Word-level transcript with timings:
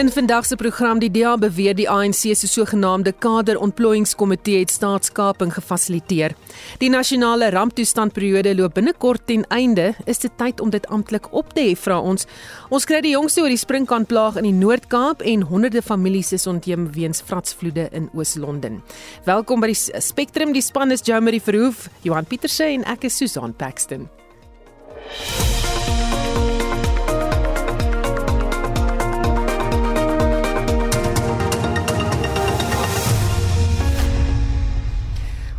In 0.00 0.08
vandag 0.08 0.46
se 0.46 0.56
program 0.56 0.98
die 0.98 1.10
DA 1.12 1.34
beweer 1.36 1.74
die 1.76 1.84
ANC 1.90 2.14
se 2.32 2.48
sogenaamde 2.48 3.12
kaderontplooiingskomitee 3.12 4.62
het 4.62 4.70
staatskaping 4.72 5.52
gefasiliteer. 5.52 6.32
Die 6.80 6.88
nasionale 6.88 7.50
ramptoestandperiode 7.52 8.54
loop 8.56 8.78
binnekort 8.78 9.26
ten 9.28 9.44
einde. 9.52 9.90
Is 10.08 10.22
dit 10.24 10.32
tyd 10.40 10.60
om 10.64 10.72
dit 10.72 10.88
amptelik 10.88 11.28
op 11.36 11.52
te 11.52 11.66
hef, 11.68 11.84
vra 11.84 12.00
ons. 12.00 12.24
Ons 12.72 12.88
kry 12.88 13.02
die 13.04 13.12
jongste 13.12 13.44
oor 13.44 13.52
die 13.52 13.60
sprinkaanplaag 13.60 14.40
in 14.40 14.48
die 14.48 14.56
Noord-Kaap 14.56 15.20
en 15.20 15.44
honderde 15.52 15.84
families 15.84 16.32
is 16.32 16.48
ontheem 16.48 16.88
weens 16.96 17.20
vratsvloede 17.20 17.90
in 17.92 18.08
Oos-London. 18.16 18.80
Welkom 19.28 19.60
by 19.60 19.74
die 19.74 20.00
Spectrum. 20.00 20.56
Die 20.56 20.64
span 20.64 20.96
is 20.96 21.04
Jomari 21.04 21.44
Verhoef, 21.44 21.90
Johan 22.08 22.24
Pieterse 22.24 22.72
en 22.72 22.88
ek 22.88 23.04
is 23.10 23.20
Susan 23.20 23.52
Paxton. 23.52 24.08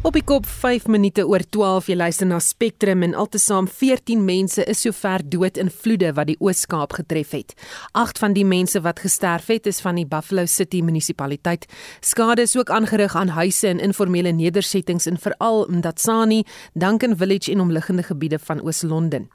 Op 0.01 0.15
die 0.17 0.23
kop 0.25 0.47
5 0.49 0.87
minute 0.89 1.21
oor 1.29 1.43
12 1.53 1.91
jy 1.91 1.95
luister 1.99 2.25
na 2.25 2.39
Spectrum 2.41 3.03
en 3.05 3.11
altesaam 3.13 3.67
14 3.69 4.23
mense 4.25 4.63
is 4.65 4.79
sover 4.81 5.21
dood 5.21 5.59
in 5.61 5.67
vloede 5.69 6.09
wat 6.17 6.31
die 6.31 6.37
Oos-Kaap 6.41 6.95
getref 6.97 7.35
het. 7.37 7.51
8 7.93 8.17
van 8.17 8.33
die 8.33 8.45
mense 8.49 8.79
wat 8.81 9.03
gesterf 9.03 9.51
het 9.53 9.69
is 9.69 9.77
van 9.85 9.99
die 10.01 10.07
Buffalo 10.09 10.47
City 10.49 10.79
munisipaliteit. 10.81 11.67
Skade 12.01 12.41
is 12.41 12.55
ook 12.57 12.71
aangerig 12.73 13.13
aan 13.15 13.29
huise 13.35 13.67
en 13.69 13.79
informele 13.79 14.31
nedersettings 14.33 15.05
in 15.05 15.19
veral 15.21 15.67
Mdatsani, 15.69 16.39
Duncan 16.73 17.13
Village 17.17 17.52
en 17.52 17.61
omliggende 17.61 18.03
gebiede 18.03 18.39
van 18.39 18.63
Oos-London. 18.65 19.27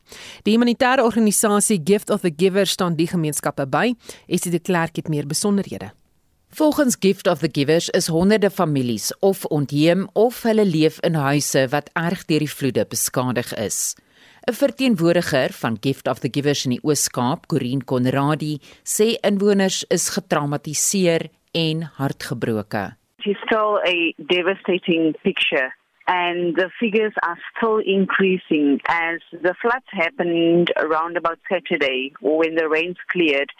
Die 0.42 0.56
humanitêre 0.56 1.06
organisasie 1.06 1.78
Gift 1.84 2.10
of 2.10 2.26
the 2.26 2.34
Giver 2.36 2.66
staan 2.66 2.98
die 2.98 3.06
gemeenskappe 3.06 3.68
by. 3.70 3.94
Esie 4.26 4.50
de 4.50 4.58
Klerk 4.58 4.96
het 4.96 5.08
meer 5.08 5.30
besonderhede. 5.30 5.92
Volgens 6.56 6.98
Gift 6.98 7.26
of 7.26 7.40
the 7.40 7.48
Givers 7.52 7.90
is 7.90 8.06
honderde 8.08 8.50
families 8.50 9.12
of 9.20 9.44
ontheem 9.44 10.06
of 10.12 10.38
hulle 10.42 10.64
leef 10.64 10.96
in 11.04 11.18
huise 11.20 11.66
wat 11.68 11.90
erg 11.92 12.22
deur 12.30 12.40
die 12.40 12.48
vloede 12.48 12.86
beskadig 12.88 13.50
is. 13.60 13.92
'n 14.48 14.56
Verteenwoordiger 14.56 15.52
van 15.52 15.76
Gift 15.80 16.08
of 16.08 16.24
the 16.24 16.30
Givers 16.32 16.64
in 16.64 16.72
die 16.72 16.80
Oos-Kaap, 16.82 17.46
Corin 17.52 17.84
Conradi, 17.84 18.54
sê 18.84 19.20
inwoners 19.20 19.84
is 19.90 20.08
getraumatiseer 20.16 21.28
en 21.52 21.90
hartgebroke. 21.98 22.96
It's 23.18 23.40
still 23.44 23.76
a 23.84 24.14
devastating 24.16 25.12
picture 25.22 25.76
and 26.06 26.54
the 26.56 26.70
figures 26.80 27.12
are 27.22 27.38
still 27.56 27.78
increasing 27.78 28.80
as 28.86 29.20
the 29.32 29.54
floods 29.60 29.86
happened 29.90 30.72
around 30.76 31.16
about 31.16 31.38
Saturday 31.50 32.12
when 32.20 32.54
the 32.54 32.68
rains 32.68 32.96
cleared 33.10 33.50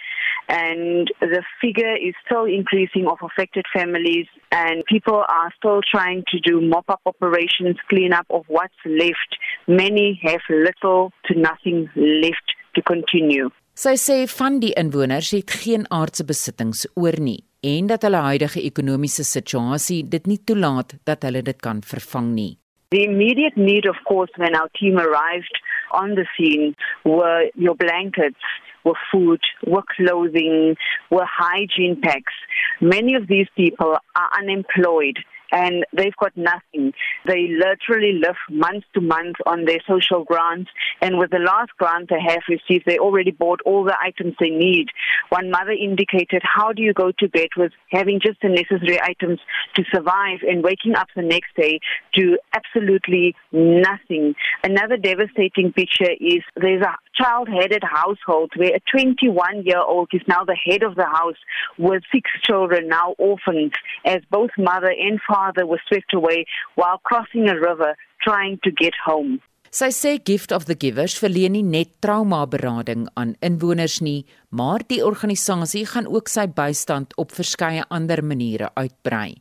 and 0.48 1.11
the 1.20 1.42
figure 1.61 1.97
is 1.97 2.14
still 2.25 2.44
increasing 2.44 3.06
of 3.08 3.19
affected 3.22 3.64
families 3.75 4.27
and 4.53 4.84
people 4.86 5.25
are 5.28 5.53
still 5.56 5.80
trying 5.91 6.22
to 6.28 6.38
do 6.41 6.61
mop-up 6.61 7.00
operations, 7.05 7.77
clean 7.88 8.12
up 8.12 8.27
of 8.30 8.44
what's 8.48 8.75
left. 8.84 9.36
Many 9.66 10.20
have 10.22 10.41
little 10.48 11.12
to 11.27 11.38
nothing 11.38 11.91
left 11.97 12.55
to 12.75 12.83
continue. 12.83 13.50
Sy 13.77 13.98
sê 14.00 14.22
van 14.33 14.55
die 14.62 14.70
inwoners 14.72 15.34
het 15.36 15.53
geen 15.53 15.83
aardse 15.92 16.25
besittings 16.25 16.86
oor 16.97 17.19
nie 17.20 17.42
en 17.67 17.89
dat 17.91 18.05
hulle 18.06 18.20
huidige 18.28 18.62
ekonomiese 18.62 19.25
situasie 19.27 20.03
dit 20.14 20.27
nie 20.31 20.39
toelaat 20.48 20.95
dat 21.09 21.25
hulle 21.27 21.42
dit 21.42 21.59
kan 21.67 21.83
vervang 21.83 22.31
nie. 22.34 22.53
The 22.95 23.03
immediate 23.03 23.56
need 23.59 23.89
of 23.89 23.98
course 24.09 24.31
when 24.36 24.55
our 24.55 24.70
team 24.78 24.98
arrived 24.98 25.56
on 25.91 26.15
the 26.15 26.26
scene 26.34 26.75
were 27.05 27.50
your 27.55 27.75
blankets, 27.75 28.43
were 28.84 28.99
food, 29.10 29.43
were 29.66 29.87
clothing, 29.97 30.76
were 31.10 31.26
hygiene 31.26 31.99
packs. 32.00 32.37
Many 32.81 33.16
of 33.16 33.26
these 33.26 33.50
people 33.56 33.99
are 34.15 34.31
unemployed 34.41 35.19
and 35.52 35.84
they've 35.96 36.16
got 36.16 36.36
nothing. 36.36 36.92
They 37.26 37.48
literally 37.48 38.20
live 38.20 38.36
month 38.50 38.84
to 38.94 39.00
month 39.00 39.36
on 39.46 39.64
their 39.64 39.80
social 39.88 40.24
grants. 40.24 40.70
And 41.00 41.18
with 41.18 41.30
the 41.30 41.38
last 41.38 41.70
grant 41.78 42.10
they 42.10 42.20
have 42.20 42.42
received, 42.48 42.84
they 42.86 42.98
already 42.98 43.30
bought 43.30 43.60
all 43.64 43.84
the 43.84 43.96
items 44.00 44.34
they 44.40 44.50
need. 44.50 44.88
One 45.30 45.50
mother 45.50 45.72
indicated, 45.72 46.42
How 46.42 46.72
do 46.72 46.82
you 46.82 46.92
go 46.92 47.12
to 47.18 47.28
bed 47.28 47.48
with 47.56 47.72
having 47.90 48.20
just 48.20 48.40
the 48.42 48.48
necessary 48.48 49.00
items 49.00 49.40
to 49.74 49.84
survive 49.92 50.40
and 50.42 50.62
waking 50.62 50.94
up 50.94 51.08
the 51.14 51.22
next 51.22 51.54
day 51.56 51.80
to 52.14 52.38
absolutely 52.54 53.34
nothing? 53.52 54.34
Another 54.62 54.96
devastating 54.96 55.72
picture 55.72 56.10
is 56.20 56.42
there's 56.56 56.82
a 56.82 56.96
child 57.21 57.49
headed 57.49 57.82
household 57.82 58.53
where 58.56 58.75
a 58.77 58.81
21 58.91 59.65
year 59.65 59.81
old 59.81 60.09
is 60.12 60.22
now 60.28 60.44
the 60.44 60.56
head 60.56 60.82
of 60.82 60.94
the 60.97 61.06
house 61.06 61.41
with 61.78 62.03
six 62.12 62.31
children, 62.43 62.88
now 62.88 63.15
orphans, 63.19 63.72
as 64.04 64.21
both 64.31 64.50
mother 64.59 64.93
and 65.06 65.21
father 65.28 65.66
were 65.66 65.81
swept 65.88 66.12
away 66.15 66.47
while 66.75 66.99
crossing 66.99 67.49
a 67.49 67.59
river 67.59 67.97
trying 68.22 68.59
to 68.65 68.71
get 68.71 68.94
home. 69.05 69.41
Sy 69.76 69.91
sê 69.93 70.16
Gift 70.25 70.53
of 70.56 70.65
the 70.65 70.76
Givers 70.78 71.19
verleen 71.21 71.53
nie 71.53 71.65
net 71.66 71.91
traumaberading 72.00 73.09
aan 73.21 73.34
inwoners 73.44 73.99
nie, 74.00 74.25
maar 74.49 74.81
die 74.88 75.03
organisasie 75.05 75.84
gaan 75.91 76.09
ook 76.09 76.31
sy 76.32 76.47
bystand 76.49 77.12
op 77.21 77.34
verskeie 77.37 77.84
ander 77.91 78.22
maniere 78.25 78.71
uitbrei. 78.78 79.34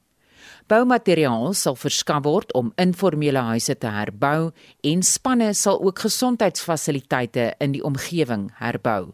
Boumateriaal 0.65 1.51
sal 1.53 1.75
verskaf 1.77 2.23
word 2.25 2.53
om 2.57 2.71
informele 2.81 3.43
huise 3.51 3.75
te 3.77 3.89
herbou 3.93 4.47
en 4.89 5.03
spanne 5.05 5.51
sal 5.53 5.77
ook 5.77 5.99
gesondheidsfasiliteite 6.01 7.51
in 7.61 7.75
die 7.75 7.83
omgewing 7.85 8.47
herbou. 8.57 9.13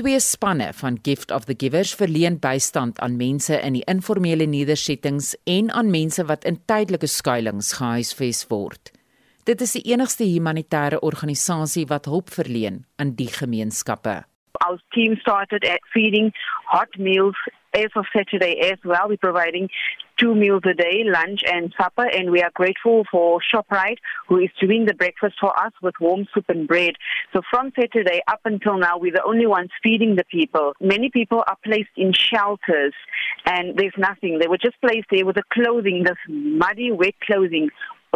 Twee 0.00 0.16
spanne 0.20 0.70
van 0.76 0.96
Gift 1.04 1.30
of 1.30 1.44
the 1.44 1.54
Givers 1.56 1.92
verleen 1.94 2.38
bystand 2.40 2.98
aan 3.04 3.18
mense 3.20 3.58
in 3.60 3.76
die 3.76 3.84
informele 3.84 4.46
nedersettings 4.48 5.34
en 5.44 5.68
aan 5.72 5.92
mense 5.92 6.24
wat 6.24 6.48
in 6.48 6.56
tydelike 6.64 7.08
skuilings 7.08 7.74
gehuisves 7.76 8.46
word. 8.48 8.92
Dit 9.44 9.60
is 9.60 9.76
die 9.76 9.84
enigste 9.92 10.24
humanitêre 10.24 11.02
organisasie 11.04 11.84
wat 11.92 12.08
hulp 12.08 12.32
verleen 12.32 12.86
aan 12.96 13.12
die 13.20 13.28
gemeenskappe. 13.28 14.22
Our 14.64 14.80
team 14.96 15.20
started 15.20 15.68
at 15.68 15.84
feeding 15.92 16.32
hot 16.72 16.96
meals 16.96 17.36
as 17.76 17.92
of 17.94 18.08
Saturday 18.08 18.56
as 18.72 18.80
well. 18.84 19.08
We're 19.08 19.20
providing 19.20 19.68
two 20.18 20.34
meals 20.34 20.62
a 20.68 20.74
day, 20.74 21.02
lunch 21.04 21.40
and 21.46 21.72
supper, 21.78 22.06
and 22.06 22.30
we 22.30 22.42
are 22.42 22.50
grateful 22.54 23.04
for 23.10 23.40
ShopRite, 23.52 23.98
who 24.28 24.38
is 24.38 24.50
doing 24.60 24.86
the 24.86 24.94
breakfast 24.94 25.36
for 25.40 25.58
us 25.58 25.72
with 25.82 25.94
warm 26.00 26.26
soup 26.32 26.46
and 26.48 26.66
bread. 26.66 26.94
So 27.32 27.42
from 27.50 27.72
Saturday 27.78 28.20
up 28.28 28.40
until 28.44 28.78
now, 28.78 28.98
we're 28.98 29.12
the 29.12 29.24
only 29.24 29.46
ones 29.46 29.70
feeding 29.82 30.16
the 30.16 30.24
people. 30.24 30.72
Many 30.80 31.10
people 31.10 31.42
are 31.46 31.56
placed 31.64 31.90
in 31.96 32.12
shelters, 32.12 32.94
and 33.44 33.76
there's 33.76 33.94
nothing. 33.98 34.38
They 34.38 34.48
were 34.48 34.58
just 34.58 34.80
placed 34.80 35.06
there 35.10 35.26
with 35.26 35.36
the 35.36 35.44
clothing, 35.52 36.04
this 36.04 36.16
muddy, 36.28 36.92
wet 36.92 37.14
clothing 37.20 37.70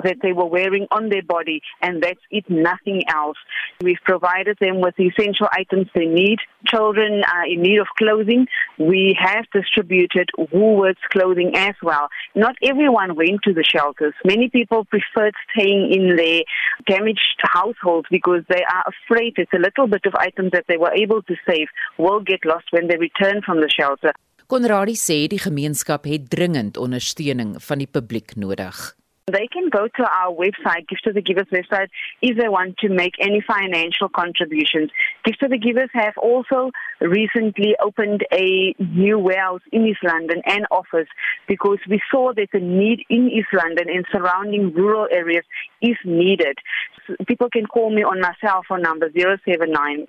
that 0.04 0.18
they 0.22 0.32
were 0.32 0.46
wearing 0.46 0.86
on 0.90 1.08
their 1.08 1.22
body, 1.22 1.62
and 1.80 2.02
that's 2.02 2.20
it, 2.30 2.44
nothing 2.48 3.02
else. 3.08 3.36
We've 3.80 4.02
provided 4.04 4.58
them 4.60 4.80
with 4.80 4.96
the 4.96 5.06
essential 5.06 5.48
items 5.52 5.88
they 5.94 6.06
need. 6.06 6.38
Children 6.66 7.22
are 7.24 7.46
in 7.46 7.62
need 7.62 7.78
of 7.78 7.86
clothing. 7.98 8.46
We 8.78 9.16
have 9.18 9.44
distributed 9.52 10.28
Woolworths 10.38 11.04
clothing 11.10 11.56
as 11.56 11.74
well. 11.82 12.08
Not 12.34 12.56
everyone 12.62 13.16
went 13.16 13.42
to 13.44 13.52
the 13.52 13.64
shelters. 13.64 14.14
Many 14.24 14.48
people 14.48 14.84
preferred 14.84 15.34
staying 15.52 15.92
in 15.92 16.16
their 16.16 16.42
damaged 16.86 17.40
households 17.42 18.08
because 18.10 18.42
they 18.48 18.62
are 18.62 18.84
afraid 18.86 19.34
it's 19.36 19.52
a 19.52 19.58
little 19.58 19.86
bit 19.86 20.04
of 20.06 20.14
items 20.16 20.50
that 20.52 20.64
they 20.68 20.76
were 20.76 20.92
able 20.92 21.22
to 21.22 21.34
save 21.48 21.68
will 21.98 22.20
get 22.20 22.44
lost 22.44 22.66
when 22.70 22.88
they 22.88 22.96
return 22.96 23.42
from 23.42 23.60
the 23.60 23.68
shelter. 23.68 24.12
Konradi 24.50 24.96
sê 24.98 25.28
die 25.30 25.38
gemeenskap 25.38 26.08
het 26.10 26.24
dringend 26.32 26.74
ondersteuning 26.74 27.52
van 27.62 27.78
die 27.78 27.86
publiek 27.86 28.34
nodig. 28.34 28.80
They 29.26 29.46
can 29.46 29.68
go 29.68 29.86
to 29.86 30.02
our 30.02 30.32
website, 30.34 30.88
Gift 30.88 31.06
of 31.06 31.14
the 31.14 31.22
Givers 31.22 31.46
website, 31.52 31.88
if 32.20 32.36
they 32.36 32.48
want 32.48 32.78
to 32.78 32.88
make 32.88 33.14
any 33.20 33.40
financial 33.46 34.08
contributions. 34.08 34.90
Gift 35.24 35.42
of 35.42 35.50
the 35.50 35.58
Givers 35.58 35.90
have 35.92 36.14
also 36.16 36.70
recently 37.00 37.76
opened 37.82 38.26
a 38.32 38.74
new 38.78 39.18
warehouse 39.18 39.60
in 39.72 39.86
East 39.86 40.00
London 40.02 40.42
and 40.46 40.66
office 40.70 41.08
because 41.46 41.78
we 41.88 42.00
saw 42.10 42.32
that 42.34 42.48
the 42.52 42.60
need 42.60 43.04
in 43.08 43.30
East 43.30 43.48
London 43.52 43.88
and 43.88 44.04
surrounding 44.10 44.72
rural 44.74 45.06
areas 45.10 45.44
is 45.80 45.96
needed. 46.04 46.58
So 47.06 47.14
people 47.26 47.48
can 47.50 47.66
call 47.66 47.90
me 47.90 48.02
on 48.02 48.20
my 48.20 48.34
cell 48.40 48.62
phone 48.68 48.82
number 48.82 49.10
079 49.14 50.06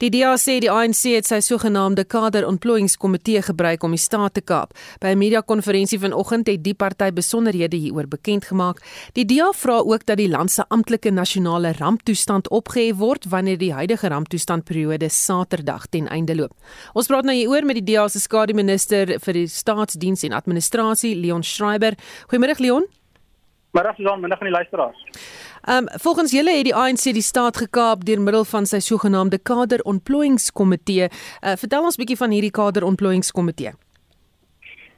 Die 0.02 0.10
DA 0.10 0.34
sê 0.36 0.58
die 0.58 0.70
ANC 0.70 1.04
het 1.14 1.28
sy 1.28 1.38
sogenaamde 1.44 2.04
kaderontplooiingskomitee 2.10 3.42
gebruik 3.46 3.84
om 3.86 3.94
die 3.94 4.00
staat 4.02 4.34
te 4.34 4.42
kaap. 4.42 4.74
By 5.00 5.14
'n 5.14 5.18
media-konferensie 5.18 5.98
vanoggend 5.98 6.46
het 6.46 6.64
die 6.64 6.74
party 6.74 7.12
besonderhede 7.12 7.76
hieroor 7.76 8.08
bekend 8.08 8.44
gemaak. 8.44 8.82
Die 9.14 9.24
DA 9.24 9.52
vra 9.52 9.78
ook 9.78 10.06
dat 10.06 10.16
die 10.16 10.28
land 10.28 10.50
se 10.50 10.64
amptelike 10.68 11.10
nasionale 11.10 11.72
ramptoestand 11.72 12.48
opgehef 12.48 12.96
word 12.96 13.24
wanneer 13.28 13.58
die 13.58 13.72
huidige 13.72 14.08
ramptoestandperiode 14.08 15.08
Saterdag 15.08 15.86
ten 15.86 16.08
einde 16.08 16.34
loop. 16.34 16.52
Ons 16.92 17.06
praat 17.06 17.24
nou 17.24 17.34
hieroor 17.34 17.64
met 17.64 17.76
die 17.76 17.94
DA 17.94 18.08
se 18.08 18.20
skademinister 18.20 19.18
vir 19.20 19.32
die 19.32 19.46
staatsdiens 19.46 20.22
en 20.22 20.32
administrasie, 20.32 21.14
Leon 21.16 21.42
Schreiber. 21.42 21.94
Goeiemôre 22.28 22.58
Leon. 22.58 22.84
Middag 23.74 23.96
Susan, 23.96 24.20
middag 24.20 24.40
aan 24.40 24.46
die 24.46 24.54
luisteraars. 24.54 24.96
Um, 25.68 25.86
volgens 26.00 26.30
julle 26.30 26.52
het 26.56 26.64
die 26.64 26.74
ANC 26.76 27.06
die 27.16 27.22
staat 27.24 27.56
gekaap 27.56 28.04
deur 28.04 28.20
middel 28.20 28.44
van 28.44 28.66
sy 28.68 28.82
sogenaamde 28.84 29.38
kaderontplooiingskomitee. 29.38 31.08
Uh, 31.08 31.54
vertel 31.56 31.86
ons 31.88 31.96
bietjie 31.96 32.18
van 32.20 32.34
hierdie 32.36 32.52
kaderontplooiingskomitee. 32.52 33.72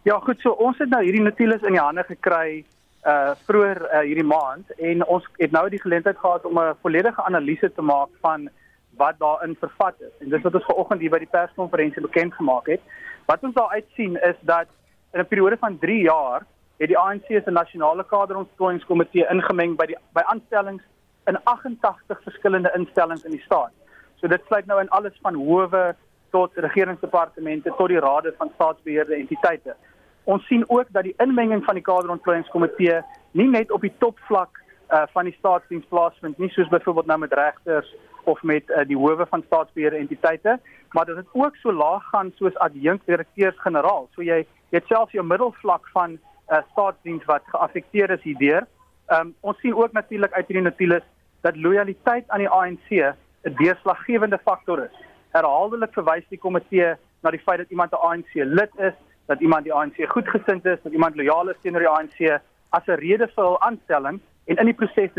Ja, 0.03 0.19
goed 0.23 0.43
so, 0.43 0.51
ons 0.51 0.79
het 0.83 0.91
nou 0.91 1.05
hierdie 1.05 1.23
notules 1.23 1.63
in 1.63 1.79
die 1.79 1.83
hande 1.83 2.03
gekry 2.09 2.65
uh 3.07 3.37
vroeër 3.47 3.79
uh, 3.85 4.01
hierdie 4.03 4.27
maand 4.27 4.73
en 4.83 5.05
ons 5.07 5.27
het 5.39 5.53
nou 5.55 5.69
die 5.71 5.79
geleentheid 5.79 6.19
gehad 6.19 6.45
om 6.49 6.59
'n 6.59 6.75
volledige 6.83 7.23
analise 7.23 7.71
te 7.75 7.83
maak 7.83 8.11
van 8.21 8.49
wat 8.97 9.19
daarin 9.19 9.55
vervat 9.61 9.95
is. 10.01 10.15
En 10.21 10.31
dis 10.31 10.43
wat 10.43 10.55
ons 10.55 10.65
vanoggend 10.65 11.01
hier 11.01 11.11
by 11.11 11.19
die 11.19 11.31
perskonferensie 11.31 12.03
bekend 12.03 12.35
gemaak 12.35 12.67
het. 12.67 12.83
Wat 13.27 13.43
ons 13.43 13.55
daar 13.55 13.71
uitsien 13.79 14.19
is 14.23 14.39
dat 14.41 14.67
in 15.13 15.21
'n 15.21 15.27
periode 15.27 15.57
van 15.57 15.79
3 15.79 16.03
jaar 16.03 16.47
het 16.77 16.89
die 16.89 16.99
ANC 16.99 17.27
se 17.27 17.51
nasionale 17.51 18.05
kaderontplooiingskomitee 18.05 19.27
ingemeng 19.33 19.77
by 19.77 19.87
die 19.93 19.99
by 20.17 20.25
aanstellings 20.33 20.83
in 21.27 21.39
88 21.45 22.23
verskillende 22.23 22.73
instellings 22.77 23.25
in 23.25 23.35
die 23.35 23.43
staat. 23.45 23.73
So 24.21 24.29
dit 24.29 24.43
sluit 24.47 24.67
nou 24.67 24.81
in 24.81 24.89
alles 24.89 25.17
van 25.23 25.35
howe 25.35 25.95
tot 26.31 26.59
regeringsdepartemente 26.67 27.73
tot 27.79 27.89
die 27.89 28.01
rade 28.01 28.35
van 28.39 28.51
staatsbeheerde 28.55 29.15
entiteite. 29.15 29.77
Ons 30.25 30.47
sien 30.47 30.65
ook 30.69 30.91
dat 30.91 31.07
die 31.07 31.15
inmenging 31.23 31.65
van 31.65 31.79
die 31.79 31.85
kaderontplooiingskomitee 31.87 33.01
nie 33.33 33.49
net 33.49 33.71
op 33.71 33.81
die 33.81 33.93
topvlak 33.99 34.61
uh, 34.91 35.03
van 35.13 35.29
die 35.29 35.37
staatsdiens 35.39 35.87
plaasvind 35.89 36.39
nie 36.39 36.51
soos 36.55 36.69
byvoorbeeld 36.69 37.07
nou 37.07 37.19
met 37.19 37.33
regters 37.33 37.95
of 38.25 38.43
met 38.43 38.69
uh, 38.69 38.83
die 38.87 38.99
howe 38.99 39.27
van 39.27 39.43
staatsbeheerde 39.47 39.97
entiteite, 39.97 40.59
maar 40.91 41.07
dat 41.07 41.17
dit 41.17 41.27
ook 41.33 41.57
so 41.57 41.73
laag 41.73 42.09
gaan 42.11 42.33
soos 42.35 42.59
adjunkdirekteurs-generaal. 42.59 44.09
So 44.15 44.23
jy 44.23 44.43
jy 44.71 44.81
het 44.81 44.89
selfs 44.91 45.15
jou 45.15 45.23
middelvlak 45.25 45.87
van 45.95 46.19
uh, 46.51 46.63
staatsdiens 46.71 47.25
wat 47.25 47.43
geaffekteer 47.47 48.11
is 48.11 48.23
hierdeur. 48.23 48.67
Um, 49.09 49.35
ons 49.41 49.59
sien 49.61 49.75
ook 49.75 49.93
natuurlik 49.93 50.33
uit 50.33 50.47
hierdie 50.47 50.65
notules 50.67 51.03
dat 51.47 51.57
lojaliteit 51.57 52.25
aan 52.29 52.43
die 52.43 52.49
ANC 52.49 52.91
'n 52.91 53.55
deurslaggewende 53.63 54.39
faktor 54.45 54.83
is. 54.85 54.97
Herhaaldelik 55.31 55.93
verwys 55.93 56.25
die 56.29 56.39
komitee 56.39 56.95
na 57.23 57.31
die 57.31 57.43
feit 57.47 57.59
dat 57.59 57.71
iemand 57.71 57.93
'n 57.93 58.03
ANC 58.09 58.33
lid 58.35 58.73
is, 58.79 58.95
dat 59.27 59.41
iemand 59.41 59.65
die 59.65 59.73
ANC 59.73 59.97
goedgesind 60.09 60.65
is, 60.67 60.79
dat 60.83 60.93
iemand 60.93 61.17
lojaal 61.17 61.49
is 61.49 61.57
teenoor 61.63 61.81
die 61.81 61.95
ANC 61.97 62.41
as 62.71 62.87
'n 62.87 62.99
rede 62.99 63.29
vir 63.29 63.45
hul 63.45 63.61
aanstelling 63.61 64.21
en 64.45 64.57
in 64.57 64.65
die 64.65 64.75
proses 64.75 65.11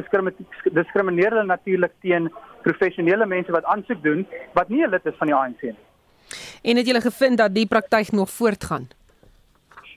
diskrimineer 0.73 1.31
hulle 1.31 1.45
natuurlik 1.45 1.93
teen 2.01 2.31
professionele 2.61 3.25
mense 3.25 3.51
wat 3.51 3.63
aansoek 3.63 4.03
doen 4.03 4.27
wat 4.53 4.69
nie 4.69 4.83
'n 4.83 4.89
lid 4.89 5.05
is 5.05 5.17
van 5.17 5.27
die 5.27 5.35
ANC 5.35 5.61
nie. 5.61 5.85
En 6.61 6.75
het 6.75 6.85
julle 6.87 7.01
gevind 7.01 7.37
dat 7.37 7.53
die 7.53 7.67
praktyk 7.67 8.11
nog 8.11 8.29
voortgaan? 8.29 8.87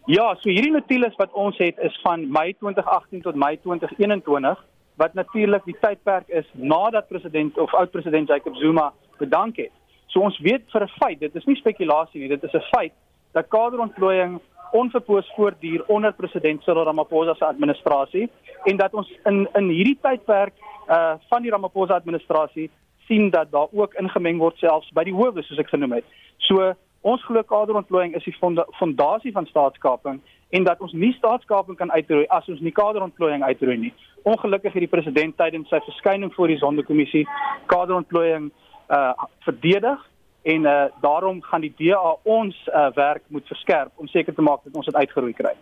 Ja, 0.08 0.30
so 0.40 0.48
hierdie 0.48 0.72
notules 0.72 1.16
wat 1.20 1.32
ons 1.36 1.58
het 1.60 1.78
is 1.84 1.96
van 2.00 2.22
Mei 2.32 2.54
2018 2.56 3.20
tot 3.20 3.34
Mei 3.34 3.58
2021 3.60 4.64
wat 4.96 5.14
natuurlik 5.14 5.64
die 5.64 5.76
tydperk 5.80 6.28
is 6.28 6.48
nadat 6.52 7.08
president 7.08 7.58
of 7.58 7.74
oud-president 7.74 8.28
Jacob 8.28 8.56
Zuma 8.56 8.92
bedank 9.18 9.56
het. 9.56 9.72
So 10.06 10.20
ons 10.20 10.38
weet 10.40 10.64
vir 10.72 10.82
'n 10.82 10.88
feit, 10.88 11.20
dit 11.20 11.34
is 11.36 11.44
nie 11.44 11.56
spekulasie 11.56 12.20
nie, 12.20 12.28
dit 12.28 12.44
is 12.44 12.54
'n 12.54 12.68
feit 12.72 12.92
dat 13.32 13.48
kaderontplooiing 13.48 14.40
onverpoos 14.72 15.32
voortduur 15.36 15.84
onder 15.86 16.12
president 16.12 16.62
Cyril 16.62 16.84
Ramaphosa 16.84 17.34
se 17.34 17.44
administrasie 17.44 18.30
en 18.64 18.76
dat 18.76 18.94
ons 18.94 19.12
in 19.24 19.48
in 19.54 19.68
hierdie 19.68 19.98
tydperk 20.02 20.54
uh 20.88 21.14
van 21.28 21.42
die 21.42 21.50
Ramaphosa 21.50 21.94
administrasie 21.94 22.70
sien 23.06 23.30
dat 23.30 23.50
daar 23.50 23.68
ook 23.72 23.94
ingemeng 23.94 24.38
word 24.38 24.56
selfs 24.56 24.90
by 24.92 25.04
die 25.04 25.14
howe 25.14 25.42
soos 25.42 25.58
ek 25.58 25.68
genoem 25.68 25.92
het. 25.92 26.04
So 26.38 26.74
Ons 27.00 27.22
glo 27.24 27.40
kaderontplooiing 27.48 28.12
is 28.14 28.26
die 28.28 28.36
fondasie 28.76 29.32
van 29.32 29.46
staatskaping 29.46 30.18
en 30.50 30.64
dat 30.64 30.80
ons 30.84 30.92
nie 30.92 31.12
staatskaping 31.16 31.78
kan 31.78 31.92
uitroei 31.92 32.26
as 32.28 32.48
ons 32.52 32.60
nie 32.60 32.74
kaderontplooiing 32.76 33.42
uitroei 33.42 33.76
nie. 33.80 33.92
Ongelukkig 34.28 34.74
het 34.76 34.84
die 34.84 34.92
president 34.92 35.36
tydens 35.38 35.70
sy 35.72 35.80
verskyning 35.86 36.34
voor 36.34 36.52
die 36.52 36.58
sondekommissie 36.60 37.24
kaderontplooiing 37.72 38.50
uh 38.92 39.12
verdedig 39.46 40.04
en 40.42 40.68
uh 40.68 40.90
daarom 41.00 41.40
gaan 41.42 41.64
die 41.64 41.72
DA 41.78 42.16
ons 42.28 42.58
uh 42.68 42.90
werk 42.94 43.24
moet 43.28 43.48
verskerp 43.48 43.92
om 43.96 44.08
seker 44.08 44.34
te 44.34 44.44
maak 44.44 44.60
dat 44.64 44.76
ons 44.76 44.92
dit 44.92 45.00
uitgeroei 45.00 45.32
kry. 45.32 45.56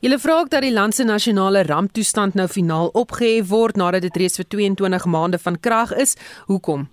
Julle 0.00 0.18
vra 0.22 0.38
ook 0.38 0.54
dat 0.54 0.62
die 0.62 0.72
land 0.72 0.94
se 0.94 1.04
nasionale 1.04 1.64
ramptoestand 1.66 2.38
nou 2.38 2.46
finaal 2.48 2.94
opgehef 2.94 3.50
word 3.50 3.76
nadat 3.76 4.06
dit 4.06 4.22
reeds 4.22 4.38
vir 4.38 4.46
22 4.54 5.10
maande 5.10 5.38
van 5.38 5.60
krag 5.60 5.98
is. 5.98 6.16
Hoekom? 6.46 6.86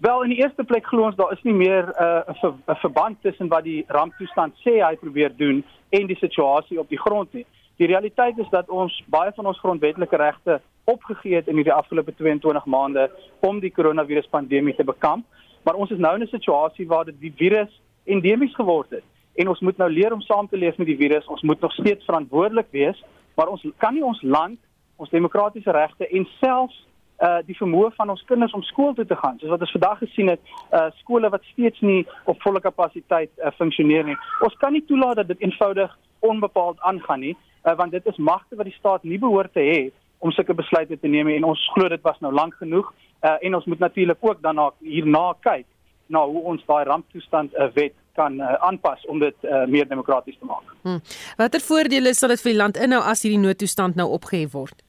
Wel 0.00 0.22
in 0.22 0.30
die 0.32 0.38
eerste 0.40 0.64
plek 0.64 0.86
glo 0.88 1.04
ons 1.04 1.16
daar 1.16 1.32
is 1.32 1.42
nie 1.44 1.52
meer 1.52 1.84
'n 1.84 2.04
uh, 2.04 2.34
ver, 2.40 2.54
verband 2.80 3.20
tussen 3.22 3.48
wat 3.48 3.64
die 3.64 3.84
ramptoestand 3.86 4.54
sê 4.64 4.80
hy 4.80 4.96
probeer 4.96 5.36
doen 5.36 5.64
en 5.88 6.06
die 6.06 6.16
situasie 6.16 6.80
op 6.80 6.88
die 6.88 6.98
grond 6.98 7.32
nie. 7.32 7.44
Die 7.76 7.86
realiteit 7.86 8.38
is 8.38 8.48
dat 8.48 8.68
ons 8.68 9.02
baie 9.06 9.32
van 9.36 9.46
ons 9.46 9.58
grondwetlike 9.58 10.16
regte 10.16 10.60
opgegee 10.84 11.34
het 11.34 11.48
in 11.48 11.54
hierdie 11.54 11.72
afgelope 11.72 12.14
22 12.14 12.64
maande 12.64 13.10
om 13.40 13.60
die 13.60 13.70
koronaviruspandemie 13.70 14.74
te 14.74 14.84
bekamp, 14.84 15.26
maar 15.62 15.74
ons 15.74 15.90
is 15.90 15.98
nou 15.98 16.14
in 16.14 16.22
'n 16.22 16.36
situasie 16.36 16.86
waar 16.86 17.04
dit 17.04 17.20
die 17.20 17.34
virus 17.36 17.80
endemies 18.04 18.54
geword 18.54 18.90
het 18.90 19.04
en 19.34 19.48
ons 19.48 19.60
moet 19.60 19.76
nou 19.76 19.90
leer 19.90 20.12
om 20.12 20.20
saam 20.20 20.48
te 20.48 20.56
leef 20.56 20.76
met 20.76 20.86
die 20.86 20.96
virus. 20.96 21.26
Ons 21.26 21.42
moet 21.42 21.60
nog 21.60 21.72
steeds 21.72 22.04
verantwoordelik 22.04 22.66
wees, 22.70 23.04
maar 23.34 23.48
ons 23.48 23.66
kan 23.76 23.94
nie 23.94 24.04
ons 24.04 24.22
land, 24.22 24.58
ons 24.96 25.10
demokratiese 25.10 25.70
regte 25.70 26.08
en 26.08 26.28
selfs 26.40 26.86
uh 27.20 27.38
die 27.46 27.56
vermoë 27.56 27.90
van 27.96 28.10
ons 28.10 28.24
kinders 28.28 28.54
om 28.56 28.62
skool 28.62 28.94
toe 28.94 29.06
te 29.06 29.16
gaan. 29.16 29.38
Soos 29.38 29.52
wat 29.52 29.64
ons 29.66 29.76
vandag 29.76 29.98
gesien 30.04 30.28
het, 30.32 30.40
uh 30.72 30.88
skole 31.02 31.30
wat 31.30 31.44
steeds 31.52 31.80
nie 31.80 32.06
op 32.24 32.42
volle 32.42 32.60
kapasiteit 32.60 33.30
uh, 33.38 33.52
funksioneer 33.58 34.04
nie. 34.04 34.16
Ons 34.46 34.56
kan 34.62 34.72
nie 34.72 34.84
toelaat 34.88 35.20
dat 35.22 35.28
dit 35.28 35.42
eenvoudig 35.46 35.96
onbepaald 36.20 36.80
aangaan 36.80 37.20
nie, 37.20 37.36
uh, 37.64 37.76
want 37.76 37.92
dit 37.92 38.06
is 38.06 38.16
magte 38.16 38.56
wat 38.56 38.68
die 38.68 38.78
staat 38.78 39.04
nie 39.04 39.18
behoort 39.18 39.52
te 39.52 39.64
hê 39.64 39.80
om 40.20 40.32
sulke 40.32 40.54
besluite 40.54 40.98
te 41.00 41.08
neem 41.08 41.28
en 41.28 41.48
ons 41.52 41.68
glo 41.74 41.88
dit 41.88 42.02
was 42.04 42.18
nou 42.20 42.32
lank 42.32 42.54
genoeg 42.60 42.88
uh 43.24 43.36
en 43.40 43.54
ons 43.54 43.64
moet 43.64 43.78
natuurlik 43.78 44.18
ook 44.20 44.42
daarna 44.42 44.70
hierna 44.80 45.32
kyk 45.40 45.66
na 46.06 46.24
hoe 46.26 46.42
ons 46.52 46.62
daai 46.66 46.84
ramptoestand 46.84 47.52
'n 47.52 47.62
uh, 47.62 47.72
wet 47.74 47.94
kan 48.14 48.40
uh, 48.40 48.54
aanpas 48.68 49.06
om 49.06 49.18
dit 49.18 49.36
uh, 49.42 49.64
meer 49.66 49.88
demokraties 49.88 50.38
te 50.38 50.44
maak. 50.44 50.66
Hmm. 50.82 51.00
Watter 51.36 51.60
voordele 51.60 52.14
sal 52.14 52.28
dit 52.34 52.42
vir 52.42 52.52
die 52.52 52.60
land 52.62 52.76
inhou 52.76 53.02
as 53.12 53.22
hierdie 53.22 53.40
noodtoestand 53.40 53.94
nou 53.94 54.08
opgehef 54.18 54.52
word? 54.52 54.82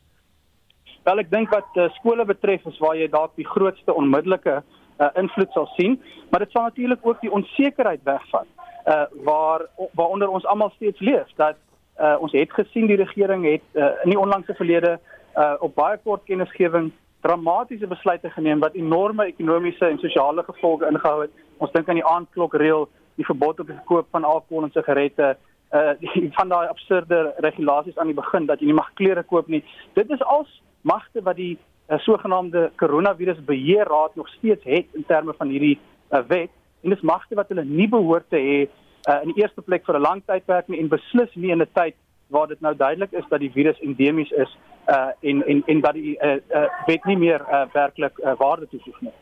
Wel 1.04 1.24
ek 1.24 1.32
dink 1.32 1.50
wat 1.50 1.78
uh, 1.82 1.90
skole 1.98 2.26
betref 2.30 2.66
is 2.70 2.78
waar 2.82 2.98
jy 2.98 3.08
dalk 3.10 3.34
die 3.40 3.48
grootste 3.48 3.94
onmiddellike 3.94 4.60
uh, 4.62 5.10
invloed 5.18 5.50
sal 5.56 5.66
sien, 5.74 5.98
maar 6.30 6.44
dit 6.46 6.52
sal 6.54 6.68
natuurlik 6.70 7.06
ook 7.08 7.22
die 7.22 7.32
onsekerheid 7.32 8.04
wegvat. 8.04 8.50
Uh 8.86 9.06
waar 9.26 9.68
waaronder 9.94 10.30
ons 10.30 10.46
almal 10.46 10.72
steeds 10.76 11.00
leef 11.00 11.30
dat 11.38 11.58
uh 12.02 12.16
ons 12.22 12.32
het 12.34 12.54
gesien 12.54 12.88
die 12.90 12.98
regering 12.98 13.46
het 13.46 13.66
uh, 13.74 13.92
in 14.04 14.14
die 14.14 14.20
onlangse 14.20 14.54
verlede 14.58 15.00
uh 15.38 15.54
op 15.60 15.76
baie 15.76 15.98
kort 16.04 16.24
kennisgewing 16.26 16.92
dramatiese 17.22 17.88
besluite 17.88 18.30
geneem 18.30 18.60
wat 18.60 18.74
enorme 18.74 19.26
ekonomiese 19.26 19.86
en 19.86 20.00
sosiale 20.02 20.44
gevolge 20.44 20.90
ingehou 20.90 21.22
het. 21.22 21.34
Ons 21.58 21.72
dink 21.72 21.90
aan 21.90 22.02
die 22.02 22.10
aandklokreël, 22.14 22.90
die 23.22 23.26
verbod 23.26 23.60
op 23.60 23.70
die 23.70 23.78
verkoop 23.78 24.08
van 24.12 24.26
alkohol 24.26 24.66
en 24.66 24.74
sigarette, 24.74 25.36
uh 25.74 25.94
die, 26.00 26.30
van 26.40 26.50
daai 26.50 26.68
absurde 26.68 27.34
regulasies 27.46 27.98
aan 27.98 28.10
die 28.10 28.18
begin 28.18 28.50
dat 28.50 28.62
jy 28.62 28.70
nie 28.70 28.82
mag 28.82 28.90
klere 28.98 29.24
koop 29.24 29.48
nie. 29.48 29.64
Dit 29.94 30.10
is 30.10 30.22
als 30.26 30.62
magte 30.82 31.22
wat 31.22 31.36
die 31.36 31.58
uh, 31.58 32.00
sogenaamde 32.00 32.72
koronavirus 32.76 33.44
beheerraad 33.46 34.16
nog 34.16 34.30
steeds 34.38 34.64
het 34.64 34.88
in 34.94 35.06
terme 35.08 35.34
van 35.38 35.48
hierdie 35.48 35.80
uh, 36.12 36.20
wet 36.28 36.50
en 36.82 36.90
dis 36.90 37.02
magte 37.02 37.36
wat 37.36 37.50
hulle 37.50 37.66
nie 37.66 37.88
behoort 37.90 38.30
te 38.30 38.40
hê 38.40 38.60
uh, 38.66 39.20
in 39.22 39.34
die 39.34 39.42
eerste 39.44 39.62
plek 39.62 39.86
vir 39.86 40.00
'n 40.00 40.08
lang 40.08 40.24
tydperk 40.26 40.68
nie 40.68 40.80
en 40.80 40.90
beslis 40.90 41.36
nie 41.36 41.52
in 41.52 41.62
'n 41.62 41.74
tyd 41.74 41.96
waar 42.32 42.48
dit 42.48 42.62
nou 42.62 42.76
duidelik 42.76 43.12
is 43.12 43.28
dat 43.30 43.40
die 43.40 43.52
virus 43.52 43.80
endemies 43.80 44.32
is 44.32 44.58
uh 44.90 45.12
en 45.30 45.44
en 45.48 45.64
en 45.66 45.82
dat 45.82 45.94
die 45.94 46.18
uh, 46.18 46.40
uh 46.50 46.68
wet 46.86 47.04
nie 47.06 47.18
meer 47.18 47.42
uh, 47.42 47.66
werklik 47.74 48.18
uh, 48.18 48.34
waarde 48.38 48.68
toevoeg 48.68 49.02
nie. 49.02 49.14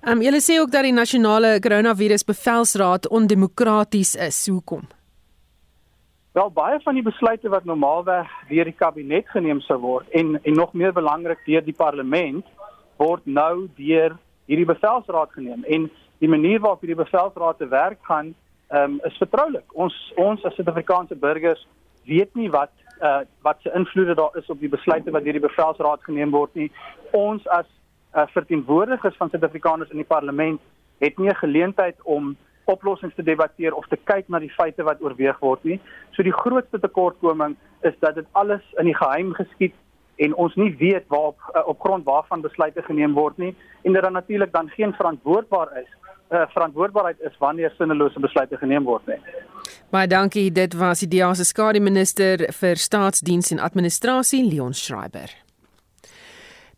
Ehm 0.00 0.12
um, 0.12 0.22
julle 0.22 0.40
sê 0.40 0.60
ook 0.60 0.70
dat 0.70 0.82
die 0.82 0.92
nasionale 0.92 1.58
koronavirus 1.60 2.24
bevelsraad 2.24 3.08
ondemokraties 3.08 4.14
is. 4.14 4.46
Hoekom? 4.46 4.97
Wel 6.38 6.50
baie 6.54 6.78
van 6.80 6.94
die 6.94 7.02
besluite 7.02 7.48
wat 7.50 7.64
normaalweg 7.66 8.28
deur 8.48 8.68
die 8.68 8.76
kabinet 8.80 9.26
geneem 9.32 9.58
sou 9.64 9.78
word 9.82 10.12
en 10.20 10.36
en 10.36 10.54
nog 10.54 10.72
meer 10.72 10.92
belangrik 10.94 11.40
deur 11.46 11.64
die 11.66 11.74
parlement 11.74 12.46
word 13.02 13.24
nou 13.38 13.66
deur 13.80 14.14
hierdie 14.46 14.68
bevelsraad 14.68 15.32
geneem 15.34 15.64
en 15.66 15.88
die 16.22 16.30
manier 16.30 16.60
waarop 16.62 16.84
hierdie 16.84 17.00
bevelsraad 17.00 17.58
te 17.58 17.66
werk 17.72 17.98
gaan 18.10 18.30
um, 18.70 19.00
is 19.08 19.18
vertroulik. 19.18 19.66
Ons 19.74 19.96
ons 20.28 20.44
as 20.46 20.54
Suid-Afrikaanse 20.54 21.18
burgers 21.26 21.66
weet 22.06 22.30
nie 22.38 22.46
wat 22.54 22.74
uh, 23.02 23.24
wat 23.42 23.58
se 23.66 23.74
invloede 23.74 24.14
daar 24.22 24.38
is 24.38 24.54
op 24.54 24.62
die 24.62 24.74
besluite 24.76 25.10
wat 25.10 25.26
deur 25.26 25.40
die 25.40 25.46
bevelsraad 25.48 26.06
geneem 26.06 26.30
word 26.38 26.54
nie. 26.54 26.70
Ons 27.18 27.50
as 27.58 27.66
uh, 28.14 28.28
verteenwoordigers 28.36 29.18
van 29.18 29.34
Suid-Afrikaners 29.34 29.90
in 29.90 30.04
die 30.04 30.12
parlement 30.14 30.62
het 31.02 31.18
nie 31.18 31.34
'n 31.34 31.42
geleentheid 31.42 31.98
om 32.04 32.36
oplossings 32.68 33.14
te 33.16 33.24
debatteer 33.24 33.74
of 33.74 33.86
te 33.88 33.98
kyk 34.10 34.28
na 34.28 34.40
die 34.42 34.52
feite 34.54 34.84
wat 34.86 35.02
oorweeg 35.02 35.40
word 35.40 35.64
nie. 35.64 35.80
So 36.16 36.22
die 36.26 36.34
grootste 36.34 36.80
tekortkoming 36.80 37.56
is 37.86 37.94
dat 38.04 38.18
dit 38.20 38.26
alles 38.32 38.64
in 38.78 38.90
die 38.90 38.96
geheim 38.96 39.34
geskied 39.38 39.76
en 40.18 40.34
ons 40.34 40.54
nie 40.58 40.72
weet 40.78 41.06
waar 41.08 41.32
op, 41.32 41.50
uh, 41.54 41.62
op 41.70 41.80
grond 41.80 42.04
waarvan 42.04 42.42
besluite 42.42 42.82
geneem 42.82 43.14
word 43.14 43.38
nie 43.38 43.54
en 43.82 43.94
dat 43.94 44.02
dan 44.02 44.18
natuurlik 44.18 44.52
dan 44.52 44.68
geen 44.74 44.92
verantwoordbaar 44.92 45.76
is 45.82 45.90
uh, 46.30 46.42
verantwoordbaarheid 46.48 47.20
is 47.20 47.38
wanneer 47.38 47.72
sinnelose 47.76 48.20
besluite 48.20 48.56
geneem 48.56 48.84
word 48.84 49.06
nie. 49.06 49.18
Baie 49.92 50.08
dankie 50.10 50.48
dit 50.52 50.74
was 50.76 51.04
die 51.04 51.10
DEA 51.16 51.32
se 51.34 51.46
skade 51.48 51.80
minister 51.80 52.48
vir 52.60 52.76
staatsdiens 52.76 53.52
en 53.54 53.62
administrasie 53.64 54.44
Leon 54.44 54.74
Schreiber. 54.74 55.32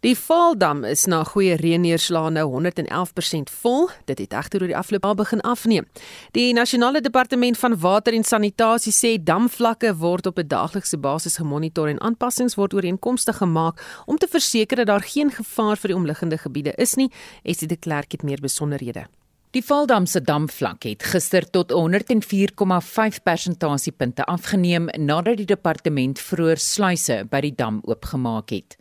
Die 0.01 0.15
Vaaldam 0.17 0.79
is 0.89 1.03
na 1.13 1.19
goeie 1.29 1.59
reënneerslae 1.61 2.31
nou 2.33 2.47
111% 2.55 3.51
vol. 3.61 3.91
Dit 4.09 4.23
het 4.23 4.33
egter 4.33 4.63
oor 4.63 4.71
die 4.73 4.77
afgelope 4.79 5.11
jaar 5.11 5.19
begin 5.19 5.43
afneem. 5.45 5.89
Die 6.33 6.55
Nasionale 6.57 7.03
Departement 7.05 7.59
van 7.61 7.77
Water 7.83 8.17
en 8.17 8.25
Sanitasie 8.25 8.95
sê 8.97 9.11
damvlakke 9.21 9.93
word 10.01 10.27
op 10.27 10.39
'n 10.39 10.49
daaglikse 10.49 10.97
basis 10.97 11.37
gemonitor 11.37 11.89
en 11.89 12.01
aanpassings 12.01 12.57
word 12.57 12.75
ooreenkomstig 12.75 13.37
gemaak 13.37 13.85
om 14.07 14.17
te 14.17 14.27
verseker 14.27 14.77
dat 14.77 14.87
daar 14.87 15.05
geen 15.05 15.31
gevaar 15.31 15.77
vir 15.77 15.89
die 15.89 15.97
omliggende 15.97 16.39
gebiede 16.39 16.73
is 16.77 16.95
nie. 16.95 17.11
Esie 17.43 17.69
de 17.69 17.77
Klerk 17.77 18.13
het 18.13 18.23
meer 18.23 18.41
besonderhede. 18.41 19.07
Die 19.51 19.65
Vaaldam 19.65 20.07
se 20.07 20.21
damvlak 20.21 20.83
het 20.83 21.03
gister 21.03 21.51
tot 21.51 21.73
104,5 21.73 23.23
persentasiepunte 23.23 24.25
afgeneem 24.25 24.89
nadat 24.97 25.37
die 25.37 25.47
departement 25.47 26.19
vroeër 26.19 26.59
sluise 26.59 27.27
by 27.31 27.41
die 27.41 27.55
dam 27.55 27.81
oopgemaak 27.85 28.51
het. 28.51 28.80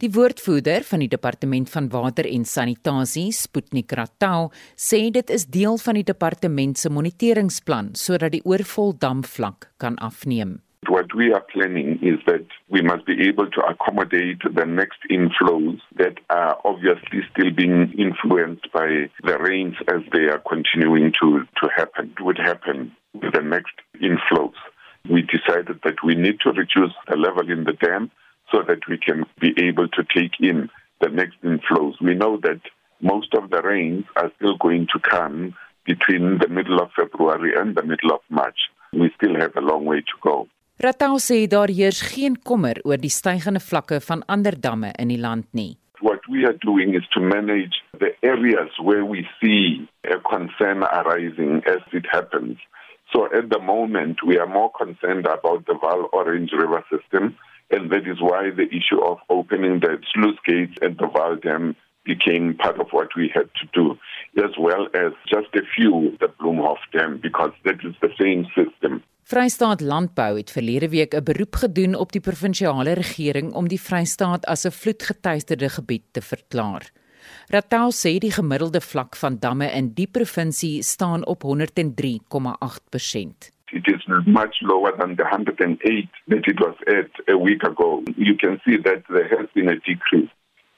Die 0.00 0.10
woordvoerder 0.12 0.86
van 0.88 1.02
die 1.04 1.10
departement 1.12 1.70
van 1.70 1.88
water 1.92 2.26
en 2.28 2.44
sanitasie, 2.48 3.28
Sputnik 3.36 3.92
Ratau, 3.92 4.50
sê 4.76 5.10
dit 5.12 5.30
is 5.30 5.46
deel 5.46 5.76
van 5.84 5.98
die 5.98 6.06
departement 6.06 6.78
se 6.78 6.90
moniteringsplan 6.90 7.92
sodat 7.98 8.32
die 8.32 8.44
oorvol 8.48 8.94
damvlak 8.98 9.72
kan 9.82 9.98
afneem. 10.00 10.60
What 10.88 11.14
we 11.14 11.32
are 11.32 11.44
planning 11.52 12.00
is 12.02 12.18
that 12.26 12.44
we 12.68 12.82
must 12.82 13.06
be 13.06 13.14
able 13.28 13.48
to 13.50 13.60
accommodate 13.62 14.42
the 14.42 14.66
next 14.66 14.98
inflows 15.10 15.78
that 15.96 16.18
are 16.28 16.58
obviously 16.64 17.22
still 17.30 17.52
being 17.54 17.92
influenced 17.96 18.66
by 18.72 19.08
the 19.22 19.38
rains 19.38 19.76
as 19.94 20.02
they 20.12 20.26
are 20.26 20.42
continuing 20.48 21.12
to, 21.20 21.46
to 21.62 21.68
happen. 21.76 22.12
Would 22.18 22.38
happen 22.38 22.90
with 23.14 23.32
the 23.32 23.42
next 23.42 23.74
inflows. 24.00 24.58
We 25.08 25.22
decided 25.22 25.78
that 25.84 26.02
we 26.02 26.16
need 26.16 26.40
to 26.40 26.50
reduce 26.50 26.94
the 27.08 27.16
level 27.16 27.48
in 27.48 27.62
the 27.62 27.74
dam 27.74 28.10
so 28.52 28.62
that 28.68 28.86
we 28.88 28.98
can 28.98 29.24
be 29.40 29.52
able 29.58 29.88
to 29.88 30.02
take 30.14 30.32
in 30.40 30.68
the 31.00 31.08
next 31.08 31.40
inflows. 31.42 31.94
We 32.00 32.14
know 32.14 32.38
that 32.42 32.60
most 33.00 33.34
of 33.34 33.50
the 33.50 33.62
rains 33.62 34.04
are 34.16 34.30
still 34.36 34.56
going 34.58 34.86
to 34.92 35.00
come 35.00 35.54
between 35.84 36.38
the 36.38 36.48
middle 36.48 36.80
of 36.80 36.90
February 36.94 37.52
and 37.56 37.74
the 37.74 37.82
middle 37.82 38.12
of 38.12 38.20
March. 38.28 38.60
We 38.92 39.10
still 39.16 39.34
have 39.40 39.56
a 39.56 39.60
long 39.60 39.84
way 39.84 40.00
to 40.00 40.16
go. 40.22 40.46
Ratau 40.82 41.18
sê 41.18 41.46
daar 41.46 41.70
heers 41.70 42.00
geen 42.02 42.36
kommer 42.42 42.80
oor 42.82 42.98
die 42.98 43.12
stygende 43.12 43.60
vlakke 43.60 44.00
van 44.00 44.24
ander 44.26 44.56
damme 44.60 44.90
in 44.98 45.12
die 45.12 45.20
land 45.20 45.46
nie. 45.52 45.76
What 46.00 46.26
we 46.26 46.44
are 46.48 46.58
doing 46.64 46.94
is 46.98 47.06
to 47.14 47.20
manage 47.20 47.76
the 48.00 48.10
areas 48.22 48.70
where 48.82 49.04
we 49.04 49.22
see 49.40 49.86
a 50.10 50.18
concern 50.18 50.82
arising 50.82 51.62
as 51.66 51.82
it 51.92 52.06
happens. 52.10 52.58
So 53.12 53.28
at 53.30 53.50
the 53.50 53.60
moment 53.60 54.24
we 54.26 54.38
are 54.38 54.48
more 54.48 54.72
concerned 54.72 55.26
about 55.26 55.66
the 55.66 55.78
Val 55.78 56.08
Orange 56.12 56.50
River 56.52 56.82
system 56.90 57.36
and 57.72 57.90
that 57.90 58.06
is 58.12 58.20
why 58.20 58.42
the 58.60 58.68
issue 58.80 59.00
of 59.10 59.18
opening 59.28 59.80
the 59.80 59.92
sluice 60.12 60.40
gates 60.44 60.76
at 60.86 60.98
the 60.98 61.08
Val 61.14 61.36
Dam 61.36 61.74
became 62.04 62.56
part 62.56 62.78
of 62.80 62.88
what 62.90 63.14
we 63.16 63.30
had 63.34 63.48
to 63.60 63.66
do, 63.72 63.86
as 64.46 64.54
well 64.58 64.84
as 65.04 65.12
just 65.34 65.50
a 65.54 65.64
few 65.74 66.16
the 66.20 66.28
Bloemhof 66.38 66.82
Dam, 66.92 67.20
because 67.22 67.54
that 67.64 67.78
is 67.88 67.94
the 68.00 68.12
same 68.18 68.42
system. 68.58 69.02
Vrystaat 69.24 69.80
Landbou 69.80 70.36
het 70.36 70.50
verlede 70.50 70.88
week 70.88 71.14
'n 71.14 71.24
beroep 71.24 71.54
gedoen 71.54 71.94
op 71.94 72.12
die 72.12 72.20
provinsiale 72.20 72.92
regering 72.92 73.52
om 73.52 73.68
die 73.68 73.80
Vrystaat 73.80 74.46
as 74.46 74.66
'n 74.66 74.70
vloedgetuisterde 74.70 75.68
gebied 75.68 76.02
te 76.10 76.22
verklaar. 76.22 76.90
Ratel 77.48 77.92
sê 77.92 78.18
die 78.18 78.32
gemiddelde 78.32 78.80
vlak 78.80 79.16
van 79.16 79.38
damme 79.38 79.70
in 79.70 79.94
die 79.94 80.06
provinsie 80.06 80.82
staan 80.82 81.26
op 81.26 81.42
103,8%. 81.42 83.50
It 83.72 83.84
is 83.86 84.02
much 84.26 84.56
lower 84.62 84.92
than 84.96 85.16
the 85.16 85.24
108 85.24 86.08
that 86.28 86.46
it 86.46 86.60
was 86.60 86.76
at 86.86 87.10
a 87.32 87.38
week 87.38 87.62
ago. 87.62 88.02
You 88.16 88.36
can 88.36 88.60
see 88.64 88.76
that 88.84 89.04
there 89.08 89.28
has 89.28 89.48
been 89.54 89.68
a 89.68 89.76
decrease 89.76 90.30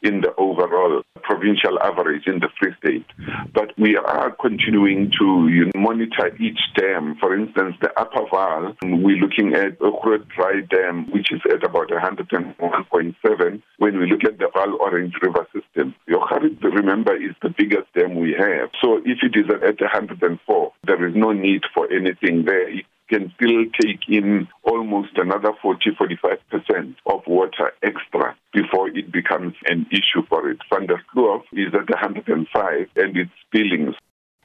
in 0.04 0.20
the 0.20 0.34
overall 0.37 1.02
provincial 1.23 1.80
average 1.82 2.26
in 2.26 2.38
the 2.38 2.49
Free 2.61 2.75
State. 2.78 3.06
But 3.52 3.73
we 3.78 3.96
are 3.96 4.30
continuing 4.40 5.11
to 5.18 5.49
you 5.49 5.64
know, 5.66 5.80
monitor 5.80 6.37
each 6.38 6.61
dam. 6.76 7.16
For 7.18 7.34
instance, 7.34 7.76
the 7.80 7.90
Upper 7.99 8.26
Val, 8.30 8.76
we're 8.82 9.16
looking 9.16 9.54
at 9.54 9.78
Okrot 9.80 10.28
Dry 10.28 10.61
Dam, 10.68 11.11
which 11.11 11.32
is 11.32 11.40
at 11.50 11.64
about 11.64 11.88
101.7. 11.88 13.62
When 13.78 13.99
we 13.99 14.11
look 14.11 14.25
at 14.25 14.38
the 14.38 14.50
Val 14.54 14.76
Orange 14.80 15.14
River 15.23 15.46
system, 15.52 15.94
Yocharit, 16.08 16.62
remember, 16.62 17.16
is 17.16 17.34
the 17.42 17.54
biggest 17.56 17.92
dam 17.96 18.20
we 18.20 18.34
have. 18.38 18.70
So 18.82 18.99
if 19.04 19.18
it 19.23 19.34
is 19.34 19.46
at 19.50 19.80
104, 19.80 20.73
there 20.87 21.08
is 21.08 21.14
no 21.16 21.32
need 21.32 21.62
for 21.75 21.90
anything 21.90 22.44
there. 22.44 22.68
It 22.68 22.84
can 23.08 23.32
still 23.37 23.64
take 23.80 24.02
in 24.08 24.49
almost 24.62 25.18
another 25.18 25.52
40 25.62 25.90
45% 25.92 26.94
of 27.06 27.20
water 27.26 27.73
extra 27.82 28.37
before 28.52 28.88
it 28.88 29.12
becomes 29.12 29.54
an 29.73 29.87
issue 29.90 30.25
for 30.28 30.50
it. 30.50 30.58
Van 30.70 30.87
der 30.87 31.02
Kloof 31.12 31.42
is 31.52 31.73
at 31.75 31.88
105 31.88 32.88
and 32.96 33.16
it's 33.16 33.30
spilling. 33.46 33.94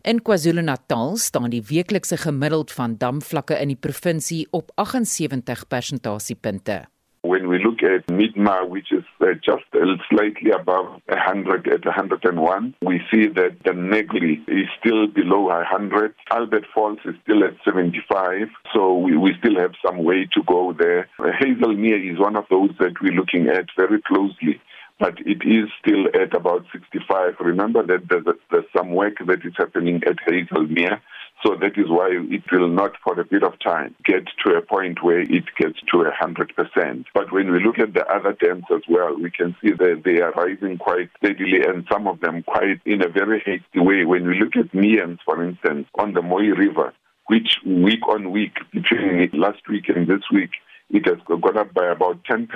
In 0.01 0.21
KwaZulu-Natal 0.21 1.17
staan 1.17 1.51
die 1.51 1.63
weeklikse 1.67 2.17
gemiddeld 2.17 2.71
van 2.71 2.95
damvlakke 2.97 3.57
in 3.59 3.73
die 3.73 3.79
provinsie 3.79 4.45
op 4.55 4.71
78 4.79 5.67
persentasiepunte. 5.67 6.85
When 7.21 7.49
we 7.49 7.63
look 7.63 7.83
at 7.83 8.07
Midma, 8.07 8.67
which 8.67 8.91
is 8.91 9.03
uh, 9.21 9.33
just 9.43 9.63
slightly 10.09 10.51
above 10.51 11.01
100 11.07 11.67
at 11.67 11.85
101, 11.85 12.75
we 12.81 13.01
see 13.11 13.27
that 13.27 13.57
the 13.65 13.73
Negli 13.73 14.41
is 14.47 14.67
still 14.79 15.07
below 15.07 15.47
100. 15.47 16.13
Albert 16.31 16.65
Falls 16.73 16.99
is 17.05 17.15
still 17.23 17.43
at 17.43 17.55
75, 17.65 18.47
so 18.73 18.97
we, 18.97 19.17
we 19.17 19.33
still 19.39 19.59
have 19.59 19.73
some 19.85 20.03
way 20.03 20.27
to 20.33 20.43
go 20.43 20.73
there. 20.77 21.09
Uh, 21.19 21.31
Hazelmere 21.39 22.11
is 22.11 22.19
one 22.19 22.37
of 22.37 22.45
those 22.49 22.71
that 22.79 22.93
we're 23.01 23.13
looking 23.13 23.47
at 23.47 23.65
very 23.77 24.01
closely 24.01 24.61
but 24.99 25.17
it 25.19 25.41
is 25.45 25.69
still 25.79 26.07
at 26.13 26.35
about 26.35 26.65
65. 26.73 27.35
Remember 27.39 27.85
that 27.85 28.09
there's, 28.09 28.25
there's 28.51 28.65
some 28.75 28.91
work 28.91 29.15
that 29.25 29.45
is 29.45 29.53
happening 29.57 30.01
at 30.05 30.17
Hazelmere. 30.27 30.99
So 31.45 31.55
that 31.55 31.77
is 31.77 31.87
why 31.87 32.09
it 32.11 32.43
will 32.51 32.67
not, 32.67 32.91
for 33.01 33.17
a 33.19 33.23
bit 33.23 33.43
of 33.43 33.57
time, 33.59 33.95
get 34.03 34.25
to 34.45 34.55
a 34.55 34.61
point 34.61 35.01
where 35.01 35.21
it 35.21 35.45
gets 35.57 35.79
to 35.91 36.03
100%. 36.03 37.05
But 37.13 37.31
when 37.31 37.51
we 37.51 37.63
look 37.63 37.79
at 37.79 37.93
the 37.93 38.05
other 38.07 38.33
dams 38.33 38.65
as 38.73 38.81
well, 38.89 39.15
we 39.15 39.31
can 39.31 39.55
see 39.61 39.71
that 39.71 40.01
they 40.03 40.19
are 40.19 40.33
rising 40.33 40.77
quite 40.77 41.09
steadily 41.17 41.61
and 41.65 41.85
some 41.89 42.07
of 42.07 42.19
them 42.19 42.43
quite 42.43 42.81
in 42.85 43.01
a 43.01 43.07
very 43.07 43.41
hasty 43.45 43.79
way. 43.79 44.03
When 44.03 44.27
we 44.27 44.37
look 44.37 44.57
at 44.57 44.73
Nians, 44.73 45.19
for 45.23 45.41
instance, 45.41 45.87
on 45.97 46.13
the 46.13 46.21
Moy 46.21 46.49
River, 46.49 46.93
which 47.27 47.59
week 47.65 48.05
on 48.09 48.31
week, 48.31 48.57
between 48.73 49.29
last 49.33 49.61
week 49.69 49.87
and 49.87 50.07
this 50.07 50.23
week, 50.33 50.51
it 50.89 51.05
has 51.05 51.19
gone 51.25 51.57
up 51.57 51.73
by 51.73 51.85
about 51.85 52.21
10% 52.25 52.47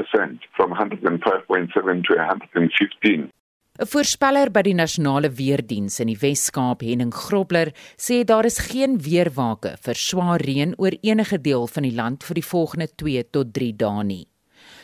from 0.58 0.74
105.7 0.74 1.74
to 1.74 2.16
115. 2.16 3.32
'n 3.82 3.88
Voorspeller 3.90 4.52
by 4.54 4.62
die 4.62 4.76
Nasionale 4.78 5.32
Weerdiens 5.34 5.96
in 6.00 6.12
die 6.12 6.20
Wes-Kaap, 6.22 6.84
Henning 6.86 7.10
Grobler, 7.10 7.72
sê 7.98 8.20
daar 8.22 8.46
is 8.46 8.60
geen 8.70 9.00
weerwake 9.02 9.72
vir 9.82 9.98
swaar 9.98 10.46
reën 10.46 10.76
oor 10.78 10.94
enige 11.02 11.40
deel 11.42 11.66
van 11.66 11.88
die 11.88 11.96
land 11.98 12.22
vir 12.22 12.38
die 12.38 12.46
volgende 12.46 12.88
2 13.02 13.24
tot 13.34 13.50
3 13.58 13.72
dae 13.82 14.04
nie. 14.04 14.28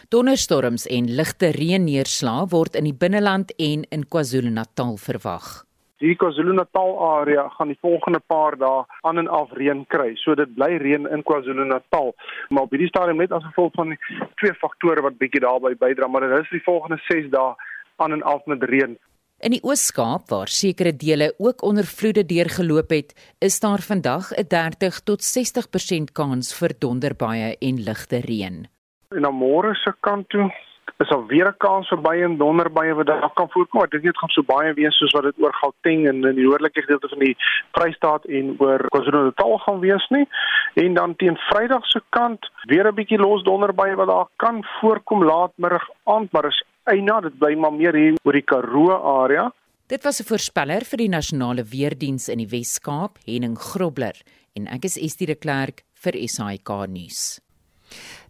Donderstorms 0.09 0.87
en 0.89 1.13
ligte 1.21 1.53
reënneerslae 1.53 2.49
word 2.49 2.81
in 2.81 2.89
die 2.89 2.97
binneland 2.97 3.53
en 3.61 3.85
in 3.93 4.09
KwaZulu-Natal 4.09 4.97
verwag. 4.97 5.69
Die 6.01 6.15
KwaZulu-Natal 6.17 6.97
area 7.11 7.45
gaan 7.59 7.69
die 7.69 7.77
volgende 7.85 8.25
paar 8.25 8.57
dae 8.57 8.83
aan 9.05 9.21
en 9.21 9.29
af 9.29 9.53
reën 9.53 9.85
kry. 9.93 10.15
So 10.17 10.33
dit 10.33 10.49
bly 10.57 10.79
reën 10.81 11.05
in 11.13 11.21
KwaZulu-Natal. 11.21 12.15
Maar 12.49 12.65
op 12.65 12.73
hierdie 12.73 12.89
stadium 12.89 13.21
net 13.21 13.37
as 13.37 13.45
gevolg 13.51 13.75
van 13.77 13.93
twee 14.41 14.57
faktore 14.57 15.05
wat 15.05 15.21
bietjie 15.21 15.45
daarbey 15.45 15.75
bydra, 15.77 16.07
maar 16.07 16.25
dit 16.25 16.39
is 16.39 16.55
die 16.57 16.65
volgende 16.65 16.97
6 17.05 17.29
dae 17.29 17.53
aan 17.99 18.11
en 18.11 18.23
af 18.23 18.45
met 18.45 18.63
reën. 18.63 18.97
In 19.39 19.53
die 19.55 19.63
Oos-Kaap 19.63 20.29
waar 20.29 20.49
sekere 20.51 20.91
dele 20.95 21.33
ook 21.37 21.61
onder 21.63 21.85
vloede 21.87 22.25
deurgeloop 22.25 22.89
het, 22.89 23.13
is 23.39 23.59
daar 23.59 23.79
vandag 23.79 24.31
'n 24.31 24.47
30 24.47 24.99
tot 24.99 25.23
60% 25.23 26.11
kans 26.11 26.53
vir 26.59 26.71
donderbuie 26.79 27.57
en 27.59 27.83
ligte 27.83 28.19
reën. 28.19 28.67
En 29.15 29.21
na 29.21 29.31
môre 29.31 29.73
se 29.75 29.93
kant 29.99 30.29
toe 30.29 30.51
is 30.97 31.09
daar 31.09 31.25
weer 31.25 31.47
'n 31.47 31.57
kans 31.57 31.87
vir 31.87 32.01
baie 32.01 32.23
en 32.23 32.37
donderbuie 32.37 32.93
wat 32.93 33.05
daar 33.05 33.31
kan 33.33 33.49
voorkom. 33.49 33.81
Ek 33.81 33.91
dink 33.91 34.03
dit 34.03 34.17
gaan 34.17 34.29
so 34.29 34.43
baie 34.43 34.73
wees 34.73 34.97
soos 34.97 35.11
wat 35.11 35.23
dit 35.23 35.39
oor 35.39 35.53
Gauteng 35.53 36.07
en 36.07 36.23
in 36.23 36.35
die 36.35 36.43
noordelike 36.43 36.81
gedeelte 36.81 37.07
van 37.07 37.19
die 37.19 37.37
Vrystaat 37.71 38.25
en 38.25 38.55
oor 38.59 38.79
KwaZulu-Natal 38.89 39.57
gaan 39.57 39.79
wees 39.79 40.07
nie. 40.09 40.27
En 40.73 40.93
dan 40.93 41.15
teen 41.15 41.37
Vrydag 41.37 41.85
se 41.87 42.01
kant 42.09 42.51
weer 42.63 42.87
'n 42.87 42.95
bietjie 42.95 43.17
los 43.17 43.43
donderbuie 43.43 43.95
wat 43.95 44.07
daar 44.07 44.27
kan 44.35 44.65
voorkom 44.81 45.23
laatmiddag 45.23 45.89
aand, 46.03 46.31
maar 46.31 46.45
is 46.45 46.63
eina 46.89 47.19
dit 47.21 47.37
bly 47.39 47.55
maar 47.55 47.73
meer 47.73 47.95
hier 47.95 48.17
oor 48.25 48.37
die 48.37 48.45
Karoo 48.45 48.93
area. 48.93 49.49
Dit 49.89 50.03
was 50.03 50.19
'n 50.21 50.29
voorspeller 50.29 50.85
vir 50.85 50.97
die 50.97 51.09
nasionale 51.09 51.63
weerdiens 51.63 52.29
in 52.29 52.37
die 52.37 52.47
Wes-Kaap, 52.47 53.17
Henning 53.25 53.57
Grobler, 53.57 54.15
en 54.55 54.67
ek 54.67 54.85
is 54.85 54.97
Estie 54.97 55.27
de 55.27 55.35
Klerk 55.35 55.83
vir 55.93 56.13
SAK 56.27 56.87
nuus. 56.87 57.39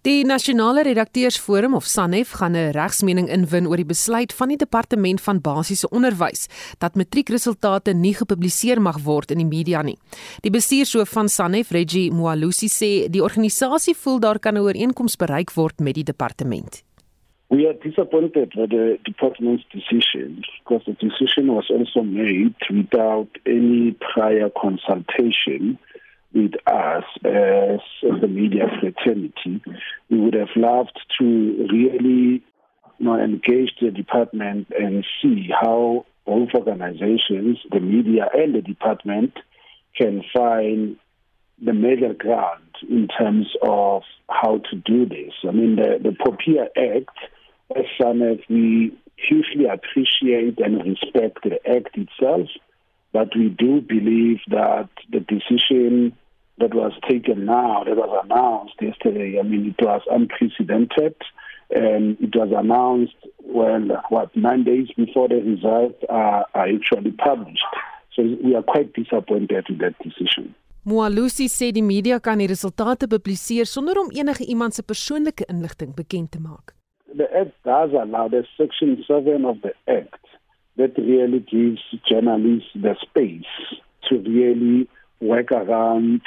Die 0.02 0.24
Nasionale 0.24 0.84
Redakteursforum 0.84 1.74
of 1.74 1.86
SANEF 1.86 2.32
gaan 2.32 2.56
'n 2.56 2.72
regsmening 2.72 3.28
inwin 3.28 3.68
oor 3.68 3.76
die 3.76 3.86
besluit 3.86 4.34
van 4.34 4.48
die 4.48 4.58
Departement 4.58 5.22
van 5.22 5.42
Basiese 5.42 5.90
Onderwys 5.90 6.48
dat 6.78 6.96
matriekresultate 6.96 7.94
nie 7.94 8.14
gepubliseer 8.14 8.82
mag 8.82 9.00
word 9.04 9.32
in 9.32 9.38
die 9.38 9.58
media 9.58 9.82
nie. 9.82 9.98
Die 10.42 10.52
bestuurshoof 10.52 11.10
van 11.10 11.28
SANEF, 11.30 11.72
Reggie 11.72 12.12
Moalusi, 12.12 12.68
sê 12.68 13.10
die 13.10 13.24
organisasie 13.24 13.96
voel 13.96 14.20
daar 14.20 14.40
kan 14.40 14.56
'n 14.56 14.62
ooreenkoms 14.62 15.16
bereik 15.16 15.52
word 15.52 15.80
met 15.80 15.96
die 15.96 16.04
departement. 16.04 16.84
We 17.50 17.66
are 17.66 17.74
disappointed 17.74 18.54
with 18.56 18.70
the 18.70 19.00
department's 19.04 19.64
decision 19.72 20.44
because 20.64 20.84
the 20.86 20.94
decision 20.94 21.52
was 21.52 21.66
also 21.72 22.04
made 22.04 22.54
without 22.70 23.30
any 23.44 23.98
prior 24.14 24.52
consultation 24.52 25.80
with 26.32 26.54
us 26.68 27.06
as 27.26 27.80
the 28.04 28.28
media 28.28 28.68
fraternity. 28.80 29.64
We 30.12 30.20
would 30.20 30.36
have 30.36 30.56
loved 30.56 31.00
to 31.20 31.68
really 31.72 32.44
you 33.00 33.06
know, 33.06 33.20
engage 33.20 33.72
the 33.82 33.90
department 33.90 34.68
and 34.78 35.04
see 35.20 35.50
how 35.50 36.06
both 36.28 36.50
organizations, 36.54 37.58
the 37.72 37.80
media 37.80 38.30
and 38.32 38.54
the 38.54 38.62
department, 38.62 39.34
can 39.98 40.24
find 40.32 40.98
the 41.66 41.74
middle 41.74 42.14
ground 42.14 42.76
in 42.88 43.08
terms 43.08 43.48
of 43.64 44.04
how 44.30 44.60
to 44.70 44.76
do 44.76 45.08
this. 45.08 45.34
I 45.48 45.52
mean, 45.52 45.78
the, 45.78 45.98
the 46.02 46.12
POPIA 46.12 46.68
Act 46.78 47.18
as 47.76 47.86
SANEF, 48.00 48.42
we 48.50 48.98
hugely 49.16 49.66
appreciate 49.66 50.60
and 50.60 50.84
respect 50.84 51.44
the 51.44 51.60
act 51.70 51.98
itself, 51.98 52.48
but 53.12 53.36
we 53.36 53.50
do 53.50 53.82
believe 53.82 54.40
that 54.50 54.90
the 55.12 55.20
decision 55.20 56.16
that 56.60 56.74
was 56.74 56.94
taken 57.10 57.46
now, 57.46 57.84
that 57.86 57.96
was 57.96 58.26
announced 58.26 58.76
yesterday, 58.82 59.40
I 59.40 59.44
mean, 59.44 59.76
it 59.78 59.86
was 59.86 60.02
unprecedented. 60.10 61.16
And 61.72 62.18
it 62.20 62.36
was 62.36 62.50
announced, 62.52 63.16
well, 63.44 64.04
what, 64.10 64.36
nine 64.36 64.64
days 64.64 64.88
before 64.98 65.28
the 65.28 65.36
results 65.36 66.04
are, 66.10 66.46
are 66.56 66.68
actually 66.68 67.12
published. 67.12 67.64
So 68.16 68.24
we 68.44 68.56
are 68.56 68.64
quite 68.64 68.94
disappointed 68.94 69.66
with 69.70 69.80
that 69.80 69.96
decision. 70.04 70.56
Moalusi 70.84 71.46
sê 71.48 71.70
die 71.72 71.84
media 71.86 72.18
kan 72.20 72.40
die 72.42 72.50
resultate 72.50 73.06
publiseer 73.08 73.70
sonder 73.70 74.00
om 74.02 74.10
enige 74.10 74.48
iemand 74.50 74.74
se 74.74 74.82
persoonlike 74.82 75.46
inligting 75.46 75.94
bekend 75.94 76.32
te 76.32 76.40
maak. 76.42 76.79
The 77.16 77.26
Act 77.36 77.52
does 77.64 77.92
allow, 77.92 78.28
the 78.28 78.46
Section 78.58 79.04
7 79.08 79.46
of 79.46 79.62
the 79.62 79.74
Act 79.88 80.26
that 80.78 80.98
really 80.98 81.40
gives 81.40 81.82
journalists 82.10 82.70
the 82.74 82.96
space 83.02 83.44
to 84.10 84.18
really 84.20 84.88
work 85.20 85.52
around 85.52 86.22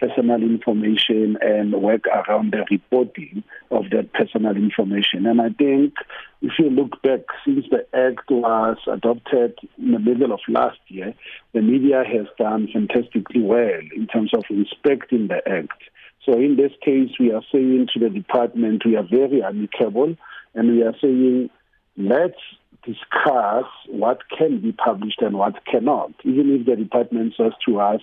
personal 0.00 0.42
information 0.42 1.36
and 1.42 1.74
work 1.74 2.06
around 2.06 2.52
the 2.52 2.64
reporting 2.70 3.44
of 3.70 3.84
that 3.90 4.12
personal 4.14 4.56
information. 4.56 5.26
And 5.26 5.40
I 5.40 5.50
think 5.50 5.94
if 6.40 6.52
you 6.58 6.70
look 6.70 7.02
back 7.02 7.20
since 7.44 7.66
the 7.70 7.86
Act 7.94 8.30
was 8.30 8.78
adopted 8.90 9.58
in 9.76 9.92
the 9.92 9.98
middle 9.98 10.32
of 10.32 10.40
last 10.48 10.78
year, 10.88 11.14
the 11.52 11.60
media 11.60 12.02
has 12.06 12.26
done 12.38 12.68
fantastically 12.72 13.42
well 13.42 13.80
in 13.94 14.06
terms 14.06 14.32
of 14.32 14.44
respecting 14.48 15.28
the 15.28 15.46
Act. 15.46 15.82
So 16.26 16.34
in 16.34 16.56
this 16.56 16.72
case, 16.84 17.10
we 17.18 17.32
are 17.32 17.42
saying 17.50 17.88
to 17.94 18.00
the 18.00 18.10
department, 18.10 18.82
we 18.84 18.96
are 18.96 19.06
very 19.08 19.42
amicable, 19.42 20.16
and 20.54 20.70
we 20.70 20.82
are 20.82 20.94
saying, 21.00 21.50
let's 21.96 22.40
discuss 22.84 23.64
what 23.88 24.18
can 24.36 24.60
be 24.60 24.72
published 24.72 25.20
and 25.22 25.36
what 25.36 25.64
cannot. 25.66 26.12
Even 26.24 26.54
if 26.58 26.66
the 26.66 26.76
department 26.76 27.34
says 27.36 27.52
to 27.66 27.80
us, 27.80 28.00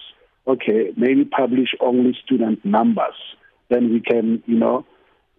okay, 0.48 0.94
maybe 0.96 1.26
publish 1.26 1.70
only 1.80 2.18
student 2.24 2.64
numbers, 2.66 3.16
then 3.70 3.92
we 3.92 4.00
can, 4.00 4.42
you 4.46 4.58
know, 4.58 4.86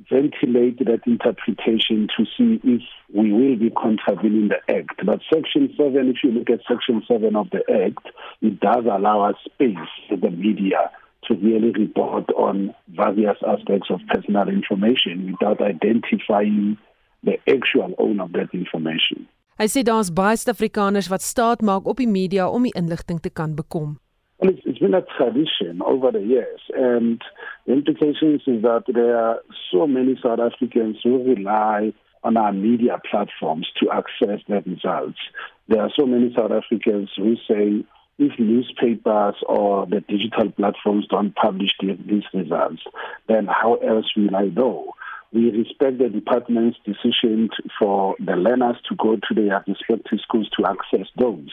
ventilate 0.08 0.78
that 0.78 1.00
interpretation 1.06 2.06
to 2.16 2.24
see 2.36 2.60
if 2.62 2.82
we 3.12 3.32
will 3.32 3.56
be 3.56 3.70
contravening 3.70 4.48
the 4.48 4.72
Act. 4.72 5.04
But 5.04 5.20
Section 5.32 5.74
7, 5.76 6.08
if 6.08 6.18
you 6.22 6.30
look 6.30 6.50
at 6.50 6.60
Section 6.68 7.02
7 7.08 7.34
of 7.34 7.50
the 7.50 7.62
Act, 7.84 8.06
it 8.40 8.60
does 8.60 8.84
allow 8.84 9.28
us 9.28 9.36
space 9.44 9.76
for 10.08 10.16
the 10.16 10.30
media 10.30 10.90
to 11.26 11.34
really 11.34 11.72
report 11.72 12.30
on 12.36 12.74
various 12.88 13.38
aspects 13.46 13.90
of 13.90 14.00
personal 14.08 14.48
information 14.48 15.32
without 15.32 15.60
identifying 15.60 16.78
the 17.22 17.38
actual 17.48 17.94
owner 17.98 18.24
of 18.24 18.32
that 18.32 18.50
information. 18.54 19.26
Hy 19.58 19.66
sê 19.66 19.82
daar's 19.82 20.12
baie 20.14 20.38
Suid-Afrikaners 20.38 21.08
wat 21.10 21.24
staat 21.26 21.64
maak 21.66 21.88
op 21.90 21.98
die 21.98 22.06
media 22.06 22.46
om 22.46 22.62
die 22.62 22.74
inligting 22.78 23.18
te 23.18 23.30
kan 23.30 23.56
bekom. 23.58 23.96
Well, 24.38 24.52
it's, 24.52 24.62
it's 24.64 24.78
been 24.78 24.94
a 24.94 25.02
tradition 25.16 25.82
over 25.82 26.12
the 26.12 26.22
years, 26.22 26.62
and 26.78 27.18
the 27.66 27.72
implications 27.72 28.46
is 28.46 28.62
that 28.62 28.84
there 28.86 29.18
are 29.18 29.42
so 29.72 29.88
many 29.88 30.14
South 30.22 30.38
Africans 30.38 31.02
who 31.02 31.18
rely 31.24 31.92
on 32.22 32.36
our 32.36 32.52
media 32.52 33.00
platforms 33.10 33.66
to 33.82 33.90
access 33.90 34.38
their 34.46 34.62
results. 34.62 35.18
There 35.66 35.82
are 35.82 35.90
so 35.98 36.06
many 36.06 36.32
South 36.38 36.52
Africans 36.52 37.10
who 37.16 37.34
say 37.50 37.82
if 38.18 38.38
newspapers 38.38 39.36
or 39.46 39.86
the 39.86 40.00
digital 40.00 40.50
platforms 40.50 41.06
don't 41.08 41.34
publish 41.34 41.70
these 41.80 42.24
results, 42.34 42.82
then 43.28 43.46
how 43.46 43.76
else 43.76 44.06
will 44.16 44.34
I 44.34 44.46
know? 44.46 44.92
We 45.32 45.50
respect 45.50 45.98
the 45.98 46.08
department's 46.08 46.78
decision 46.84 47.50
for 47.78 48.16
the 48.18 48.34
learners 48.34 48.76
to 48.88 48.96
go 48.96 49.16
to 49.16 49.34
their 49.34 49.62
respective 49.68 50.20
schools 50.22 50.48
to 50.58 50.66
access 50.66 51.06
those. 51.18 51.50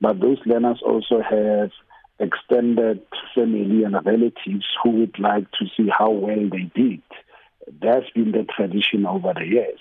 But 0.00 0.20
those 0.20 0.38
learners 0.44 0.82
also 0.84 1.22
have 1.22 1.70
extended 2.18 3.02
family 3.34 3.84
and 3.84 3.94
relatives 4.04 4.66
who 4.82 4.90
would 4.90 5.18
like 5.18 5.50
to 5.52 5.66
see 5.76 5.88
how 5.96 6.10
well 6.10 6.48
they 6.50 6.70
did. 6.74 7.02
That's 7.80 8.10
been 8.10 8.32
the 8.32 8.44
tradition 8.44 9.06
over 9.06 9.32
the 9.34 9.46
years. 9.46 9.80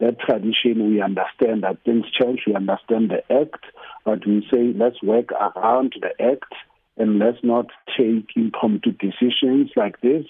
That 0.00 0.18
tradition, 0.18 0.90
we 0.90 1.00
understand 1.00 1.62
that 1.62 1.82
things 1.84 2.04
change, 2.20 2.40
we 2.46 2.54
understand 2.54 3.10
the 3.10 3.22
act, 3.32 3.64
but 4.04 4.26
we 4.26 4.46
say 4.52 4.72
let's 4.74 5.02
work 5.02 5.30
around 5.32 5.94
the 6.00 6.10
act 6.22 6.52
and 6.96 7.18
let's 7.18 7.38
not 7.42 7.66
take 7.96 8.28
impromptu 8.36 8.92
decisions 8.92 9.70
like 9.76 10.00
this 10.00 10.26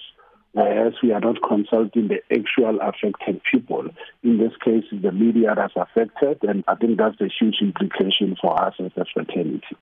whereas 0.55 0.94
we 1.03 1.12
are 1.12 1.20
not 1.20 1.37
consulting 1.42 2.09
the 2.09 2.20
actual 2.33 2.79
affected 2.81 3.40
people. 3.50 3.85
In 4.22 4.38
this 4.38 4.53
case, 4.64 4.85
the 4.90 5.12
media 5.12 5.53
that's 5.55 5.74
affected, 5.77 6.38
and 6.48 6.64
I 6.66 6.77
think 6.77 6.96
that's 6.96 7.20
a 7.20 7.29
huge 7.38 7.57
implication 7.61 8.37
for 8.40 8.53
us 8.64 8.74
as 8.79 8.92
a 8.96 9.05
fraternity. 9.12 9.77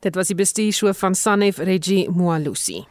Dit 0.00 0.16
was 0.16 0.28
die 0.28 0.36
bestuurshoof 0.36 0.98
van 0.98 1.14
Sanef 1.14 1.58
Reggie 1.58 2.08
Moalusi. 2.08 2.84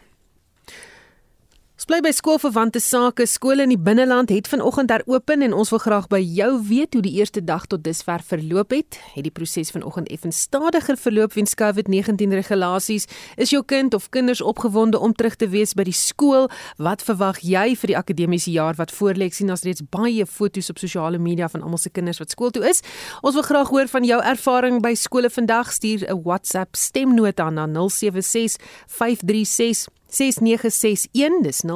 Ons 1.82 1.88
bly 1.90 1.98
by 2.06 2.12
skoolverwante 2.14 2.78
sake. 2.78 3.26
Skole 3.26 3.64
in 3.66 3.72
die 3.74 3.80
binneland 3.82 4.30
het 4.30 4.46
vanoggend 4.46 4.92
heropen 4.94 5.42
en 5.42 5.56
ons 5.58 5.72
wil 5.74 5.80
graag 5.82 6.04
by 6.12 6.20
jou 6.22 6.50
weet 6.68 6.94
hoe 6.94 7.02
die 7.02 7.16
eerste 7.18 7.42
dag 7.42 7.64
tot 7.66 7.82
dusver 7.82 8.22
verloop 8.22 8.76
het. 8.76 9.00
Het 9.16 9.26
die 9.26 9.32
proses 9.34 9.72
vanoggend 9.74 10.12
effens 10.14 10.44
stadiger 10.46 10.94
verloop 10.94 11.34
weens 11.34 11.56
COVID-19 11.58 12.36
regulasies? 12.38 13.08
Is 13.34 13.50
jou 13.50 13.64
kind 13.66 13.98
of 13.98 14.12
kinders 14.14 14.44
opgewonde 14.46 15.00
om 15.02 15.16
terug 15.18 15.40
te 15.42 15.48
wees 15.50 15.74
by 15.74 15.88
die 15.88 15.96
skool? 15.98 16.52
Wat 16.78 17.02
verwag 17.02 17.40
jy 17.42 17.72
vir 17.74 17.94
die 17.96 17.98
akademiese 17.98 18.54
jaar 18.54 18.78
wat 18.78 18.94
voorlê? 18.94 19.32
Ek 19.32 19.40
sien 19.40 19.50
ons 19.50 19.66
reeds 19.66 19.82
baie 19.82 20.28
foto's 20.30 20.70
op 20.70 20.78
sosiale 20.84 21.18
media 21.18 21.50
van 21.50 21.66
almal 21.66 21.82
se 21.82 21.90
kinders 21.90 22.22
wat 22.22 22.36
skool 22.36 22.54
toe 22.54 22.62
is. 22.70 22.84
Ons 23.26 23.40
wil 23.40 23.48
graag 23.48 23.74
hoor 23.74 23.90
van 23.90 24.06
jou 24.06 24.22
ervaring 24.22 24.78
by 24.86 24.94
skole 24.94 25.34
vandag. 25.34 25.74
Stuur 25.74 26.06
'n 26.06 26.22
WhatsApp 26.30 26.78
stemnota 26.78 27.50
na 27.50 27.66
076 27.66 28.62
536 28.86 29.90
6961 30.12 31.42
dis 31.42 31.64
0765366961 31.66 31.72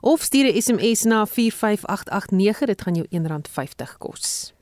of 0.00 0.20
stuur 0.20 0.44
'n 0.44 0.60
SMS 0.60 1.02
na 1.02 1.26
45889 1.26 2.66
dit 2.66 2.82
gaan 2.82 2.94
jou 2.94 3.06
R1.50 3.10 3.98
kos. 3.98 4.54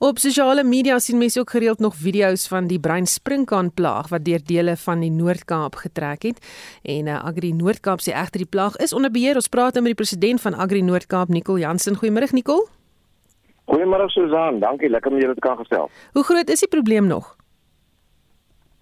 Op 0.00 0.18
sosiale 0.18 0.64
media 0.64 0.98
sien 0.98 1.18
mense 1.18 1.40
ook 1.40 1.50
gereeld 1.50 1.78
nog 1.78 1.94
video's 1.94 2.48
van 2.48 2.66
die 2.66 2.80
bruin 2.80 3.06
sprinkaan 3.06 3.74
plaag 3.74 4.08
wat 4.08 4.24
deur 4.24 4.40
dele 4.44 4.76
van 4.76 5.00
die 5.00 5.10
Noord-Kaap 5.10 5.76
getrek 5.76 6.22
het. 6.22 6.38
En 6.82 7.06
uh, 7.06 7.24
Agri 7.24 7.52
Noord-Kaap 7.52 8.00
sê 8.00 8.16
egter 8.16 8.40
die 8.40 8.48
plaag 8.48 8.76
is 8.76 8.94
onder 8.96 9.12
beheer. 9.12 9.34
Ons 9.34 9.52
praat 9.52 9.76
nou 9.76 9.84
met 9.84 9.92
die 9.92 10.04
president 10.04 10.40
van 10.40 10.54
Agri 10.54 10.80
Noord-Kaap, 10.80 11.28
Nicole 11.28 11.60
Jansen. 11.60 12.00
Goeiemôre 12.00 12.32
Nicole. 12.32 12.64
Goeiemôre 13.68 14.08
Susan, 14.08 14.60
dankie, 14.60 14.88
lekker 14.88 15.12
om 15.12 15.20
julle 15.20 15.34
te 15.34 15.44
kan 15.44 15.60
gestel. 15.60 15.90
Hoe 16.12 16.24
groot 16.24 16.48
is 16.48 16.64
die 16.64 16.68
probleem 16.68 17.06
nog? 17.06 17.36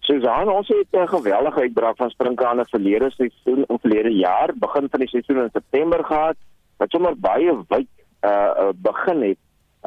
Susan, 0.09 0.49
ons 0.49 0.69
het 0.69 0.89
'n 0.93 1.09
geweldige 1.09 1.61
uitbraak 1.61 1.97
van 1.97 2.11
sprinkane 2.11 2.65
verlede 2.65 3.11
seisoen 3.11 3.65
of 3.67 3.81
verlede 3.81 4.15
jaar, 4.15 4.51
begin 4.55 4.87
van 4.91 5.01
die 5.01 5.09
seisoen 5.09 5.43
in 5.43 5.51
September 5.53 6.05
gehad, 6.05 6.37
wat 6.77 6.91
sommer 6.91 7.15
baie 7.17 7.53
wyd 7.69 7.89
uh, 8.21 8.69
begin 8.77 9.23
het 9.23 9.39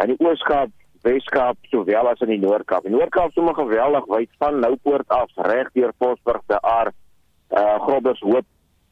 in 0.01 0.15
die 0.15 0.27
Ooskaap, 0.27 0.69
Weskaap 1.01 1.57
sowel 1.61 2.07
as 2.07 2.21
in 2.21 2.29
die 2.29 2.39
Noord-Kaap. 2.39 2.85
Die 2.85 2.93
Noord-Kaap 2.93 3.33
sommer 3.33 3.55
geweldig 3.57 4.05
wyd 4.05 4.29
van 4.37 4.59
Noupoort 4.59 5.07
af 5.09 5.31
reg 5.35 5.71
deur 5.73 5.93
Vosburg 5.97 6.41
te 6.45 6.61
Aar, 6.61 6.91
uh 7.49 7.79
Groblershoop, 7.85 8.45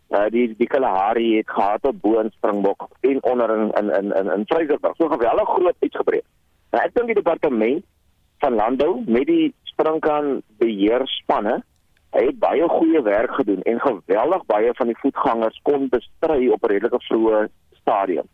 uh 0.10 0.26
die 0.34 0.56
die 0.58 0.68
Kalahari 0.68 1.38
het 1.38 1.50
gehad 1.50 1.86
op 1.86 2.02
bo 2.02 2.20
in 2.20 2.32
Springbok 2.32 2.88
en 3.00 3.24
onder 3.24 3.54
in 3.58 3.72
in 3.80 3.94
in 4.00 4.12
in, 4.16 4.32
in 4.32 4.46
Vryburg. 4.46 4.96
So 4.98 5.08
geweldig 5.08 5.50
groot 5.50 5.76
uitgebreek. 5.80 6.26
Nou 6.72 6.84
ek 6.84 6.94
dink 6.94 7.14
die 7.14 7.22
departement 7.22 7.86
van 8.40 8.56
landbou 8.56 9.04
met 9.06 9.28
die 9.28 9.54
sprinkaan 9.80 10.42
beheerspanne 10.60 11.62
hy 12.16 12.24
het 12.26 12.40
baie 12.42 12.68
goeie 12.68 13.02
werk 13.06 13.32
gedoen 13.38 13.62
en 13.70 13.80
geweldig 13.80 14.46
baie 14.50 14.72
van 14.76 14.90
die 14.90 14.98
voetgangers 15.00 15.60
kon 15.64 15.90
bestry 15.94 16.50
op 16.50 16.64
'n 16.64 16.72
redelike 16.72 17.00
vroeë 17.08 17.48
stadium. 17.82 18.28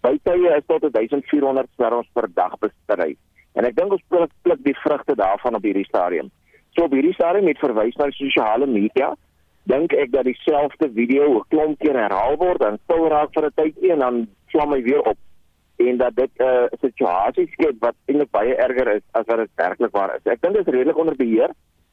Bytye 0.00 0.56
is 0.56 0.66
tot 0.66 0.92
1400 0.92 1.68
swerms 1.74 2.08
per 2.12 2.28
dag 2.34 2.58
bestry. 2.58 3.16
En 3.54 3.64
ek 3.64 3.76
dink 3.76 3.92
ons 3.92 4.04
pluk, 4.08 4.30
pluk 4.42 4.60
die 4.62 4.76
vrugte 4.76 5.14
daarvan 5.14 5.54
op 5.54 5.62
hierdie 5.62 5.88
stadium. 5.88 6.30
So 6.70 6.84
op 6.84 6.92
hierdie 6.92 7.14
stadium 7.14 7.44
met 7.44 7.58
verwys 7.58 7.96
na 7.96 8.10
sosiale 8.10 8.66
media, 8.66 9.16
dink 9.64 9.92
ek 9.92 10.12
dat 10.12 10.24
dieselfde 10.24 10.90
video 10.94 11.38
'n 11.38 11.44
klomp 11.48 11.78
keer 11.78 11.96
herhaal 11.96 12.36
word 12.36 12.62
en 12.62 12.78
sou 12.86 13.08
raak 13.08 13.32
vir 13.32 13.44
'n 13.46 13.52
tydjie 13.54 13.92
en 13.92 13.98
dan 13.98 14.28
vlam 14.46 14.72
hy 14.72 14.82
weer 14.82 15.00
op 15.00 15.16
en 15.78 15.96
dat 15.96 16.16
dit 16.16 16.30
'n 16.36 16.42
uh, 16.42 16.64
situasie 16.80 17.46
skep 17.52 17.76
wat 17.80 17.94
eintlik 18.06 18.30
baie 18.30 18.54
erger 18.54 18.88
is 18.96 19.02
as 19.10 19.26
wat 19.26 19.36
dit 19.36 19.50
werklik 19.54 19.90
waar 19.90 20.14
is. 20.16 20.32
Ek 20.32 20.40
dink 20.42 20.54
dit 20.54 20.66
is 20.66 20.72
redelik 20.72 20.98
onder 20.98 21.16
beheer. 21.16 21.50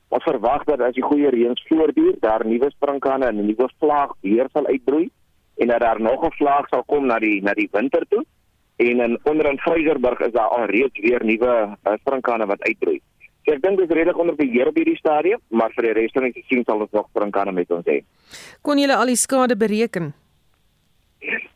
Ons 0.09 0.23
verwag 0.23 0.63
dat 0.63 0.81
as 0.81 0.93
die 0.93 1.03
goeie 1.03 1.29
reëns 1.29 1.65
voortduur, 1.67 2.15
daar 2.19 2.45
nuwe 2.45 2.69
sprinkane 2.69 3.25
en 3.25 3.37
'n 3.37 3.45
nuwe 3.45 3.69
vlaag 3.79 4.11
weer 4.21 4.47
sal 4.53 4.65
uitbroei 4.65 5.09
en 5.57 5.67
dat 5.67 5.79
daar 5.79 6.01
nog 6.01 6.25
'n 6.25 6.31
vlaag 6.31 6.67
sal 6.69 6.83
kom 6.83 7.05
na 7.05 7.19
die 7.19 7.41
na 7.41 7.53
die 7.53 7.69
winter 7.71 8.05
toe. 8.09 8.25
En 8.75 8.99
in 8.99 9.19
onder 9.23 9.45
in 9.45 9.57
Vryburg 9.57 10.19
is 10.19 10.31
daar 10.31 10.47
al 10.47 10.65
reeds 10.65 10.99
weer 10.99 11.25
nuwe 11.25 11.77
uh, 11.87 11.93
sprinkane 11.93 12.45
wat 12.45 12.61
uitbroei. 12.61 13.01
So 13.45 13.53
ek 13.53 13.61
dink 13.61 13.77
dit 13.77 13.89
is 13.89 13.95
redelik 13.95 14.17
onder 14.17 14.35
beheer 14.35 14.67
op 14.67 14.75
hierdie 14.75 14.97
stadium, 14.97 15.39
maar 15.49 15.71
vir 15.75 15.83
die 15.83 15.93
res 15.93 16.11
van 16.11 16.23
die 16.23 16.31
seisoen 16.33 16.63
sal 16.65 16.79
ons 16.79 16.91
nog 16.91 17.07
sprinkane 17.09 17.51
met 17.51 17.71
ons 17.71 17.85
hê. 17.85 18.01
Kon 18.61 18.77
julle 18.77 18.95
al 18.95 19.05
die 19.05 19.15
skade 19.15 19.55
bereken? 19.55 20.13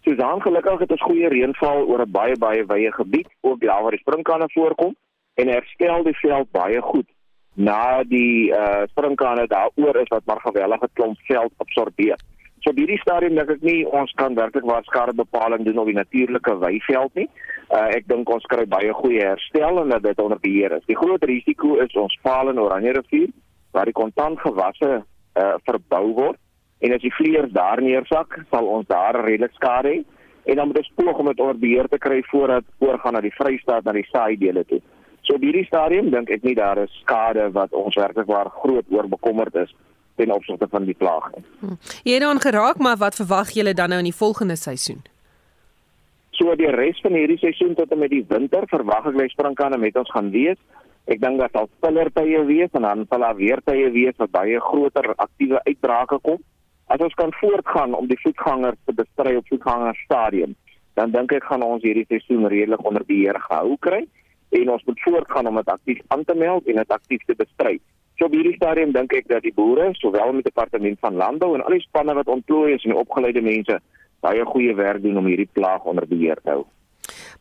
Susan 0.01 0.41
gelukkig 0.41 0.79
het 0.79 0.91
ons 0.91 1.01
goeie 1.01 1.29
reënval 1.29 1.85
oor 1.85 2.01
'n 2.05 2.11
baie 2.11 2.35
baie 2.37 2.65
wye 2.65 2.91
gebied, 2.91 3.27
ook 3.41 3.59
daar 3.61 3.81
waar 3.83 3.91
die 3.91 3.99
sprinkane 3.99 4.49
voorkom 4.53 4.95
en 5.35 5.47
herstel 5.47 6.03
die 6.03 6.17
veld 6.17 6.51
baie 6.51 6.81
goed 6.81 7.09
na 7.53 8.03
die 8.03 8.51
uh 8.51 8.83
sprinkane 8.91 9.47
daaroor 9.47 9.95
is 10.01 10.07
wat 10.07 10.25
maar 10.25 10.41
gewellige 10.41 10.89
klomp 10.93 11.17
veld 11.27 11.53
absorbeer. 11.57 12.17
So 12.59 12.71
hierdie 12.75 12.99
stadium 12.99 13.35
dink 13.35 13.49
ek 13.49 13.61
nie 13.61 13.85
ons 13.87 14.11
kan 14.19 14.35
werklik 14.35 14.65
waar 14.67 14.83
skade 14.83 15.13
bepaling 15.15 15.63
doen 15.65 15.77
op 15.77 15.85
die 15.85 15.95
natuurlike 15.95 16.57
weiveld 16.59 17.13
nie. 17.15 17.29
Uh 17.71 17.87
ek 17.97 18.07
dink 18.07 18.29
ons 18.29 18.45
kry 18.45 18.65
baie 18.65 18.93
goeie 18.93 19.23
herstel 19.23 19.81
en 19.81 19.89
dat 19.89 20.03
dit 20.03 20.19
onder 20.19 20.39
beheer 20.39 20.71
is. 20.71 20.85
Die 20.85 20.97
groot 20.97 21.23
risiko 21.23 21.75
is 21.83 21.95
ons 21.95 22.19
paal 22.21 22.49
in 22.49 22.59
Oranje 22.59 22.91
rivier 22.91 23.29
waar 23.71 23.85
die 23.85 23.99
kontantgewasse 24.01 25.03
uh 25.35 25.55
verbou 25.65 26.05
word 26.13 26.39
en 26.79 26.95
as 26.95 27.03
die 27.03 27.13
vleiers 27.13 27.51
daar 27.51 27.81
neersak, 27.83 28.39
sal 28.51 28.69
ons 28.71 28.87
daar 28.87 29.19
redelik 29.25 29.55
skade 29.57 29.93
hê 29.93 29.99
en 30.49 30.55
dan 30.55 30.67
moet 30.67 30.79
ons 30.81 30.91
poog 30.95 31.19
om 31.19 31.27
dit 31.29 31.41
onder 31.43 31.59
beheer 31.59 31.87
te 31.91 31.99
kry 32.01 32.21
voordat 32.31 32.65
oorgaan 32.79 33.13
na 33.13 33.21
die 33.21 33.35
Vrystaat 33.35 33.85
na 33.85 33.93
die 33.93 34.07
saaidele 34.09 34.63
toe. 34.65 34.79
So 35.27 35.35
op 35.37 35.43
hierdie 35.45 35.67
stadium 35.67 36.09
dink 36.09 36.31
ek 36.33 36.45
nie 36.47 36.55
daar 36.57 36.79
is 36.81 36.95
skade 37.03 37.49
wat 37.53 37.75
ons 37.77 37.97
werklik 37.99 38.29
waar 38.31 38.49
groot 38.63 38.87
oor 38.95 39.09
bekommerd 39.11 39.55
is 39.61 39.75
ten 40.17 40.33
opsigte 40.33 40.67
van 40.71 40.87
die 40.87 40.95
plaag 40.97 41.29
nie. 41.35 41.45
Hm. 41.59 41.77
Jy 42.07 42.17
het 42.17 42.25
dan 42.25 42.41
geraak, 42.43 42.81
maar 42.83 42.97
wat 42.97 43.19
verwag 43.19 43.53
julle 43.55 43.73
dan 43.73 43.93
nou 43.93 43.99
in 44.01 44.09
die 44.09 44.15
volgende 44.15 44.57
seisoen? 44.59 45.03
So 46.39 46.55
die 46.55 46.71
res 46.71 46.99
van 47.03 47.15
hierdie 47.19 47.37
seisoen 47.37 47.75
tot 47.75 47.91
en 47.91 47.99
met 47.99 48.11
die 48.15 48.25
winter 48.27 48.65
verwag 48.71 49.11
ek 49.11 49.19
lei 49.19 49.27
sprinkane 49.29 49.77
met 49.77 49.99
ons 49.99 50.11
gaan 50.15 50.31
wees. 50.31 50.59
Ek 51.09 51.21
dink 51.21 51.39
dat 51.41 51.55
al 51.59 51.69
stiller 51.77 52.09
tye 52.15 52.41
wees 52.47 52.73
en 52.73 52.87
dan 52.87 53.05
sal 53.09 53.27
daar 53.27 53.37
weer 53.37 53.61
tye 53.65 53.91
wees 53.91 54.17
wat 54.17 54.31
baie 54.31 54.59
groter 54.63 55.13
aktiewe 55.17 55.61
uitbrake 55.67 56.19
kom 56.23 56.39
as 56.89 57.03
ons 57.05 57.13
kan 57.13 57.33
voortgaan 57.37 57.93
om 57.93 58.07
die 58.09 58.19
voetgangers 58.23 58.79
te 58.85 58.95
bestry 58.97 59.35
op 59.37 59.47
voetgangerstadium, 59.51 60.55
dan 60.97 61.13
dink 61.13 61.31
ek 61.37 61.45
gaan 61.47 61.63
ons 61.65 61.85
hierdie 61.85 62.07
seisoen 62.09 62.49
redelik 62.49 62.81
onder 62.85 63.05
beheer 63.05 63.37
gehou 63.45 63.77
kry 63.85 64.01
en 64.57 64.71
ons 64.73 64.83
moet 64.87 65.03
voortgaan 65.05 65.47
om 65.47 65.59
dit 65.61 65.69
aktief 65.69 66.01
aan 66.15 66.25
te 66.25 66.35
meld 66.35 66.67
en 66.67 66.81
dit 66.81 66.95
aktief 66.97 67.21
te 67.29 67.37
bestry. 67.37 67.77
So 68.17 68.25
op 68.25 68.33
hierdie 68.35 68.57
stadium 68.57 68.91
dink 68.95 69.13
ek 69.15 69.29
dat 69.29 69.45
die 69.45 69.53
boere, 69.55 69.91
sowel 70.01 70.33
met 70.33 70.43
die 70.43 70.49
departement 70.49 70.99
van 71.05 71.21
landbou 71.21 71.53
en 71.55 71.63
al 71.63 71.77
die 71.77 71.85
spanne 71.85 72.17
wat 72.17 72.27
ontplooi 72.27 72.73
is 72.73 72.83
en 72.83 72.95
die 72.95 72.99
opgeleide 72.99 73.45
mense 73.45 73.77
baie 74.25 74.43
goeie 74.49 74.75
werk 74.75 75.05
doen 75.05 75.21
om 75.21 75.29
hierdie 75.29 75.47
plaag 75.53 75.85
onder 75.87 76.09
beheer 76.09 76.41
te 76.43 76.57
hou. 76.57 76.65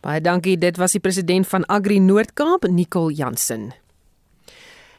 Baie 0.04 0.20
dankie. 0.22 0.54
Dit 0.61 0.78
was 0.78 0.94
die 0.94 1.02
president 1.02 1.48
van 1.50 1.66
Agri 1.66 1.98
Noord-Kaap, 1.98 2.68
Nicole 2.70 3.16
Jansen. 3.16 3.72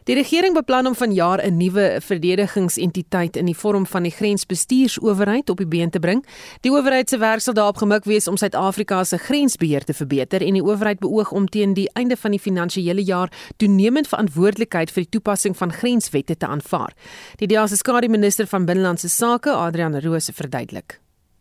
Die 0.07 0.15
regering 0.15 0.53
beplan 0.55 0.87
om 0.87 0.95
vanjaar 0.95 1.41
'n 1.43 1.57
nuwe 1.57 1.99
verdedigingsentiteit 2.01 3.35
in 3.35 3.45
die 3.45 3.55
vorm 3.55 3.85
van 3.85 4.03
die 4.03 4.11
grensbestuursowerheid 4.11 5.49
op 5.49 5.57
die 5.57 5.67
been 5.67 5.89
te 5.89 5.99
bring. 5.99 6.25
Die 6.61 6.71
owerheid 6.71 7.09
se 7.09 7.17
werk 7.17 7.39
sal 7.39 7.53
daarop 7.53 7.77
gemik 7.77 8.03
wees 8.03 8.27
om 8.27 8.37
Suid-Afrika 8.37 9.03
se 9.03 9.17
grensbeheer 9.17 9.83
te 9.83 9.93
verbeter 9.93 10.41
en 10.41 10.53
die 10.53 10.63
owerheid 10.63 10.99
beoog 10.99 11.31
om 11.31 11.47
teen 11.47 11.73
die 11.73 11.89
einde 11.93 12.17
van 12.17 12.31
die 12.31 12.39
finansiële 12.39 13.03
jaar 13.03 13.31
toenemend 13.57 14.07
verantwoordelikheid 14.07 14.91
vir 14.91 15.03
die 15.03 15.09
toepassing 15.09 15.57
van 15.57 15.73
grenswette 15.73 16.37
te 16.37 16.47
aanvaar. 16.47 16.93
Die 17.35 17.47
DEA 17.47 17.67
se 17.67 17.75
skademinister 17.75 18.47
van 18.47 18.65
binnelandse 18.65 19.09
sake, 19.09 19.51
Adrian 19.51 19.99
Roos, 19.99 20.29
verduidelik. 20.33 20.99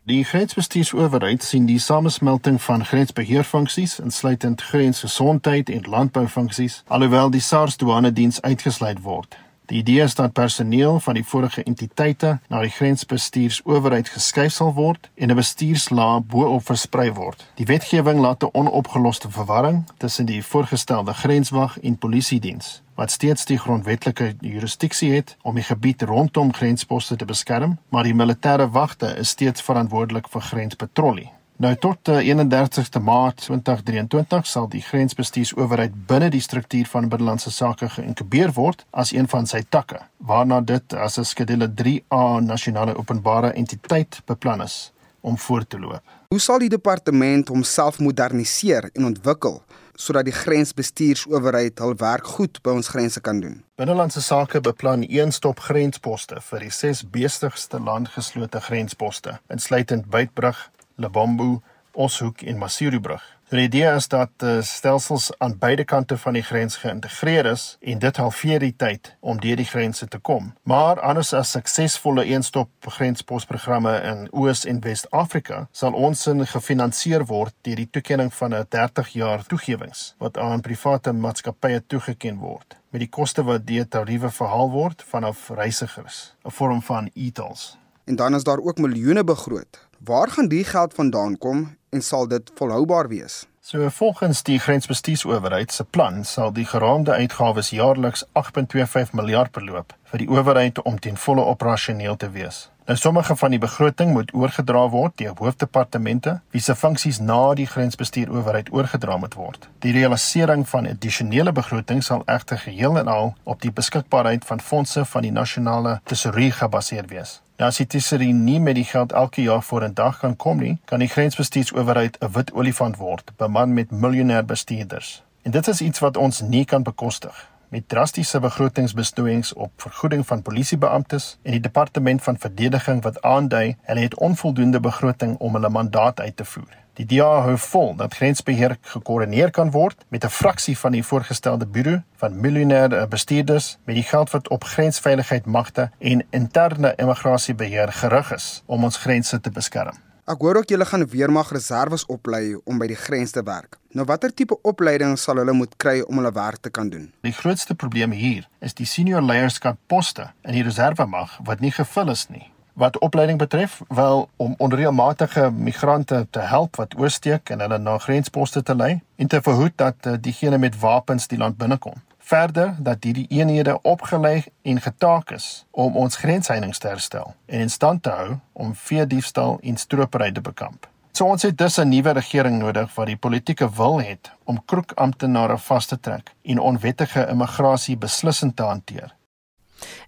Die 0.09 0.25
grensbestuursowerheid 0.25 1.43
sien 1.45 1.67
die 1.69 1.79
samesmelting 1.79 2.57
van 2.63 2.85
grensbeheerfunksies, 2.85 3.99
insluitend 4.01 4.63
grensgesondheid 4.63 5.69
en 5.69 5.85
landboufunksies, 5.85 6.79
alhoewel 6.87 7.29
die 7.31 7.43
SARS 7.45 7.77
douanediens 7.77 8.41
uitgesluit 8.41 9.03
word. 9.05 9.37
Die 9.69 9.83
idee 9.83 10.01
is 10.07 10.15
dat 10.17 10.33
personeel 10.33 10.97
van 11.05 11.21
die 11.21 11.25
vorige 11.25 11.63
entiteite 11.63 12.39
na 12.49 12.63
die 12.65 12.73
grensbestuursowerheid 12.73 14.09
geskuif 14.09 14.57
sal 14.57 14.73
word 14.81 15.11
en 15.15 15.29
'n 15.29 15.41
bestuurslaag 15.43 16.25
bo-op 16.25 16.65
versprei 16.65 17.13
word. 17.13 17.45
Die 17.61 17.69
wetgewing 17.69 18.21
laat 18.21 18.43
'n 18.43 18.53
onopgeloste 18.53 19.31
verwarring 19.31 19.85
tussen 19.99 20.27
die 20.27 20.43
voorgestelde 20.45 21.13
grenswag 21.13 21.79
en 21.81 21.99
polisiediens 21.99 22.81
wat 22.99 23.11
steeds 23.15 23.45
die 23.47 23.59
grondwetlike 23.63 24.33
jurisdiksie 24.43 25.13
het 25.13 25.37
om 25.47 25.55
die 25.55 25.63
gebied 25.63 26.03
rondom 26.03 26.51
grensposte 26.53 27.17
te 27.17 27.25
beskerm, 27.25 27.77
maar 27.95 28.03
die 28.03 28.15
militêre 28.15 28.67
wagte 28.75 29.13
is 29.23 29.37
steeds 29.37 29.63
verantwoordelik 29.63 30.27
vir 30.33 30.43
grenspatrollie. 30.43 31.29
Nou 31.63 31.73
tot 31.79 32.11
31ste 32.11 32.99
Maart 33.03 33.45
2023 33.47 34.47
sal 34.47 34.67
die 34.71 34.83
grensbestuursowerheid 34.83 35.95
binne 36.11 36.31
die 36.35 36.43
struktuur 36.43 36.91
van 36.91 37.09
binnelandse 37.11 37.55
sake 37.55 37.89
geïnkubeer 37.95 38.53
word 38.59 38.83
as 38.91 39.15
een 39.15 39.31
van 39.31 39.47
sy 39.47 39.63
takke, 39.69 40.03
waarna 40.19 40.61
dit 40.61 40.95
as 40.95 41.19
'n 41.19 41.25
skedule 41.25 41.71
3A 41.71 42.41
nasionale 42.41 42.99
openbare 42.99 43.53
entiteit 43.53 44.23
beplan 44.27 44.63
is 44.63 44.93
om 45.21 45.39
voort 45.39 45.71
te 45.71 45.79
loop. 45.79 46.03
Hoe 46.29 46.41
sal 46.41 46.59
die 46.59 46.69
departement 46.69 47.49
homself 47.49 47.99
moderniseer 47.99 48.91
en 48.93 49.05
ontwikkel 49.05 49.63
sodat 49.99 50.29
die 50.29 50.35
grensbestuursowerheid 50.35 51.81
hul 51.83 51.97
werk 51.99 52.27
goed 52.39 52.61
by 52.63 52.77
ons 52.79 52.91
grense 52.95 53.21
kan 53.21 53.43
doen? 53.43 53.57
Binnelandse 53.81 54.23
sake 54.23 54.63
beplan 54.63 55.05
een-stop 55.09 55.61
grensposte 55.67 56.39
vir 56.51 56.67
die 56.67 56.75
ses 56.75 57.03
besigste 57.03 57.81
landgeslote 57.83 58.63
grensposte, 58.69 59.39
insluitend 59.51 60.07
Beitbrug, 60.13 60.69
Lebombo, 60.97 61.59
Oshoek 61.99 62.47
en 62.47 62.63
Masurubrug. 62.63 63.25
So 63.49 63.57
die 63.57 63.65
idee 63.65 63.89
is 63.97 64.11
dat 64.13 64.45
uh, 64.45 64.59
stelsels 64.61 65.31
aan 65.39 65.55
beide 65.59 65.85
kante 65.85 66.19
van 66.21 66.35
die 66.37 66.43
grens 66.43 66.75
geïntegreer 66.77 67.47
is 67.49 67.63
en 67.81 67.99
dit 67.99 68.19
halveer 68.21 68.61
die 68.61 68.75
tyd 68.77 69.09
om 69.25 69.41
deur 69.41 69.57
die 69.57 69.65
grense 69.65 70.09
te 70.09 70.19
kom. 70.21 70.51
Maar 70.69 71.01
anders 71.01 71.31
as 71.33 71.55
suksesvolle 71.57 72.27
eenstop 72.29 72.91
grensposprogramme 72.99 73.95
in 74.11 74.29
Oos 74.37 74.67
en 74.69 74.83
Wes-Afrika, 74.85 75.63
sal 75.73 75.97
ons 75.97 76.27
in 76.29 76.45
gefinansier 76.45 77.25
word 77.33 77.57
deur 77.65 77.81
die 77.81 77.89
toekenning 77.89 78.29
van 78.37 78.53
'n 78.53 78.69
30 78.69 79.09
jaar 79.17 79.47
toegewings 79.49 80.15
wat 80.19 80.37
aan 80.37 80.61
private 80.61 81.13
maatskappye 81.13 81.81
toegeken 81.87 82.37
word 82.45 82.77
met 82.93 83.01
die 83.01 83.09
koste 83.09 83.43
wat 83.43 83.67
deur 83.67 83.89
tariewe 83.89 84.31
verhaal 84.31 84.71
word 84.71 85.03
vanaf 85.03 85.49
reisigers, 85.49 86.35
'n 86.45 86.51
vorm 86.51 86.83
van 86.83 87.11
e-tolls. 87.15 87.79
En 88.05 88.17
dan 88.17 88.35
is 88.35 88.45
daar 88.45 88.61
ook 88.61 88.79
miljoene 88.79 89.25
begroot 89.25 89.89
Waar 89.99 90.31
gaan 90.31 90.49
die 90.49 90.65
geld 90.65 90.95
vandaan 90.95 91.39
kom 91.39 91.78
en 91.91 92.03
sal 92.03 92.29
dit 92.29 92.51
volhoubaar 92.55 93.09
wees? 93.09 93.47
So 93.61 93.89
volgens 93.89 94.43
die 94.43 94.59
grensbestuursowerheid 94.59 95.73
se 95.73 95.85
plan 95.85 96.25
sal 96.25 96.53
die 96.53 96.65
geraamde 96.65 97.13
uitgawes 97.13 97.71
jaarliks 97.71 98.25
8.25 98.33 99.11
miljard 99.13 99.53
beloop 99.53 99.93
vir 100.09 100.23
die 100.23 100.29
owerheid 100.29 100.83
om 100.83 100.97
ten 100.99 101.17
volle 101.21 101.45
operasioneel 101.45 102.17
te 102.17 102.31
wees. 102.33 102.71
Nou 102.89 102.97
sommige 102.97 103.37
van 103.37 103.51
die 103.53 103.59
begroting 103.61 104.13
moet 104.13 104.31
oorgedra 104.35 104.87
word 104.89 105.19
deur 105.21 105.35
hoofdepartemente 105.37 106.39
wie 106.57 106.63
se 106.65 106.75
funksies 106.75 107.19
na 107.21 107.53
die 107.55 107.67
grensbestuurowerheid 107.69 108.73
oorgedra 108.73 109.17
moet 109.17 109.37
word. 109.37 109.69
Die 109.85 109.93
realisering 109.93 110.65
van 110.69 110.89
addisionele 110.89 111.53
begroting 111.53 112.01
sal 112.05 112.25
egter 112.25 112.59
geheel 112.65 112.97
en 112.99 113.13
al 113.13 113.35
op 113.45 113.61
die 113.61 113.73
beskikbaarheid 113.73 114.49
van 114.49 114.65
fondse 114.65 115.05
van 115.05 115.29
die 115.29 115.33
nasionale 115.33 115.99
tesourier 116.05 116.57
gebaseer 116.63 117.13
wees. 117.13 117.43
Nou 117.59 117.67
as 117.73 117.81
die 117.81 117.89
tesourier 117.91 118.35
nie 118.39 118.61
met 118.63 118.77
die 118.79 118.87
geld 118.87 119.13
elke 119.19 119.43
jaar 119.43 119.63
voor 119.67 119.83
'n 119.85 119.95
dag 119.95 120.19
kan 120.19 120.37
kom 120.37 120.59
nie, 120.59 120.79
kan 120.85 120.99
die 120.99 121.09
grensbestuursowerheid 121.09 122.19
'n 122.21 122.33
wit 122.33 122.53
olifant 122.53 122.97
word, 122.97 123.33
beman 123.37 123.75
met 123.75 123.91
miljonair 123.91 124.45
bestuurders. 124.45 125.23
En 125.43 125.51
dit 125.51 125.69
is 125.69 125.81
iets 125.81 125.99
wat 125.99 126.17
ons 126.17 126.41
nie 126.41 126.65
kan 126.65 126.83
bekostig 126.83 127.49
met 127.69 127.89
drastiese 127.89 128.41
begrotingsbesnoeiings 128.41 129.53
op 129.53 129.71
vergoeding 129.77 130.27
van 130.27 130.43
polisiebeamptes 130.43 131.39
en 131.43 131.53
die 131.53 131.61
departement 131.61 132.23
van 132.23 132.39
verdediging 132.39 133.03
wat 133.03 133.23
aandui 133.23 133.77
hulle 133.83 134.01
het 134.01 134.15
onvoldoende 134.15 134.81
begroting 134.81 135.37
om 135.39 135.53
hulle 135.53 135.69
mandaat 135.69 136.21
uit 136.21 136.37
te 136.37 136.45
voer. 136.45 136.77
Die 136.99 137.07
DA 137.07 137.45
hou 137.47 137.55
vol 137.63 137.93
dat 137.95 138.17
grensbeheer 138.19 138.73
gekoördineer 138.91 139.53
kan 139.55 139.71
word 139.71 140.01
met 140.11 140.25
'n 140.25 140.35
fraksie 140.35 140.79
van 140.79 140.93
die 140.93 141.05
voorgestelde 141.05 141.67
bureau 141.67 142.03
van 142.17 142.41
miljonêre 142.41 143.07
bestuurders 143.09 143.79
met 143.85 143.95
die 143.95 144.03
geld 144.03 144.31
wat 144.31 144.49
op 144.49 144.65
grensveiligheid 144.65 145.47
magte 145.47 145.91
en 145.99 146.27
interne 146.31 146.93
immigrasiebeheer 146.97 147.93
gerig 147.93 148.33
is 148.33 148.63
om 148.67 148.85
ons 148.85 148.97
grense 148.97 149.41
te 149.41 149.51
beskerm. 149.51 149.95
Ek 150.27 150.41
hoor 150.41 150.57
ook 150.57 150.69
julle 150.69 150.85
gaan 150.85 151.07
weermag 151.07 151.53
reserves 151.53 152.07
oplei 152.07 152.57
om 152.65 152.79
by 152.79 152.87
die 152.87 152.99
grens 153.01 153.31
te 153.31 153.43
werk. 153.43 153.79
Nou 153.93 154.05
watter 154.05 154.35
tipe 154.35 154.59
opleiding 154.63 155.19
sal 155.19 155.37
hulle 155.37 155.53
moet 155.53 155.77
kry 155.77 156.01
om 156.01 156.17
hulle 156.17 156.33
werk 156.33 156.61
te 156.61 156.71
kan 156.71 156.91
doen? 156.91 157.13
Die 157.23 157.33
grootste 157.33 157.75
probleem 157.75 158.11
hier 158.11 158.49
is 158.61 158.75
die 158.75 158.87
senior 158.87 159.23
leierskap 159.23 159.79
poste 159.87 160.33
in 160.43 160.53
die 160.53 160.63
reservemag 160.63 161.39
wat 161.45 161.61
nie 161.61 161.73
gevul 161.73 162.11
is 162.11 162.29
nie. 162.29 162.51
Wat 162.79 162.99
opleiding 162.99 163.39
betref, 163.39 163.81
wel 163.89 164.29
om 164.37 164.55
onreëlmatige 164.59 165.51
migrante 165.51 166.27
te 166.31 166.39
help 166.47 166.77
wat 166.77 166.95
oorsteek 166.99 167.51
en 167.51 167.61
hulle 167.61 167.79
na 167.79 167.99
grensposte 167.99 168.63
te 168.63 168.75
lei 168.75 169.01
en 169.17 169.27
te 169.27 169.41
verhoed 169.43 169.75
dat 169.75 170.07
uh, 170.07 170.15
diegene 170.21 170.59
met 170.59 170.79
wapens 170.79 171.27
die 171.27 171.39
land 171.39 171.57
binnekom 171.59 171.99
verder 172.29 172.75
dat 172.79 173.05
hierdie 173.05 173.27
eenhede 173.29 173.79
opgelei 173.83 174.45
en 174.63 174.81
getaak 174.81 175.31
is 175.31 175.65
om 175.71 175.97
ons 175.97 176.21
grensheininge 176.21 176.79
te 176.79 176.91
herstel 176.93 177.35
en 177.47 177.67
in 177.67 177.71
stand 177.73 178.03
te 178.03 178.13
hou 178.15 178.37
om 178.53 178.75
veediefstal 178.75 179.59
en 179.63 179.77
stropery 179.77 180.31
te 180.33 180.45
bekamp. 180.45 180.89
So 181.13 181.27
ons 181.27 181.43
het 181.43 181.59
dus 181.59 181.79
'n 181.81 181.89
nuwe 181.89 182.13
regering 182.21 182.59
nodig 182.59 182.95
wat 182.95 183.07
die 183.07 183.17
politieke 183.17 183.71
wil 183.75 184.01
het 184.01 184.31
om 184.45 184.63
kroekamptenare 184.65 185.59
vas 185.59 185.87
te 185.87 186.01
trek 186.01 186.35
en 186.43 186.59
onwettige 186.59 187.27
immigrasie 187.27 187.97
beslissend 187.97 188.57
te 188.57 188.63
hanteer. 188.63 189.15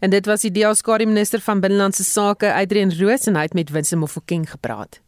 En 0.00 0.10
dit 0.10 0.26
was 0.26 0.40
die 0.46 0.50
DEA-skare 0.50 1.06
minister 1.06 1.40
van 1.40 1.60
binnelandse 1.60 2.04
sake, 2.04 2.52
Adrian 2.54 2.92
Roos 2.98 3.26
en 3.26 3.36
hy 3.36 3.48
het 3.48 3.54
met 3.54 3.70
Winsome 3.70 4.00
Mofokeng 4.06 4.50
gepraat. 4.50 5.00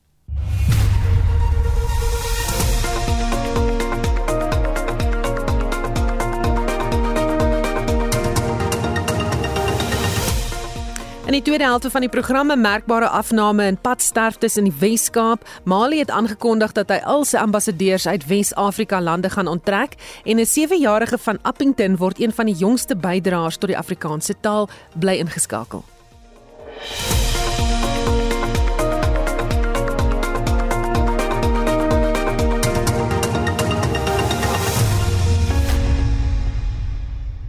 In 11.33 11.39
die 11.39 11.47
tweede 11.47 11.65
helfte 11.65 11.91
van 11.91 12.05
die 12.05 12.11
programme 12.13 12.57
merkbare 12.57 13.09
afname 13.09 13.65
in 13.67 13.79
padsterftes 13.81 14.59
in 14.61 14.67
die 14.69 14.75
Wes-Kaap. 14.79 15.47
Mali 15.65 16.03
het 16.03 16.11
aangekondig 16.13 16.75
dat 16.77 16.93
hy 16.93 16.99
al 17.09 17.25
sy 17.25 17.41
ambassadeurs 17.41 18.05
uit 18.05 18.27
Wes-Afrika 18.29 19.01
lande 19.01 19.31
gaan 19.33 19.49
onttrek 19.49 19.97
en 20.29 20.37
'n 20.37 20.45
7-jarige 20.45 21.19
van 21.19 21.39
Appington 21.43 21.97
word 21.97 22.21
een 22.21 22.33
van 22.33 22.47
die 22.47 22.55
jongste 22.55 22.97
bydraers 22.97 23.57
tot 23.57 23.73
die 23.73 23.79
Afrikaanse 23.79 24.35
taal 24.41 24.69
bly 24.93 25.17
ingeskakel. 25.25 25.85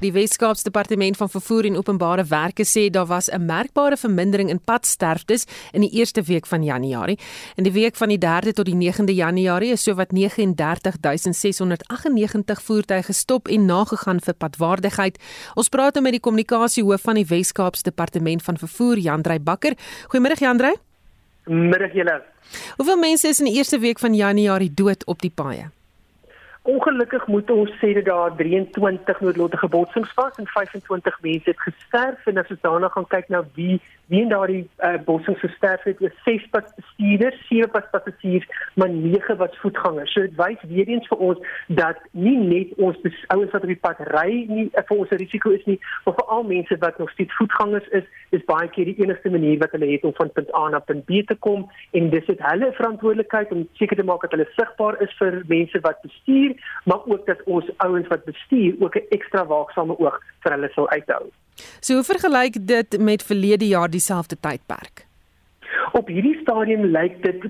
Die 0.03 0.11
Weskaapse 0.11 0.65
Departement 0.67 1.15
van 1.15 1.29
Vervoer 1.29 1.69
en 1.69 1.77
Openbare 1.79 2.25
Werke 2.27 2.65
sê 2.67 2.89
daar 2.91 3.07
was 3.07 3.31
'n 3.31 3.45
merkbare 3.45 3.97
vermindering 3.97 4.49
in 4.49 4.59
padsterftes 4.59 5.45
in 5.71 5.81
die 5.81 5.89
eerste 5.89 6.21
week 6.21 6.45
van 6.45 6.63
Januarie. 6.63 7.19
In 7.55 7.63
die 7.63 7.71
week 7.71 7.95
van 7.95 8.07
die 8.07 8.17
3de 8.17 8.53
tot 8.53 8.65
die 8.65 8.75
9de 8.75 9.13
Januarie 9.13 9.71
is 9.71 9.83
sowat 9.83 10.11
39698 10.11 12.61
voertuie 12.61 13.03
gestop 13.03 13.47
en 13.47 13.65
nagegaan 13.65 14.19
vir 14.19 14.33
padwaardigheid. 14.33 15.17
Ons 15.53 15.69
praat 15.69 15.93
nou 15.93 16.03
met 16.03 16.11
die 16.11 16.21
kommunikasiehoof 16.21 17.01
van 17.01 17.15
die 17.15 17.25
Weskaapse 17.25 17.83
Departement 17.83 18.43
van 18.43 18.57
Vervoer, 18.57 18.97
Jandrey 18.97 19.41
Bakker. 19.41 19.73
Goeiemôre 20.07 20.39
Jandrey. 20.39 20.75
Middag 21.45 21.93
julle. 21.93 22.23
Hoeveel 22.75 22.97
mense 22.97 23.27
is 23.27 23.39
in 23.39 23.45
die 23.45 23.55
eerste 23.55 23.79
week 23.79 23.99
van 23.99 24.13
Januarie 24.13 24.73
dood 24.73 25.05
op 25.05 25.21
die 25.21 25.31
paaie? 25.31 25.69
Ongelukkig 26.63 27.27
moet 27.27 27.49
ons 27.51 27.71
sê 27.81 27.93
dat 27.93 28.05
daar 28.05 28.35
23 28.35 29.19
noodlottige 29.19 29.67
botsings 29.67 30.13
was 30.13 30.35
en 30.35 30.47
25 30.47 31.21
mense 31.21 31.49
het 31.49 31.59
gesterf. 31.59 32.25
En 32.25 32.37
as 32.37 32.49
ons 32.49 32.61
daarna 32.61 32.87
gaan 32.87 33.07
kyk 33.07 33.27
na 33.27 33.43
wie 33.53 33.81
wie 34.11 34.21
in 34.21 34.29
daardie 34.29 34.69
uh, 34.79 34.97
botsings 35.05 35.39
gesterf 35.39 35.83
het, 35.83 36.01
is 36.01 36.15
6 36.23 36.49
bestuurders, 36.49 37.47
7 37.47 37.69
passasiers, 37.71 38.47
maar 38.75 38.89
9 38.89 39.37
was 39.37 39.57
voetgangers. 39.61 40.11
So 40.13 40.21
dit 40.21 40.35
wys 40.35 40.61
weer 40.67 40.87
eens 40.87 41.07
vir 41.07 41.17
ons 41.17 41.39
dat 41.67 41.99
nie 42.11 42.37
net 42.37 42.73
ons 42.77 42.97
ouens 43.27 43.51
wat 43.51 43.61
op 43.61 43.71
die 43.71 43.79
pad 43.87 44.01
ry 44.11 44.43
nie 44.49 44.67
uh, 44.71 44.83
vir 44.87 44.97
ons 44.97 45.09
'n 45.09 45.21
risiko 45.21 45.49
is 45.49 45.65
nie, 45.65 45.79
maar 46.05 46.17
vir 46.19 46.25
al 46.35 46.43
mense 46.43 46.77
wat 46.79 46.97
nog 46.97 47.11
steeds 47.11 47.35
voetgangers 47.39 47.87
is, 47.99 48.03
is 48.29 48.45
baie 48.45 48.69
keer 48.69 48.85
die 48.85 48.99
enigste 49.03 49.29
manier 49.29 49.59
wat 49.59 49.71
hulle 49.71 49.91
het 49.91 50.03
om 50.03 50.13
van 50.17 50.31
punt 50.31 50.53
A 50.55 50.69
na 50.69 50.79
punt 50.79 51.05
B 51.05 51.23
te 51.27 51.35
kom 51.35 51.69
en 51.91 52.09
dis 52.09 52.25
dit 52.25 52.41
hulle 52.49 52.71
verantwoordelikheid 52.79 53.51
om 53.51 53.67
seker 53.79 53.99
te 53.99 54.07
maak 54.07 54.25
dat 54.25 54.35
hulle 54.35 54.49
sigbaar 54.55 54.99
is 55.05 55.13
vir 55.19 55.41
mense 55.47 55.79
wat 55.85 56.01
bestuur 56.01 56.55
maar 56.85 57.05
ook 57.05 57.25
dat 57.25 57.43
ons 57.45 57.69
ouens 57.77 58.07
wat 58.07 58.25
bestuur 58.25 58.75
ook 58.79 58.95
'n 58.95 59.07
ekstra 59.09 59.45
waaksame 59.45 59.97
oog 59.99 60.19
vir 60.43 60.51
hulle 60.51 60.69
sal 60.73 60.89
uithou. 60.89 61.31
So 61.79 61.93
hoe 61.93 62.03
vergelyk 62.03 62.67
dit 62.67 62.99
met 62.99 63.23
verlede 63.23 63.67
jaar 63.67 63.89
dieselfde 63.89 64.37
tydperk? 64.39 65.05
Op 65.93 66.07
hierdie 66.07 66.37
stadium 66.41 66.85
lyk 66.85 67.19
dit 67.23 67.43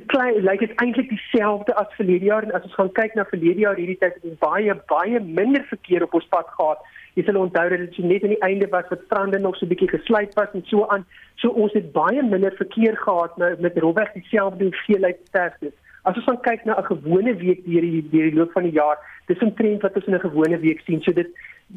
lyk 0.44 0.60
dit 0.60 0.74
eintlik 0.84 1.10
dieselfde 1.10 1.76
as 1.76 1.94
verlede 1.96 2.26
jaar 2.26 2.44
en 2.44 2.52
as 2.52 2.66
ons 2.68 2.74
gaan 2.74 2.92
kyk 2.92 3.14
na 3.16 3.26
verlede 3.30 3.64
jaar 3.64 3.80
hierdie 3.80 3.98
tyd 4.02 4.18
het 4.18 4.26
ons 4.32 4.42
baie 4.42 4.76
baie 4.92 5.20
minder 5.20 5.64
verkeer 5.70 6.04
op 6.04 6.14
ons 6.20 6.28
pad 6.34 6.50
gehad. 6.58 6.82
Jy 7.16 7.24
sal 7.24 7.40
onthou 7.40 7.68
dat 7.70 7.80
dit 7.86 7.98
net 8.04 8.26
aan 8.26 8.36
die 8.36 8.46
einde 8.50 8.68
was 8.74 8.90
wat 8.90 9.06
strande 9.06 9.40
nog 9.40 9.56
so 9.56 9.66
'n 9.66 9.70
bietjie 9.70 9.90
gesluit 9.94 10.34
was 10.34 10.52
en 10.54 10.66
so 10.66 10.88
aan. 10.88 11.06
So 11.36 11.50
ons 11.50 11.74
het 11.74 11.92
baie 11.92 12.24
minder 12.24 12.54
verkeer 12.58 12.98
gehad 12.98 13.38
met 13.38 13.60
met 13.60 13.78
rowweg 13.78 14.12
dieselfde 14.14 14.64
hoeveelheid 14.64 15.20
sterftes. 15.28 15.74
As 16.04 16.16
ons 16.16 16.26
dan 16.26 16.42
kyk 16.42 16.66
na 16.66 16.80
'n 16.80 16.92
gewone 16.92 17.36
week 17.36 17.66
deur 17.66 17.82
die 17.82 18.10
deur 18.12 18.30
die 18.30 18.40
loop 18.40 18.52
van 18.52 18.64
die 18.64 18.76
jaar, 18.76 18.98
dis 19.28 19.42
'n 19.42 19.54
trend 19.56 19.82
wat 19.82 19.96
ons 19.96 20.06
in 20.06 20.16
'n 20.16 20.28
gewone 20.30 20.60
week 20.60 20.82
sien. 20.86 21.02
So 21.02 21.14
dit 21.14 21.30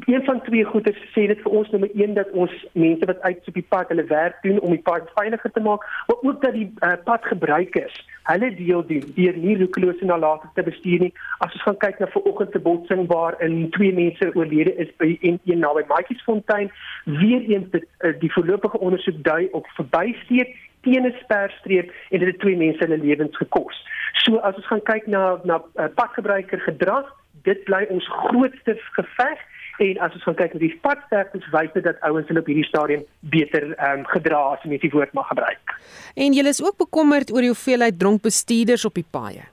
een 0.06 0.24
van 0.24 0.42
twee 0.42 0.64
goeders 0.64 0.98
sê 1.14 1.26
dit 1.30 1.40
vir 1.42 1.52
ons 1.58 1.70
nommer 1.70 1.90
1 1.94 2.14
dat 2.14 2.30
ons 2.30 2.52
mense 2.72 3.06
wat 3.06 3.20
uit 3.20 3.48
op 3.48 3.54
die 3.54 3.66
pad 3.68 3.88
hulle 3.88 4.04
werk 4.04 4.42
doen 4.42 4.60
om 4.60 4.70
die 4.70 4.82
pad 4.82 5.08
veiliger 5.14 5.52
te 5.52 5.60
maak, 5.60 5.86
maar 6.06 6.20
ook 6.20 6.42
dat 6.42 6.52
die 6.52 6.68
uh, 6.80 6.92
padgebruikers 7.04 7.96
hulle 8.22 8.50
deel 8.54 8.86
doen 8.86 9.04
deur 9.14 9.36
nie 9.36 9.56
roekelose 9.58 10.04
nalatigheid 10.04 10.54
te 10.54 10.66
bestuur 10.70 11.04
nie. 11.06 11.12
As 11.38 11.52
ons 11.52 11.62
gaan 11.68 11.80
kyk 11.84 11.98
na 11.98 12.10
vanoggend 12.12 12.52
se 12.52 12.62
botsing 12.68 13.06
waar 13.12 13.40
in 13.40 13.70
twee 13.70 13.92
mense 13.94 14.30
oorlede 14.34 14.74
is 14.74 14.92
by 15.02 15.16
een 15.20 15.40
een 15.44 15.62
naby 15.64 15.86
Maatjiesfontein, 15.88 16.70
weer 17.04 17.42
eens 17.54 17.70
dit 17.70 17.86
uh, 18.00 18.12
die 18.20 18.32
voorlopige 18.32 18.78
ondersoek 18.78 19.22
dui 19.24 19.48
op 19.52 19.68
verbysteek 19.78 20.56
teen 20.86 21.06
'n 21.06 21.14
sperstreep 21.22 21.92
en 22.10 22.18
dit 22.18 22.28
het 22.28 22.38
twee 22.38 22.56
mense 22.56 22.84
hulle 22.84 22.98
lewens 22.98 23.36
gekos. 23.36 23.86
So 24.12 24.36
as 24.36 24.54
ons 24.54 24.66
gaan 24.66 24.82
kyk 24.82 25.06
na 25.06 25.40
na 25.44 25.62
uh, 25.74 25.88
padgebruiker 25.94 26.60
gedrag, 26.60 27.06
dit 27.42 27.64
bly 27.64 27.86
ons 27.90 28.08
grootste 28.08 28.74
geveg 28.98 29.38
en 29.78 29.98
as 30.04 30.14
ons 30.16 30.22
gaan 30.28 30.38
kyk 30.38 30.54
na 30.54 30.62
die 30.62 30.78
padsterftes 30.84 31.48
wys 31.52 31.72
dit 31.74 31.84
dat 31.84 32.00
ouens 32.08 32.28
hulle 32.30 32.42
op 32.42 32.48
hierdie 32.50 32.68
stadium 32.68 33.04
beter 33.34 33.68
ehm 33.74 34.00
um, 34.00 34.06
gedra 34.12 34.40
as 34.54 34.64
om 34.64 34.74
hierdie 34.74 34.92
woord 34.94 35.12
mag 35.18 35.28
gebruik. 35.32 35.76
En 36.14 36.36
jy 36.36 36.46
is 36.48 36.62
ook 36.64 36.78
bekommerd 36.80 37.32
oor 37.32 37.44
die 37.44 37.52
hoeveelheid 37.52 37.98
dronk 37.98 38.22
bestuurders 38.22 38.84
op 38.88 38.94
die 38.94 39.06
paaie. 39.10 39.44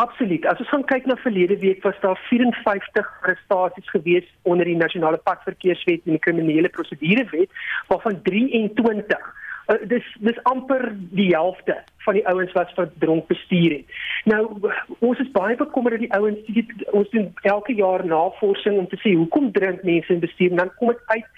Absoluut. 0.00 0.46
As 0.48 0.60
ons 0.62 0.68
gaan 0.72 0.84
kyk 0.88 1.06
na 1.06 1.16
verlede 1.20 1.58
week 1.60 1.82
was 1.84 1.98
daar 2.00 2.18
54 2.28 3.08
arrestasies 3.22 3.90
gewees 3.92 4.28
onder 4.48 4.68
die 4.68 4.76
nasionale 4.76 5.20
padverkeerswet 5.20 6.06
en 6.06 6.16
die 6.16 6.24
kriminele 6.26 6.68
prosedurewet 6.72 7.50
waarvan 7.88 8.22
23 8.22 9.30
uh, 9.72 9.78
dis 9.88 10.08
dis 10.20 10.42
amper 10.50 10.90
die 11.16 11.30
helfte 11.34 11.76
van 12.04 12.18
die 12.18 12.26
ouens 12.28 12.52
wat 12.58 12.72
vir 12.76 12.90
dronk 13.04 13.28
bestuur 13.30 13.78
het. 13.78 14.00
Nou 14.24 14.42
ons 15.00 15.22
is 15.24 15.30
baie 15.34 15.56
bekommerd 15.56 15.98
dat 15.98 16.06
die 16.06 16.14
ouens 16.18 16.90
ons 16.92 17.10
doen 17.14 17.30
elke 17.54 17.74
jaar 17.78 18.04
navorsing 18.06 18.78
om 18.78 18.88
te 18.88 19.00
sê 19.04 19.14
hoekom 19.16 19.52
drink 19.56 19.82
mense 19.82 20.12
in 20.12 20.24
bestuur 20.24 20.50
en 20.50 20.64
dan 20.64 20.76
kom 20.78 20.94
dit 20.94 21.08
uit 21.16 21.30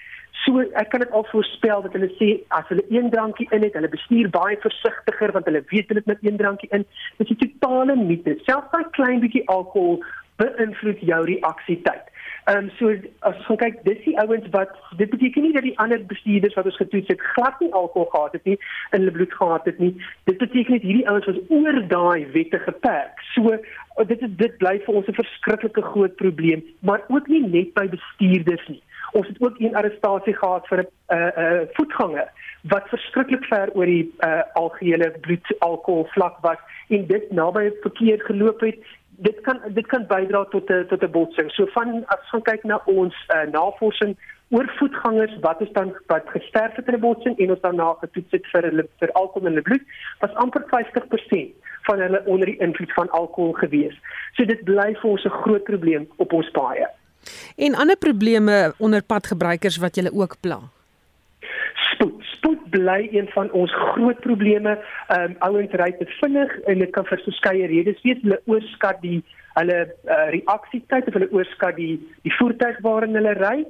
So 0.45 0.61
ek 0.77 0.91
kan 0.91 1.01
dit 1.01 1.13
al 1.17 1.23
voorspel 1.31 1.81
dat 1.85 1.95
hulle 1.97 2.09
sê 2.19 2.27
as 2.53 2.67
hulle 2.69 2.83
een 2.93 3.07
drankie 3.09 3.47
in 3.55 3.63
het, 3.65 3.73
hulle 3.73 3.89
bestuur 3.89 4.29
baie 4.33 4.57
versigtiger 4.61 5.33
want 5.33 5.47
hulle 5.49 5.63
weet 5.71 5.89
hulle 5.89 6.03
het 6.03 6.11
met 6.11 6.27
een 6.27 6.37
drankie 6.37 6.69
in. 6.77 6.85
Dit 7.17 7.31
is 7.31 7.33
'n 7.33 7.39
totale 7.41 7.95
mite. 7.95 8.35
Selfs 8.45 8.69
daai 8.71 8.85
klein 8.97 9.23
bietjie 9.23 9.47
alkohol 9.47 10.03
beïnvloed 10.41 10.99
jou 10.99 11.21
reaksietyd. 11.25 12.05
Ehm 12.47 12.57
um, 12.57 12.71
so 12.77 12.89
as 13.25 13.37
ons 13.49 13.57
kyk, 13.57 13.79
dis 13.87 14.01
die 14.05 14.17
ouens 14.21 14.45
wat 14.53 14.73
dit 14.99 15.09
beteken 15.09 15.47
nie 15.47 15.53
dat 15.55 15.65
die 15.65 15.77
ander 15.81 16.03
bestuurders 16.11 16.53
wat 16.53 16.67
ons 16.69 16.77
getoets 16.77 17.09
het 17.09 17.23
glad 17.33 17.59
nie 17.63 17.71
alkohol 17.73 18.05
gehad 18.11 18.35
het 18.37 18.43
nie 18.45 18.57
in 18.91 18.99
hulle 18.99 19.13
bloed 19.15 19.33
gehad 19.33 19.65
het 19.65 19.79
nie. 19.81 19.95
Dit 20.29 20.37
beteken 20.37 20.75
net 20.77 20.85
hierdie 20.85 21.07
ouens 21.09 21.25
was 21.25 21.39
oor 21.49 21.79
daai 21.93 22.27
wette 22.35 22.59
geperk. 22.67 23.23
So 23.33 23.57
dit 24.11 24.21
is 24.27 24.35
dit 24.43 24.57
bly 24.61 24.75
vir 24.85 24.99
ons 24.99 25.09
'n 25.09 25.17
verskriklike 25.17 25.81
groot 25.81 26.15
probleem, 26.21 26.61
maar 26.85 27.01
ook 27.07 27.27
nie 27.33 27.41
net 27.47 27.73
by 27.73 27.87
bestuurders 27.89 28.67
nie. 28.67 28.81
Ons 29.17 29.27
het 29.27 29.41
ook 29.41 29.57
een 29.59 29.75
arrestasie 29.75 30.37
gehad 30.37 30.67
vir 30.67 30.83
'n 30.83 30.87
uh, 31.17 31.31
uh, 31.37 31.61
voetganger 31.73 32.29
wat 32.69 32.89
verskriklik 32.89 33.45
ver 33.45 33.69
oor 33.73 33.85
die 33.85 34.13
uh, 34.19 34.41
algehele 34.53 35.09
bloedalkohol 35.21 36.05
vlak 36.13 36.37
was 36.41 36.61
en 36.89 37.07
dit 37.07 37.31
naby 37.31 37.71
verkeer 37.81 38.21
geloop 38.21 38.59
het. 38.59 38.79
Dit 39.17 39.41
kan 39.41 39.59
dit 39.73 39.87
kan 39.87 40.05
bydra 40.07 40.45
tot 40.45 40.69
'n 40.69 40.85
tot 40.87 41.03
'n 41.03 41.11
botsing. 41.11 41.51
So 41.51 41.65
van 41.65 42.03
as 42.07 42.31
ons 42.33 42.43
kyk 42.43 42.63
na 42.63 42.81
ons 42.85 43.15
uh, 43.29 43.43
navorsing 43.51 44.15
oor 44.49 44.73
voetgangers 44.77 45.39
wat 45.41 45.61
is 45.61 45.71
dan 45.71 45.93
wat 46.07 46.23
gesterf 46.25 46.75
het 46.75 46.87
in 46.87 46.93
'n 46.93 46.99
botsing 46.99 47.37
en 47.37 47.49
ons 47.49 47.61
daarna 47.61 47.93
getoets 47.99 48.31
het 48.31 48.45
vir 48.51 48.61
hulle 48.61 48.87
vir 48.99 49.11
alkohol 49.11 49.47
in 49.47 49.53
hulle 49.53 49.61
bloed 49.61 49.85
was 50.19 50.33
amper 50.33 50.63
50% 50.73 51.53
van 51.87 51.99
hulle 51.99 52.21
onder 52.25 52.45
die 52.45 52.59
invloed 52.59 52.93
van 52.93 53.09
alkohol 53.09 53.53
gewees. 53.53 53.95
So 54.33 54.45
dit 54.45 54.63
bly 54.63 54.95
vir 55.01 55.09
ons 55.09 55.25
'n 55.25 55.29
groot 55.29 55.63
probleem 55.63 56.07
op 56.15 56.33
ons 56.33 56.51
paaie. 56.51 56.87
En 57.55 57.75
ander 57.75 57.97
probleme 57.97 58.73
onder 58.77 59.03
padgebruikers 59.03 59.77
wat 59.77 59.95
julle 59.95 60.13
ook 60.13 60.35
pla. 60.39 60.59
Spoed, 62.05 62.23
spoed 62.23 62.69
bly 62.69 63.07
een 63.11 63.27
van 63.33 63.51
ons 63.51 63.73
groot 63.73 64.19
probleme. 64.19 64.77
Ehm 65.07 65.31
um, 65.31 65.35
ouens 65.39 65.71
ry 65.71 65.91
te 65.97 66.05
vinnig 66.19 66.59
en 66.65 66.79
dit 66.79 66.91
kan 66.91 67.05
vir 67.05 67.21
verskeie 67.23 67.67
redes 67.67 68.01
wees. 68.03 68.21
Hulle 68.21 68.41
oorskat 68.45 69.01
die 69.01 69.23
hulle 69.55 69.79
uh, 69.85 70.29
reaksietyd 70.35 71.07
of 71.07 71.17
hulle 71.17 71.31
oorskat 71.31 71.75
die 71.75 71.95
die 72.23 72.33
voertuig 72.37 72.79
waarin 72.85 73.15
hulle 73.15 73.33
ry. 73.39 73.65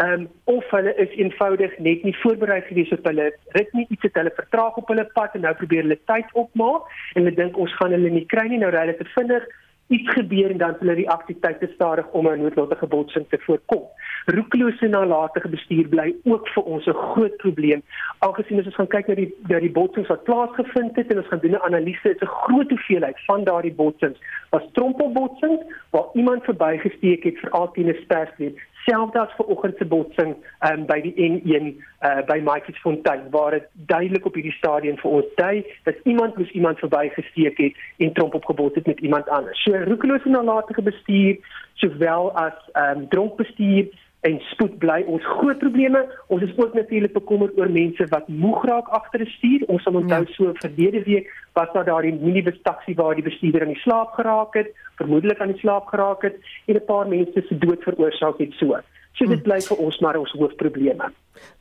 Ehm 0.00 0.12
um, 0.12 0.28
of 0.44 0.70
hulle 0.70 0.94
is 1.04 1.16
eenvoudig 1.16 1.78
net 1.78 2.04
nie 2.04 2.16
voorberei 2.22 2.60
gewees 2.68 2.92
op 2.96 3.08
hulle 3.10 3.30
rit 3.56 3.72
nie 3.72 3.86
iets 3.88 4.06
het 4.06 4.20
hulle 4.20 4.34
vertraag 4.36 4.76
op 4.76 4.92
hulle 4.92 5.06
pad 5.14 5.34
en 5.34 5.46
nou 5.46 5.54
probeer 5.54 5.82
hulle 5.86 5.98
tyd 6.12 6.30
opmaak 6.44 6.86
en 7.14 7.24
hulle 7.24 7.34
dink 7.42 7.58
ons 7.58 7.74
gaan 7.80 7.96
hulle 7.96 8.12
nie 8.14 8.26
kry 8.34 8.46
nie 8.48 8.62
nou 8.62 8.70
ry 8.70 8.86
hulle 8.86 8.96
te 9.00 9.08
vinnig 9.16 9.48
iets 9.90 10.10
gebeur 10.10 10.50
en 10.50 10.58
dan 10.58 10.76
hulle 10.78 10.94
reaksie 10.98 11.36
tyd 11.40 11.58
te 11.60 11.68
stadig 11.74 12.06
om 12.10 12.28
'n 12.28 12.42
noodlottige 12.42 12.86
botsing 12.86 13.26
te 13.28 13.38
voorkom. 13.46 13.82
Roekelose 14.26 14.86
nalatige 14.86 15.48
bestuur 15.48 15.88
bly 15.88 16.14
ook 16.24 16.48
vir 16.48 16.62
ons 16.62 16.86
'n 16.86 16.92
groot 16.92 17.36
probleem. 17.36 17.82
Algesien 18.18 18.58
as 18.58 18.66
ons 18.66 18.74
gaan 18.74 18.94
kyk 18.96 19.06
na 19.06 19.14
die 19.14 19.34
na 19.48 19.58
die 19.58 19.72
botsings 19.78 20.08
wat 20.08 20.24
plaasgevind 20.24 20.96
het 20.96 21.10
en 21.10 21.16
ons 21.16 21.26
gaan 21.26 21.42
doen 21.42 21.56
'n 21.58 21.66
analise, 21.68 22.10
is 22.10 22.22
'n 22.22 22.26
groot 22.26 22.68
hoeveelheid 22.68 23.18
van 23.26 23.44
daardie 23.44 23.74
botsings 23.74 24.18
was 24.50 24.62
trompelbotsings 24.72 25.62
waar 25.90 26.08
iemand 26.14 26.44
verbygesteek 26.44 27.22
het 27.24 27.38
vir 27.38 27.50
altyd 27.50 27.86
'n 27.86 28.02
sperstreep 28.02 28.58
selfs 28.86 29.16
as 29.16 29.32
ver 29.36 29.46
oggend 29.46 29.76
se 29.78 29.84
botsing 29.84 30.34
um, 30.68 30.86
by 30.86 31.00
die 31.04 31.14
N1 31.14 31.72
uh, 32.02 32.20
by 32.28 32.38
Maikiesfontein 32.44 33.30
waar 33.30 33.56
dit 33.56 33.66
duidelik 33.92 34.26
op 34.26 34.34
hierdie 34.38 34.56
stadium 34.58 34.98
vir 35.02 35.16
ons 35.20 35.32
dui 35.40 35.64
dat 35.88 35.96
iemand 36.04 36.36
moes 36.36 36.50
iemand 36.50 36.78
verbygesteek 36.78 37.58
het 37.58 37.80
en 37.98 38.12
tromp 38.12 38.34
opgebot 38.34 38.74
het 38.74 38.86
met 38.86 39.00
iemand 39.00 39.28
anders. 39.28 39.62
So 39.62 39.76
roekelose 39.84 40.28
nalatige 40.28 40.82
bestuur 40.82 41.36
sowel 41.74 42.32
as 42.36 42.56
um, 42.74 43.08
dronk 43.08 43.36
bestuur 43.36 43.88
en 44.20 44.36
spoed 44.50 44.76
bly 44.82 45.00
ons 45.08 45.24
groot 45.24 45.58
probleme. 45.58 46.02
Ons 46.28 46.44
is 46.44 46.52
ook 46.56 46.74
natuurlik 46.76 47.12
bekommerd 47.16 47.56
oor 47.58 47.70
mense 47.72 48.06
wat 48.12 48.28
moeg 48.28 48.64
raak 48.68 48.88
agter 48.96 49.24
die 49.24 49.32
stuur. 49.36 49.64
Ons 49.72 49.86
sal 49.86 49.96
onthou 50.00 50.20
ja. 50.26 50.34
so 50.36 50.52
verlede 50.60 51.02
week 51.08 51.30
was 51.58 51.72
daar 51.72 51.88
daardie 51.88 52.12
minibustaksie 52.20 52.94
waar 53.00 53.16
die 53.16 53.24
bestuurder 53.24 53.64
in 53.66 53.74
die 53.74 53.82
slaap 53.84 54.12
geraak 54.18 54.54
het, 54.54 54.72
vermoedelik 55.00 55.40
aan 55.40 55.54
die 55.54 55.62
slaap 55.62 55.88
geraak 55.92 56.22
het 56.28 56.36
en 56.66 56.76
'n 56.76 56.84
paar 56.86 57.08
mense 57.08 57.44
se 57.48 57.58
dood 57.58 57.82
veroorsaak 57.82 58.38
het 58.38 58.52
so. 58.60 58.80
So 59.12 59.26
dit 59.26 59.38
hm. 59.38 59.42
bly 59.42 59.60
vir 59.60 59.76
ons 59.76 59.98
maar 60.00 60.16
ons 60.16 60.32
hoofprobleme. 60.32 61.12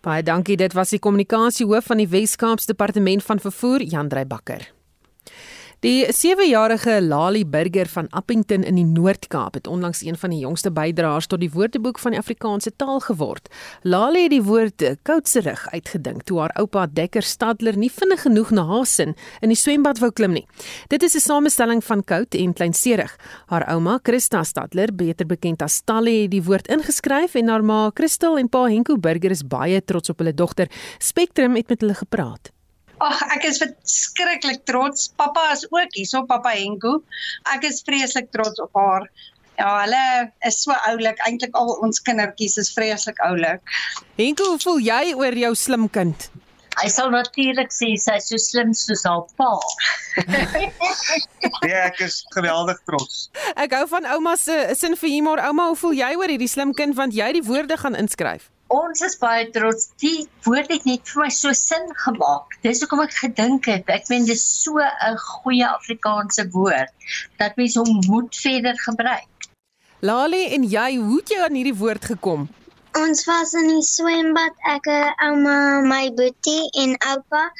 Baie 0.01 0.23
dankie. 0.23 0.57
Dit 0.57 0.73
was 0.73 0.89
die 0.89 0.99
kommunikasiehoof 0.99 1.85
van 1.85 1.97
die 1.97 2.07
Wes-Kaapse 2.07 2.67
Departement 2.67 3.23
van 3.23 3.39
Vervoer, 3.39 3.81
Jandrey 3.81 4.27
Bakker. 4.27 4.71
Die 5.79 6.03
7-jarige 6.11 6.97
Lali 7.01 7.45
Burger 7.47 7.87
van 7.87 8.09
Appington 8.11 8.65
in 8.67 8.75
die 8.75 8.83
Noord-Kaap 8.83 9.53
het 9.53 9.67
onlangs 9.67 10.01
een 10.03 10.17
van 10.19 10.33
die 10.33 10.39
jongste 10.39 10.73
bydraers 10.75 11.29
tot 11.31 11.39
die 11.39 11.51
Woordeboek 11.53 12.01
van 12.03 12.11
die 12.11 12.19
Afrikaanse 12.19 12.73
taal 12.75 12.99
geword. 12.99 13.47
Lali 13.87 14.25
het 14.25 14.33
die 14.33 14.41
woord 14.43 14.83
koutserig 15.07 15.63
uitgedink 15.71 16.25
toe 16.27 16.41
haar 16.43 16.55
oupa 16.59 16.83
Dekker 16.91 17.23
Stadler 17.23 17.79
nie 17.79 17.91
vinnig 17.95 18.25
genoeg 18.27 18.51
na 18.51 18.67
haar 18.67 18.91
sin 18.91 19.15
in 19.39 19.55
die 19.55 19.59
swembad 19.61 20.03
wou 20.03 20.11
klim 20.11 20.35
nie. 20.35 20.45
Dit 20.91 21.03
is 21.03 21.15
'n 21.15 21.23
samestelling 21.29 21.83
van 21.83 22.03
koud 22.03 22.35
en 22.35 22.53
kleinserig. 22.53 23.15
Haar 23.47 23.67
ouma, 23.71 23.99
Christa 24.03 24.43
Stadler, 24.43 24.91
beter 24.93 25.25
bekend 25.25 25.61
as 25.61 25.81
Tally, 25.81 26.21
het 26.21 26.31
die 26.31 26.43
woord 26.43 26.67
ingeskryf 26.67 27.35
en 27.35 27.47
haar 27.47 27.63
ma, 27.63 27.91
Christel 27.93 28.37
en 28.37 28.49
pa 28.49 28.65
Henko 28.67 28.97
Burger 28.97 29.31
is 29.31 29.47
baie 29.47 29.81
trots 29.81 30.09
op 30.09 30.17
hulle 30.17 30.33
dogter. 30.33 30.67
Spectrum 30.97 31.55
het 31.55 31.69
met 31.69 31.81
hulle 31.81 31.93
gepraat. 31.93 32.51
Ag, 32.99 33.19
ek 33.37 33.47
is 33.47 33.59
verskriklik 33.61 34.65
trots. 34.67 35.07
Pappa 35.19 35.49
is 35.53 35.65
ook 35.69 35.95
hier, 35.95 36.07
so 36.07 36.25
pappa 36.27 36.51
Henko. 36.55 36.99
Ek 37.53 37.63
is 37.67 37.83
vreeslik 37.87 38.31
trots 38.35 38.59
op 38.59 38.75
haar. 38.75 39.07
Ja, 39.59 39.71
hulle 39.83 40.31
is 40.47 40.61
so 40.63 40.75
oulik. 40.87 41.19
Eintlik 41.27 41.55
al 41.59 41.73
ons 41.83 42.01
kindertjies 42.03 42.57
is 42.59 42.71
vreeslik 42.75 43.19
oulik. 43.27 43.63
Henko, 44.19 44.53
hoe 44.53 44.61
voel 44.63 44.83
jy 44.83 45.15
oor 45.19 45.39
jou 45.45 45.55
slim 45.55 45.87
kind? 45.91 46.29
Hy 46.79 46.87
sal 46.87 47.09
natuurlik 47.11 47.73
sê 47.75 47.89
sy 47.99 48.15
is 48.19 48.29
so 48.31 48.39
slim 48.39 48.71
soos 48.77 49.01
haar 49.07 49.25
pa. 49.39 49.49
ja, 51.67 51.89
ek 51.89 51.99
is 52.05 52.21
geweldig 52.35 52.79
trots. 52.87 53.25
Ek 53.59 53.73
hou 53.75 53.83
van 53.91 54.07
ouma 54.15 54.37
se 54.39 54.55
sin 54.79 54.95
vir 54.99 55.11
humor. 55.17 55.43
Ouma, 55.49 55.71
hoe 55.71 55.79
voel 55.81 55.97
jy 55.99 56.13
oor 56.19 56.31
hierdie 56.31 56.51
slim 56.51 56.71
kind 56.77 56.95
want 56.95 57.15
jy 57.17 57.33
die 57.35 57.43
woorde 57.43 57.79
gaan 57.79 57.99
inskryf? 57.99 58.47
Ons 58.69 59.01
is 59.01 59.17
baie 59.21 59.49
trots. 59.53 59.89
Die 60.01 60.27
woord 60.45 60.69
het 60.73 60.85
net 60.85 61.09
vir 61.09 61.23
my 61.23 61.29
so 61.33 61.53
sin 61.57 61.89
gemaak. 62.03 62.55
Dis 62.65 62.81
hoekom 62.83 63.01
ek 63.05 63.15
gedink 63.17 63.69
het, 63.71 63.89
ek 63.89 64.09
meen 64.13 64.27
dis 64.29 64.43
so 64.45 64.77
'n 64.79 65.17
goeie 65.25 65.65
Afrikaanse 65.67 66.45
woord 66.53 66.93
dat 67.41 67.57
mens 67.57 67.75
hom 67.75 67.99
moet 68.07 68.35
verder 68.35 68.77
gebruik. 68.85 69.27
Lali 69.99 70.45
en 70.55 70.63
jy, 70.63 70.95
hoe 70.95 71.17
het 71.19 71.29
jy 71.29 71.39
aan 71.43 71.57
hierdie 71.59 71.75
woord 71.75 72.05
gekom? 72.05 72.47
Ons 72.97 73.25
was 73.25 73.53
in 73.53 73.67
die 73.67 73.83
swembad, 73.85 74.55
ek, 74.65 74.87
ouma, 75.25 75.81
my 75.85 76.05
boetie 76.15 76.69
en 76.83 76.95
oupa. 77.11 77.51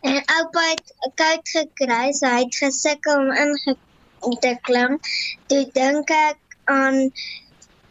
En 0.00 0.16
oupa 0.38 0.62
het 0.70 0.92
koud 1.18 1.48
gekry, 1.48 2.12
so 2.12 2.26
hy 2.26 2.44
het 2.44 2.54
gesukkel 2.54 3.18
om 3.18 3.32
in 3.32 4.38
te 4.40 4.54
klim. 4.62 4.98
Toe 5.50 5.64
dink 5.74 6.10
ek 6.10 6.38
aan 6.70 7.10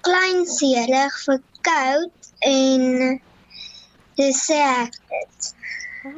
klein 0.08 0.46
seerig 0.48 1.20
vir 1.26 1.42
koud 1.68 2.16
en 2.39 3.19
dis 4.17 4.41
sê 4.47 4.58
ek 4.62 4.97
dit. 5.12 5.54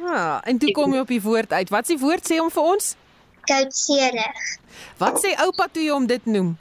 Ah, 0.06 0.40
en 0.44 0.58
toe 0.58 0.72
kom 0.76 0.94
jy 0.94 1.04
op 1.04 1.12
die 1.12 1.22
woord 1.22 1.52
uit. 1.52 1.70
Wat 1.72 1.86
s'e 1.88 1.98
woord 2.00 2.26
sê 2.26 2.40
hom 2.40 2.50
vir 2.54 2.72
ons? 2.74 2.94
Koudserig. 3.48 4.42
Wat 5.00 5.20
sê 5.22 5.34
oupa 5.44 5.68
toe 5.72 5.82
jy 5.84 5.94
hom 5.94 6.06
dit 6.10 6.26
noem? 6.30 6.54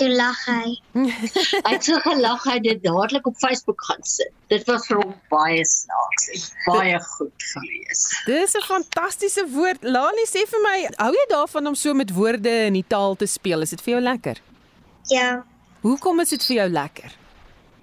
Toe 0.00 0.08
lag 0.08 0.38
hy. 0.48 0.76
hy 1.66 1.72
het 1.74 1.84
so 1.84 1.98
gelag 2.04 2.44
hy 2.48 2.56
dit 2.64 2.80
dadelik 2.84 3.26
op 3.28 3.36
Facebook 3.40 3.82
gaan 3.88 4.04
sit. 4.08 4.32
Dit 4.52 4.64
was 4.68 4.86
vir 4.88 5.02
hom 5.02 5.12
baie 5.32 5.64
snaaks 5.68 6.30
en 6.32 6.46
baie 6.66 7.00
goed 7.10 7.48
gewees. 7.52 8.04
Dis 8.28 8.56
'n 8.56 8.64
fantastiese 8.68 9.44
woord. 9.52 9.84
Lali 9.84 10.26
sê 10.28 10.46
vir 10.48 10.64
my, 10.64 10.76
hou 10.96 11.12
jy 11.12 11.26
daarvan 11.32 11.72
om 11.72 11.76
so 11.76 11.94
met 11.94 12.12
woorde 12.12 12.54
in 12.68 12.78
die 12.80 12.88
taal 12.88 13.16
te 13.16 13.26
speel? 13.26 13.62
Is 13.62 13.74
dit 13.76 13.84
vir 13.84 13.98
jou 13.98 14.02
lekker? 14.02 14.40
Ja. 15.12 15.44
Hoekom 15.82 16.20
is 16.20 16.28
dit 16.28 16.44
vir 16.46 16.56
jou 16.56 16.68
lekker? 16.68 17.21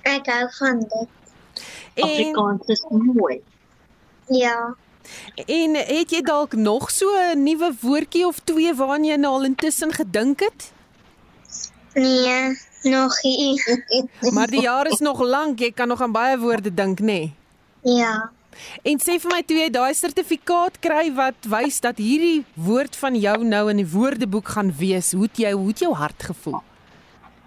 Ek 0.01 0.25
hou 0.25 0.45
van 0.57 0.79
dit. 0.79 1.07
En, 1.93 2.03
Afrikaans 2.03 2.67
is 2.67 2.85
mooi. 2.89 3.41
Ja. 4.27 4.75
En 5.45 5.75
het 5.75 6.11
jy 6.11 6.21
dalk 6.21 6.53
nog 6.53 6.91
so 6.91 7.05
'n 7.33 7.43
nuwe 7.43 7.73
woordjie 7.81 8.27
of 8.27 8.39
twee 8.43 8.73
waaraan 8.73 9.03
jy 9.03 9.15
nou 9.15 9.33
al 9.33 9.43
intussen 9.43 9.93
gedink 9.93 10.39
het? 10.39 10.71
Nee, 11.93 12.57
nog 12.81 13.23
nie. 13.23 13.63
maar 14.35 14.47
die 14.47 14.61
jaar 14.61 14.87
is 14.87 14.99
nog 14.99 15.21
lank, 15.21 15.59
jy 15.59 15.71
kan 15.71 15.87
nog 15.87 16.01
aan 16.01 16.11
baie 16.11 16.37
woorde 16.37 16.73
dink, 16.73 16.99
nê? 16.99 17.05
Nee? 17.05 17.33
Ja. 17.81 18.31
En 18.83 18.99
sê 18.99 19.15
vir 19.21 19.31
my 19.31 19.41
toe 19.47 19.57
jy 19.57 19.69
daai 19.69 19.93
sertifikaat 19.93 20.79
kry 20.83 21.13
wat 21.15 21.47
wys 21.51 21.79
dat 21.79 21.97
hierdie 21.97 22.45
woord 22.53 22.95
van 22.95 23.15
jou 23.15 23.37
nou 23.43 23.69
in 23.71 23.77
die 23.81 23.87
woordeboek 23.87 24.47
gaan 24.55 24.73
wees, 24.75 25.11
hoe 25.11 25.27
het 25.27 25.37
jy 25.37 25.51
hoe 25.55 25.67
het 25.67 25.79
jou 25.85 25.93
hart 25.95 26.23
gevoel? 26.23 26.59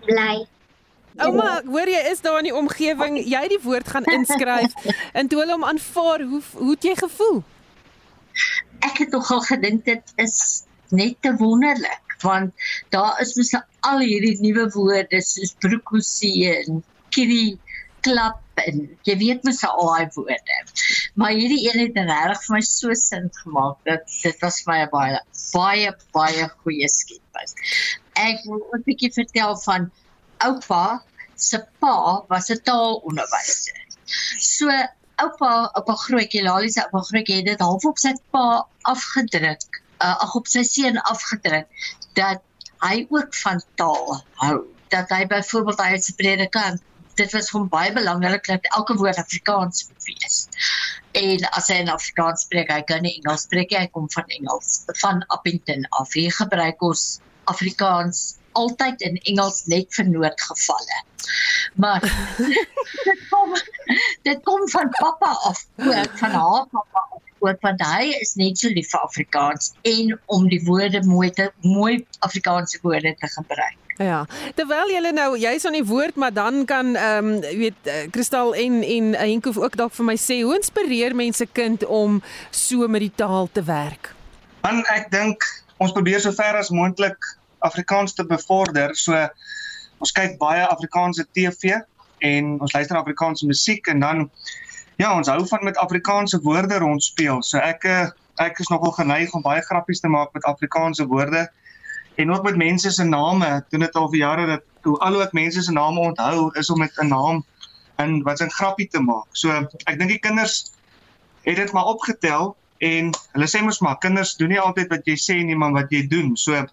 Bly. 0.06 0.46
Ouma, 1.20 1.60
hoor 1.66 1.88
jy 1.88 2.00
is 2.10 2.22
daar 2.24 2.38
in 2.40 2.48
die 2.48 2.54
omgewing, 2.56 3.18
jy 3.20 3.42
die 3.52 3.60
woord 3.62 3.88
gaan 3.92 4.06
inskryf 4.08 4.72
en 5.18 5.28
toe 5.28 5.42
hulle 5.42 5.56
hom 5.56 5.66
aanvaar, 5.68 6.24
hoe 6.28 6.40
hoe 6.56 6.70
het 6.70 6.86
jy 6.88 6.94
gevoel? 7.00 7.42
Ek 8.86 9.02
het 9.04 9.12
nogal 9.12 9.42
gedink 9.44 9.84
dit 9.84 10.14
is 10.22 10.64
net 10.92 11.18
te 11.24 11.34
wonderlik 11.40 12.16
want 12.22 12.54
daar 12.94 13.18
is 13.20 13.34
mos 13.34 13.50
al 13.88 14.04
hierdie 14.04 14.36
nuwe 14.40 14.68
woorde 14.76 15.20
soos 15.26 15.56
broekosie 15.64 16.46
en 16.52 16.82
kiri 17.14 17.58
klap 18.06 18.40
en 18.62 18.84
jy 19.08 19.16
weet 19.18 19.44
mos 19.46 19.62
al 19.66 19.80
daai 19.88 20.12
woorde. 20.16 20.58
Maar 21.18 21.34
hierdie 21.38 21.64
een 21.66 21.80
het 21.82 21.98
regtig 21.98 22.44
vir 22.46 22.56
my 22.56 22.62
so 22.66 22.94
sin 22.98 23.28
gemaak 23.42 23.78
dat 23.88 24.06
dit 24.22 24.44
was 24.44 24.60
vir 24.64 24.72
my 24.74 24.86
baie 24.94 25.20
baie 25.52 25.92
baie 26.16 26.48
goeie 26.62 26.88
skepis. 26.88 27.56
Ek 28.18 28.44
wil 28.46 28.62
'n 28.78 28.86
bietjie 28.86 29.12
vertel 29.18 29.56
van 29.66 29.90
oupa 30.46 31.02
se 31.42 31.60
pa 31.82 31.94
was 32.28 32.50
'n 32.50 32.60
taalonderwyser. 32.68 33.78
So 34.38 34.68
oupa, 35.24 35.70
oupa 35.78 35.94
grootjie, 36.04 36.42
Lali 36.42 36.70
se 36.70 36.82
oupa 36.84 37.02
grootjie 37.08 37.40
het 37.40 37.50
dit 37.52 37.60
half 37.60 37.84
op 37.84 37.98
sy 37.98 38.14
pa 38.30 38.66
afgedruk, 38.94 39.82
uh, 40.02 40.16
ag 40.24 40.34
op 40.34 40.46
sy 40.46 40.62
seun 40.62 40.98
afgedruk 41.14 41.68
dat 42.18 42.42
hy 42.82 43.06
ook 43.10 43.34
van 43.44 43.62
taal 43.74 44.24
hou. 44.44 44.56
Dat 44.88 45.08
hy 45.14 45.26
byvoorbeeld 45.26 45.80
hy 45.80 45.90
het 45.96 46.04
se 46.04 46.14
predikant 46.18 46.82
dit 47.14 47.32
was 47.32 47.50
hom 47.52 47.68
baie 47.68 47.92
belangrik 47.92 48.46
dat 48.48 48.68
elke 48.76 48.96
woord 48.96 49.18
Afrikaans 49.20 49.86
moet 49.88 50.04
wees. 50.08 50.36
En 51.18 51.44
as 51.58 51.68
hy 51.68 51.80
in 51.84 51.92
Afrikaans 51.92 52.46
spreek, 52.46 52.70
hy 52.72 52.80
kan 52.88 53.04
nie 53.04 53.14
Engels 53.18 53.46
spreek 53.46 53.72
nie, 53.72 53.80
hy 53.84 53.90
kom 53.92 54.08
van 54.14 54.28
Engels, 54.38 54.82
van 55.02 55.20
Appington 55.36 55.84
af. 56.00 56.14
Hy 56.16 56.30
gebruik 56.32 56.82
ons 56.88 57.20
Afrikaans 57.52 58.22
altyd 58.58 59.00
in 59.08 59.18
Engels 59.22 59.64
net 59.72 59.90
vir 59.96 60.08
noodgevalle. 60.10 61.00
Maar 61.74 62.00
dit 63.08 63.26
kom 63.30 63.56
dit 64.22 64.42
kom 64.44 64.68
van 64.68 64.94
pappa 64.98 65.32
af, 65.50 65.66
ook 65.76 66.18
van 66.24 66.30
haar 66.30 66.66
pappa 66.70 67.06
af 67.10 67.20
ook 67.42 67.60
want 67.60 67.82
hy 67.82 68.12
is 68.20 68.34
net 68.38 68.58
so 68.58 68.70
lief 68.70 68.90
vir 68.92 69.02
Afrikaans 69.02 69.72
en 69.88 70.14
om 70.34 70.48
die 70.50 70.62
woorde 70.66 71.02
mooi 71.06 71.30
te 71.34 71.50
mooi 71.66 72.04
Afrikaanse 72.26 72.78
woorde 72.82 73.14
te 73.18 73.30
gebruik. 73.34 73.78
Ja. 74.00 74.22
Terwyl 74.56 74.90
jy 74.90 75.02
nou 75.12 75.34
jy's 75.38 75.66
aan 75.68 75.76
die 75.76 75.86
woord, 75.86 76.16
maar 76.16 76.32
dan 76.32 76.64
kan 76.64 76.94
ehm 76.96 77.32
um, 77.34 77.58
weet 77.58 77.90
Kristal 78.14 78.54
en 78.54 78.80
en 78.82 79.12
Henko 79.18 79.52
ook 79.56 79.76
dalk 79.76 79.94
vir 79.98 80.08
my 80.12 80.16
sê 80.16 80.40
hoe 80.42 80.56
inspireer 80.56 81.14
mense 81.14 81.46
kind 81.52 81.84
om 81.84 82.22
so 82.50 82.88
met 82.88 83.04
die 83.04 83.14
taal 83.14 83.48
te 83.52 83.62
werk? 83.68 84.14
Want 84.62 84.88
ek 84.94 85.10
dink 85.10 85.44
ons 85.82 85.92
probeer 85.92 86.20
so 86.22 86.32
ver 86.32 86.56
as 86.56 86.70
moontlik 86.70 87.18
Afrikaans 87.68 88.14
te 88.14 88.26
bevorder. 88.26 88.94
So 88.98 89.16
ons 90.02 90.12
kyk 90.16 90.38
baie 90.40 90.64
Afrikaanse 90.66 91.26
TV 91.32 91.78
en 92.22 92.56
ons 92.60 92.74
luister 92.74 92.98
Afrikaanse 92.98 93.46
musiek 93.46 93.86
en 93.86 94.02
dan 94.02 94.30
ja, 95.00 95.10
ons 95.16 95.28
hou 95.30 95.40
van 95.48 95.64
met 95.64 95.78
Afrikaanse 95.80 96.40
woorde 96.42 96.78
rondspeel. 96.82 97.42
So 97.42 97.58
ek 97.58 97.86
ek 98.40 98.58
is 98.58 98.70
nogal 98.72 98.94
geneig 98.96 99.32
om 99.36 99.42
baie 99.44 99.62
grappies 99.62 100.00
te 100.00 100.08
maak 100.10 100.32
met 100.34 100.46
Afrikaanse 100.48 101.06
woorde 101.06 101.46
en 102.20 102.32
ook 102.32 102.42
met 102.42 102.56
mense 102.56 102.90
se 102.90 103.04
name. 103.04 103.64
Doen 103.70 103.86
dit 103.86 103.98
al 103.98 104.08
vir 104.08 104.18
jare 104.18 104.46
dat 104.46 104.62
hoe 104.82 104.98
al 104.98 105.20
ek 105.22 105.34
mense 105.36 105.62
se 105.62 105.72
name 105.72 106.00
onthou 106.00 106.50
is 106.58 106.70
om 106.70 106.78
met 106.78 106.98
'n 106.98 107.08
naam 107.08 107.44
in 107.98 108.22
wat 108.22 108.40
'n 108.40 108.50
grappie 108.50 108.88
te 108.88 109.00
maak. 109.00 109.28
So 109.32 109.50
ek 109.84 109.98
dink 109.98 110.10
die 110.10 110.18
kinders 110.18 110.72
het 111.42 111.56
dit 111.56 111.72
maar 111.72 111.84
opgetel 111.84 112.56
en 112.78 113.10
hulle 113.32 113.48
sê 113.48 113.62
mos 113.62 113.80
maar 113.80 113.98
kinders 113.98 114.36
doen 114.36 114.48
nie 114.48 114.60
altyd 114.60 114.88
wat 114.88 115.06
jy 115.06 115.16
sê 115.16 115.44
nie, 115.44 115.56
maar 115.56 115.72
wat 115.72 115.90
jy 115.90 116.06
doen. 116.06 116.36
So 116.36 116.66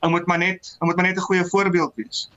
ou 0.00 0.10
moet 0.10 0.26
maar 0.26 0.38
net 0.38 0.76
ou 0.78 0.88
moet 0.88 0.96
maar 0.96 1.06
net 1.06 1.16
'n 1.16 1.28
goeie 1.28 1.44
voorbeeld 1.44 1.92
wees. 1.94 2.28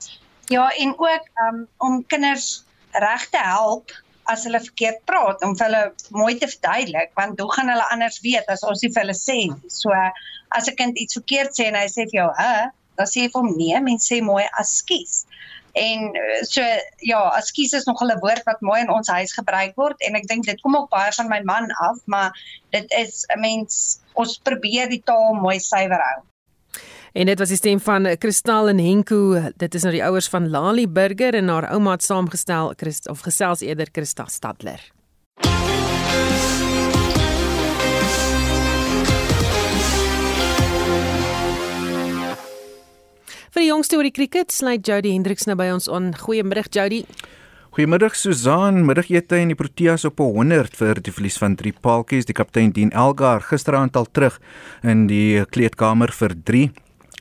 Ja, 0.50 0.68
en 0.68 0.94
ook 0.98 1.24
um, 1.46 1.66
om 1.78 2.06
kinders 2.06 2.64
reg 2.90 3.28
te 3.30 3.38
help 3.38 3.90
as 4.24 4.44
hulle 4.44 4.60
verkeerd 4.60 5.00
praat 5.04 5.42
om 5.42 5.56
vir 5.58 5.66
hulle 5.66 5.82
mooi 6.10 6.34
te 6.38 6.48
verduidelik 6.48 7.10
want 7.18 7.40
hoe 7.40 7.52
gaan 7.52 7.68
hulle 7.72 7.88
anders 7.94 8.20
weet 8.26 8.46
as 8.52 8.62
ons 8.62 8.82
nie 8.82 8.92
vir 8.92 9.02
hulle 9.02 9.18
sê 9.18 9.38
nie. 9.46 9.70
So 9.72 9.90
as 10.48 10.68
'n 10.68 10.76
kind 10.76 10.98
iets 10.98 11.18
verkeerd 11.18 11.52
sê 11.58 11.66
en 11.70 11.78
hy 11.78 11.88
sê 11.88 12.06
vir 12.10 12.18
jou, 12.20 12.30
"Hæ?" 12.36 12.70
dan 12.96 13.06
sê 13.06 13.22
jy 13.22 13.30
vir 13.32 13.40
hom, 13.40 13.56
"Nee, 13.56 13.80
mens 13.80 14.08
sê 14.08 14.22
mooi 14.22 14.44
askies." 14.58 15.26
En 15.72 16.12
so 16.44 16.60
ja, 17.00 17.20
askies 17.40 17.72
is 17.72 17.84
nog 17.84 18.02
'n 18.02 18.18
woord 18.20 18.44
wat 18.44 18.60
mooi 18.60 18.80
in 18.80 18.90
ons 18.90 19.08
huis 19.08 19.32
gebruik 19.32 19.72
word 19.76 20.00
en 20.00 20.14
ek 20.14 20.26
dink 20.26 20.44
dit 20.44 20.60
kom 20.60 20.76
ook 20.76 20.90
baie 20.90 21.12
van 21.12 21.28
my 21.28 21.40
man 21.40 21.70
af, 21.70 21.98
maar 22.04 22.30
dit 22.70 22.90
is 22.90 23.24
'n 23.34 23.40
mens 23.40 24.00
ons 24.12 24.38
probeer 24.38 24.88
die 24.88 25.02
taal 25.04 25.34
mooi 25.34 25.58
suiwer 25.60 26.00
hou. 26.00 26.22
En 27.12 27.28
dit 27.28 27.38
was 27.38 27.50
die 27.52 27.58
stem 27.60 27.80
van 27.80 28.08
Kristal 28.18 28.70
en 28.72 28.78
Henko. 28.80 29.36
Dit 29.60 29.74
is 29.76 29.82
nou 29.84 29.90
die 29.92 30.04
ouers 30.04 30.30
van 30.32 30.46
Lali 30.48 30.86
Burger 30.88 31.36
en 31.36 31.50
haar 31.52 31.66
ouma 31.74 31.92
het 31.98 32.04
saamgestel 32.06 32.72
Christ 32.80 33.08
of 33.12 33.20
gesels 33.20 33.60
eerder 33.60 33.90
Christa 33.92 34.24
Stadler. 34.32 34.80
Vir 43.52 43.60
die 43.60 43.68
jongste 43.68 43.98
oor 44.00 44.08
die 44.08 44.14
cricket 44.16 44.48
sluit 44.48 44.80
Jody 44.88 45.12
Hendriks 45.12 45.44
nou 45.44 45.58
by 45.60 45.68
ons 45.74 45.90
aan. 45.92 46.14
Goeiemiddag 46.16 46.72
Jody. 46.72 47.02
Goeiemiddag 47.76 48.16
Susan, 48.16 48.86
middagete 48.88 49.36
in 49.40 49.52
die 49.52 49.56
Proteas 49.56 50.06
op 50.08 50.24
100 50.24 50.80
vir 50.80 51.02
die 51.04 51.12
verlies 51.12 51.36
van 51.40 51.58
3 51.60 51.74
paaltjies. 51.84 52.24
Die 52.28 52.36
kaptein 52.36 52.72
Dean 52.72 52.90
Elgar 52.96 53.44
gisteraand 53.44 54.00
al 54.00 54.08
terug 54.08 54.40
in 54.80 55.04
die 55.12 55.44
kleedkamer 55.52 56.08
vir 56.16 56.32
3 56.48 56.70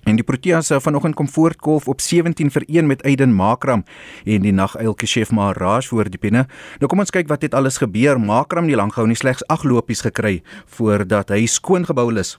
En 0.04 0.18
die 0.18 0.26
Proteas 0.26 0.72
sou 0.72 0.80
vanoggend 0.82 1.16
kom 1.16 1.30
voortkolf 1.30 1.88
op 1.88 2.02
17 2.02 2.50
vir 2.52 2.64
1 2.68 2.88
met 2.90 3.04
Aiden 3.06 3.34
Makram 3.38 3.84
en 4.26 4.46
die 4.46 4.54
naguiltjie 4.54 5.08
chef 5.08 5.32
Maharaj 5.32 5.88
voor 5.92 6.10
die 6.10 6.20
binne. 6.22 6.48
Nou 6.82 6.90
kom 6.90 7.04
ons 7.04 7.14
kyk 7.14 7.30
wat 7.30 7.46
het 7.46 7.54
alles 7.54 7.78
gebeur. 7.78 8.20
Makram 8.20 8.66
nie 8.66 8.76
lank 8.76 8.96
gehou 8.98 9.08
nie 9.08 9.20
slegs 9.20 9.46
8 9.48 9.68
lopies 9.70 10.02
gekry 10.02 10.40
voordat 10.78 11.30
hy 11.30 11.46
skoon 11.46 11.86
gebou 11.86 12.10
is 12.18 12.38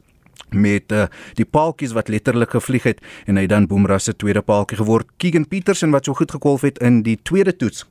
met 0.52 0.92
uh, 0.92 1.06
die 1.38 1.46
paaltjies 1.48 1.94
wat 1.96 2.10
letterlik 2.12 2.52
gevlieg 2.52 2.84
het 2.84 3.00
en 3.26 3.38
hy 3.40 3.46
dan 3.48 3.66
Boemra 3.70 3.98
se 3.98 4.12
tweede 4.16 4.42
paaltjie 4.42 4.80
geword. 4.82 5.08
Keegan 5.16 5.46
Petersen 5.48 5.94
wat 5.94 6.04
so 6.04 6.18
goed 6.18 6.34
gekolf 6.34 6.66
het 6.66 6.80
in 6.82 7.02
die 7.06 7.16
tweede 7.22 7.56
toets. 7.56 7.86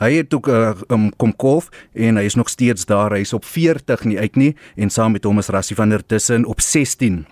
Hy 0.00 0.14
het 0.22 0.34
ook 0.34 0.48
uh, 0.48 0.72
um, 0.88 1.10
kom 1.20 1.34
kolf 1.36 1.68
en 1.92 2.16
hy 2.16 2.24
is 2.24 2.38
nog 2.38 2.48
steeds 2.48 2.86
daar. 2.88 3.12
Hy 3.12 3.20
is 3.26 3.34
op 3.36 3.44
40 3.44 4.06
nie 4.08 4.16
uit 4.18 4.40
nie 4.40 4.54
en 4.76 4.90
saam 4.90 5.12
met 5.12 5.28
hom 5.28 5.42
is 5.42 5.52
Rassie 5.52 5.76
van 5.76 5.92
der 5.92 6.06
Tussen 6.06 6.48
op 6.48 6.60
16. 6.64 7.26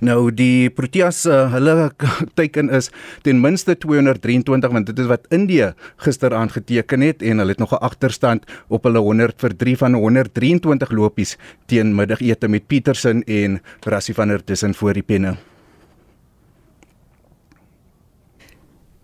Nou 0.00 0.30
die 0.34 0.70
Proteas 0.70 1.24
uh, 1.26 1.52
hulle 1.52 1.90
teiken 2.38 2.70
is 2.70 2.90
ten 3.22 3.40
minste 3.40 3.76
223 3.76 4.72
want 4.72 4.86
dit 4.86 4.98
is 4.98 5.10
wat 5.10 5.26
Indië 5.34 5.72
gisteraand 6.04 6.52
geteken 6.52 7.00
het 7.00 7.22
en 7.22 7.42
hulle 7.42 7.54
het 7.54 7.62
nog 7.62 7.72
'n 7.72 7.84
agterstand 7.84 8.44
op 8.68 8.84
hulle 8.84 8.98
100 8.98 9.40
vir 9.40 9.56
3 9.56 9.76
van 9.76 9.94
123 9.94 10.90
lopies 10.90 11.36
teen 11.66 11.94
middagete 11.94 12.48
met 12.48 12.66
Petersen 12.66 13.24
en 13.24 13.60
Rassie 13.80 14.14
van 14.14 14.28
der 14.28 14.44
Tussen 14.44 14.74
voor 14.74 14.92
die 14.92 15.02
penne. 15.02 15.36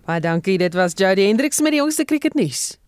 Baie 0.07 0.21
dankie, 0.21 0.59
dit 0.59 0.75
was 0.75 0.93
Jody 0.95 1.27
Hendriks 1.27 1.61
met 1.61 1.73
die 1.75 1.81
jongste 1.81 2.05
cricketnuus. 2.05 2.79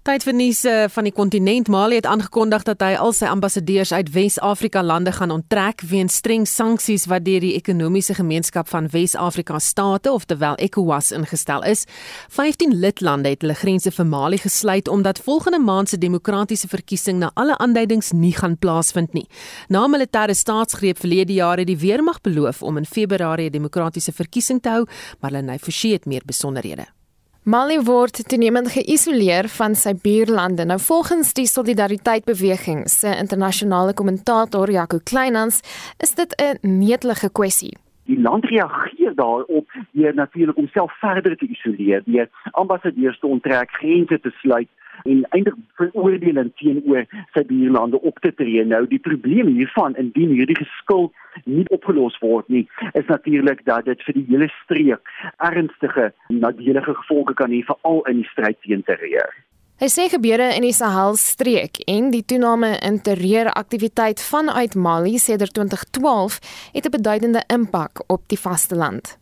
Tyd 0.00 0.22
vir 0.24 0.32
nuus 0.32 0.62
uh, 0.64 0.86
van 0.88 1.04
die 1.04 1.12
kontinent. 1.12 1.68
Mali 1.68 1.98
het 1.98 2.06
aangekondig 2.08 2.62
dat 2.64 2.80
hy 2.80 2.94
al 2.96 3.10
sy 3.12 3.28
ambassadeurs 3.28 3.90
uit 3.92 4.08
Wes-Afrika 4.14 4.80
lande 4.80 5.12
gaan 5.12 5.28
onttrek 5.34 5.82
weens 5.90 6.14
streng 6.22 6.46
sanksies 6.48 7.02
wat 7.10 7.26
deur 7.26 7.42
die 7.44 7.50
ekonomiese 7.58 8.14
gemeenskap 8.16 8.70
van 8.72 8.86
Wes-Afrika 8.88 9.58
state, 9.60 10.08
oftewel 10.08 10.56
ECOWAS, 10.56 11.10
ingestel 11.12 11.66
is. 11.68 11.84
15 12.32 12.72
lidlande 12.80 13.34
het 13.34 13.44
hulle 13.44 13.58
grense 13.60 13.92
vir 13.92 14.08
Mali 14.08 14.38
gesluit 14.40 14.88
omdat 14.88 15.20
volgende 15.26 15.60
maand 15.60 15.92
se 15.92 15.98
demokratiese 16.00 16.70
verkiesing 16.72 17.20
na 17.20 17.28
alle 17.34 17.58
aanduidings 17.60 18.14
nie 18.16 18.32
gaan 18.38 18.56
plaasvind 18.56 19.12
nie. 19.12 19.26
Na 19.68 19.84
militêre 19.84 20.32
staatsgreep 20.32 21.02
verlede 21.02 21.36
jaar 21.36 21.60
het 21.60 21.68
die 21.68 21.76
weermag 21.76 22.22
beloof 22.24 22.62
om 22.62 22.80
in 22.80 22.88
Februarie 22.88 23.50
'n 23.50 23.52
demokratiese 23.52 24.16
verkiesing 24.16 24.62
te 24.62 24.70
hou, 24.70 24.86
maar 25.20 25.30
hulle 25.30 25.52
het 25.52 25.60
Forsie 25.60 25.92
het 25.92 26.06
meer 26.06 26.22
besonderhede. 26.24 26.88
Mali 27.48 27.78
word 27.80 28.18
toenemend 28.28 28.68
geïsoleer 28.68 29.46
van 29.48 29.72
sy 29.72 29.94
buurlande. 29.96 30.66
Nou 30.68 30.76
volgens 30.76 31.30
die 31.32 31.46
Solidariteit-beweging 31.48 32.82
se 32.92 33.14
internasionale 33.16 33.94
kommentator 33.96 34.68
Jaco 34.68 34.98
Kleinans, 35.00 35.62
is 36.04 36.12
dit 36.14 36.34
'n 36.36 36.58
netelige 36.60 37.30
kwessie. 37.32 37.78
Die 38.04 38.20
land 38.20 38.44
reageer 38.44 39.14
daarop 39.14 39.66
deur 39.92 40.14
natuurlik 40.14 40.56
homself 40.56 40.92
verder 41.00 41.36
te 41.36 41.46
isoleer, 41.46 42.02
deur 42.04 42.28
ambassadeurs 42.52 43.18
te 43.18 43.26
onttrek, 43.26 43.70
grense 43.70 44.20
te 44.20 44.30
sluit 44.30 44.68
en 45.04 45.24
eintlik 45.30 45.58
veroordeling 45.80 46.52
teenoor 46.60 47.06
sy 47.34 47.44
buurlande 47.48 48.00
op 48.00 48.18
te 48.24 48.32
tree. 48.34 48.64
Nou 48.64 48.86
die 48.90 49.02
probleem 49.02 49.52
hiervan 49.56 49.96
indien 50.00 50.34
hierdie 50.36 50.58
geskil 50.58 51.10
nie 51.44 51.66
opgelos 51.74 52.18
word 52.20 52.48
nie, 52.48 52.66
is 52.92 53.06
natuurlik 53.06 53.64
dat 53.64 53.84
dit 53.84 54.02
vir 54.06 54.18
die 54.18 54.26
hele 54.32 54.50
streek 54.62 55.14
ernstige 55.50 56.10
nadelige 56.28 56.94
gevolge 57.02 57.36
kan 57.38 57.54
hê 57.54 57.62
veral 57.68 58.02
in 58.10 58.22
die 58.22 58.30
stryd 58.32 58.58
teen 58.66 58.82
terreur. 58.88 59.30
Hy 59.80 59.88
sê 59.88 60.10
gebeure 60.12 60.50
in 60.58 60.66
die 60.66 60.74
Sahel 60.76 61.14
streek 61.16 61.80
en 61.88 62.10
die 62.12 62.24
toename 62.28 62.74
in 62.84 62.98
terreuraktiwiteit 63.00 64.20
vanuit 64.20 64.76
Mali 64.76 65.16
sedert 65.16 65.54
2012 65.56 66.36
het 66.74 66.84
'n 66.84 66.96
beduidende 66.98 67.42
impak 67.48 68.04
op 68.06 68.28
die 68.28 68.38
vasteland 68.38 69.19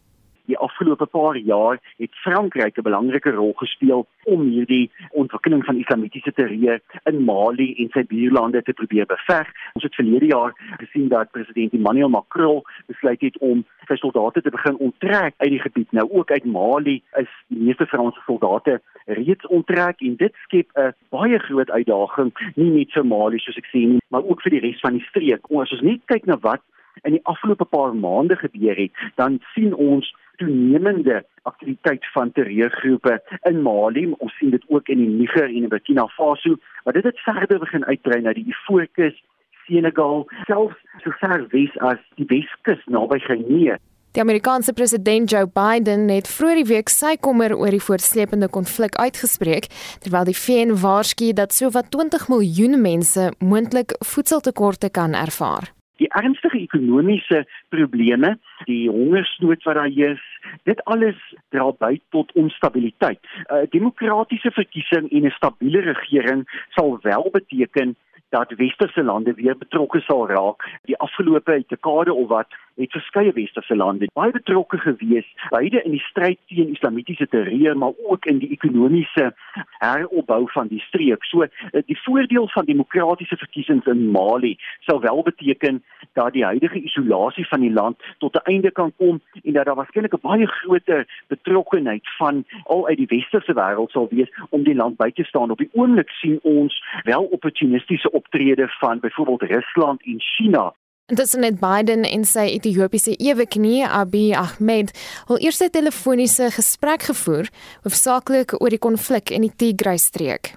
Die 0.49 0.57
afgelope 0.59 1.07
paar 1.07 1.36
jaar 1.36 1.76
het 1.99 2.14
Frankryk 2.24 2.78
'n 2.78 2.82
belangrike 2.82 3.30
rol 3.30 3.53
gespeel 3.53 4.07
om 4.24 4.42
hierdie 4.42 4.90
ontwikkeling 5.11 5.64
van 5.64 5.76
islamitiese 5.76 6.32
terreur 6.32 6.80
in 7.05 7.24
Mali 7.24 7.74
en 7.74 7.88
sy 7.92 8.05
buurlande 8.07 8.62
te 8.62 8.72
probeer 8.72 9.07
beveg. 9.07 9.46
Ons 9.72 9.84
het 9.84 9.94
verlede 9.94 10.26
jaar 10.26 10.53
gesien 10.78 11.09
dat 11.09 11.30
president 11.30 11.72
Emmanuel 11.72 12.09
Macron 12.09 12.62
besluit 12.86 13.20
het 13.20 13.38
om 13.38 13.64
sy 13.86 13.96
soldate 13.96 14.42
te 14.42 14.51
begin 14.51 14.76
onttrek 14.76 15.34
uit 15.36 15.51
die 15.51 15.61
gebied. 15.61 15.92
Nou 15.92 16.11
ook 16.11 16.30
uit 16.30 16.44
Mali 16.44 17.03
is 17.12 17.28
die 17.49 17.62
meeste 17.62 17.86
Franse 17.86 18.20
soldate 18.24 18.80
reeds 19.05 19.46
onttrek 19.46 20.01
en 20.01 20.16
dit 20.16 20.34
skep 20.34 20.68
'n 20.76 20.94
baie 21.09 21.38
groot 21.38 21.70
uitdaging 21.70 22.32
nie 22.55 22.70
net 22.70 22.92
vir 22.92 23.07
Mali 23.07 23.38
soos 23.38 23.57
ek 23.57 23.68
sê 23.68 23.84
nie, 23.84 24.01
maar 24.09 24.24
ook 24.24 24.42
vir 24.42 24.51
die 24.51 24.61
res 24.61 24.80
van 24.80 24.92
die 24.92 25.07
streek. 25.09 25.44
As 25.51 25.72
ons 25.72 25.82
net 25.82 26.01
kyk 26.07 26.26
na 26.26 26.36
wat 26.40 26.61
in 27.03 27.16
die 27.16 27.24
afgelope 27.24 27.64
paar 27.64 27.94
maande 27.94 28.36
gebeur 28.36 28.76
het, 28.76 28.92
dan 29.14 29.40
sien 29.55 29.74
ons 29.74 30.14
toenemende 30.38 31.24
aktiwiteit 31.42 32.07
van 32.12 32.32
terreurgroepe 32.32 33.18
in 33.51 33.62
Mali. 33.62 34.07
Ons 34.18 34.36
sien 34.38 34.51
dit 34.51 34.64
ook 34.68 34.88
in 34.88 35.03
die 35.03 35.09
Niger 35.09 35.49
en 35.49 35.62
in 35.62 35.68
Burkina 35.68 36.07
Faso, 36.07 36.57
maar 36.84 36.94
dit 36.94 37.05
het 37.05 37.20
verder 37.26 37.59
begin 37.59 37.84
uitbrei 37.84 38.20
na 38.22 38.32
die 38.32 38.46
Ivoorkus, 38.46 39.18
Senegal, 39.66 40.24
selfs 40.46 40.78
so 41.05 41.12
ver 41.20 41.44
wes 41.53 41.74
as 41.84 42.01
die 42.16 42.26
Weskus 42.30 42.80
naby 42.88 43.18
Guinea. 43.26 43.76
Die 44.16 44.22
Amerikaanse 44.24 44.72
president 44.72 45.30
Joe 45.30 45.46
Biden 45.46 46.09
het 46.09 46.28
vroeër 46.28 46.62
die 46.62 46.68
week 46.70 46.88
sy 46.88 47.12
kommer 47.20 47.53
oor 47.55 47.74
die 47.74 47.82
voortsleepende 47.84 48.49
konflik 48.49 48.96
uitgespreek, 48.96 49.68
terwyl 50.01 50.24
die 50.26 50.36
VN 50.36 50.72
waarsku 50.80 51.34
dat 51.36 51.53
sowat 51.53 51.92
20 51.92 52.28
miljoen 52.32 52.80
mense 52.80 53.28
moontlik 53.38 53.92
voedseltekorte 54.14 54.88
kan 54.90 55.12
ervaar. 55.12 55.78
Die 55.99 56.09
ernstige 56.14 56.59
ekonomiese 56.59 57.44
probleme, 57.74 58.36
die 58.64 58.88
hongersnood 58.90 59.64
wat 59.66 59.74
daar 59.74 59.90
is, 59.90 60.22
dit 60.62 60.82
alles 60.84 61.18
dra 61.55 61.70
by 61.78 62.01
tot 62.14 62.32
onstabiliteit. 62.32 63.20
'n 63.22 63.55
uh, 63.55 63.66
Demokratiese 63.70 64.51
verkiesing 64.51 65.11
en 65.11 65.26
'n 65.26 65.36
stabiele 65.38 65.80
regering 65.80 66.46
sal 66.76 66.99
wel 67.03 67.28
beteken 67.32 67.96
dat 68.28 68.53
westerse 68.57 69.03
lande 69.03 69.34
weer 69.34 69.57
betrokke 69.59 70.01
sal 70.01 70.28
raak. 70.28 70.64
Die 70.82 70.99
afgelope 70.99 71.64
dekade 71.66 72.12
of 72.14 72.28
wat 72.28 72.49
het 72.79 72.91
verskeie 72.91 73.33
westerse 73.33 73.76
lande 73.76 74.09
baie 74.14 74.33
betrokke 74.33 74.79
gewees, 74.79 75.26
beide 75.51 75.83
in 75.83 75.95
die 75.97 76.03
stryd 76.07 76.39
teen 76.47 76.72
islamitiese 76.74 77.26
terreur, 77.29 77.76
maar 77.76 77.93
ook 78.07 78.26
in 78.31 78.39
die 78.39 78.51
ekonomiese 78.55 79.33
heropbou 79.79 80.45
van 80.53 80.70
die 80.70 80.81
streek. 80.81 81.24
So 81.24 81.43
eh, 81.43 81.83
die 81.87 81.99
voordeel 82.03 82.49
van 82.49 82.64
demokratiese 82.64 83.37
verkiesings 83.37 83.87
in 83.87 84.11
Mali 84.11 84.57
sou 84.87 85.01
wel 85.01 85.22
beteken 85.22 85.83
dat 86.12 86.33
die 86.33 86.45
huidige 86.45 86.83
isolasie 86.83 87.47
van 87.49 87.61
die 87.61 87.72
land 87.72 88.03
tot 88.18 88.35
'n 88.35 88.51
einde 88.53 88.70
kan 88.70 88.93
kom 88.97 89.20
en 89.43 89.53
dat 89.53 89.64
daar 89.64 89.74
waarskynlik 89.74 90.14
'n 90.14 90.26
baie 90.29 90.47
groter 90.47 91.07
betrokkeheid 91.26 92.09
van 92.18 92.45
al 92.64 92.87
uit 92.87 92.97
die 92.97 93.07
westerse 93.07 93.55
wêreld 93.55 93.91
sal 93.91 94.09
wees 94.11 94.31
om 94.51 94.62
die 94.62 94.74
land 94.74 94.97
by 94.97 95.11
te 95.11 95.24
staan. 95.24 95.51
Op 95.51 95.59
die 95.59 95.70
oomblik 95.72 96.11
sien 96.11 96.39
ons 96.43 96.85
wel 97.03 97.24
opportunistiese 97.24 98.11
optrede 98.11 98.68
van 98.68 99.01
byvoorbeeld 99.01 99.43
Rusland 99.43 100.03
en 100.03 100.20
China 100.20 100.74
Intussen 101.09 101.42
het 101.42 101.56
Biden 101.61 102.02
en 102.04 102.24
sy 102.28 102.42
Ethiopiese 102.52 103.14
eweknie 103.16 103.86
Abiy 103.86 104.34
Ahmed 104.36 104.90
hul 105.30 105.38
eerste 105.40 105.70
telefoniese 105.72 106.50
gesprek 106.52 107.06
gevoer, 107.09 107.48
hoofsaaklik 107.86 108.52
oor 108.59 108.74
die 108.74 108.80
konflik 108.86 109.32
in 109.32 109.46
die 109.46 109.54
Tigray-streek. 109.62 110.50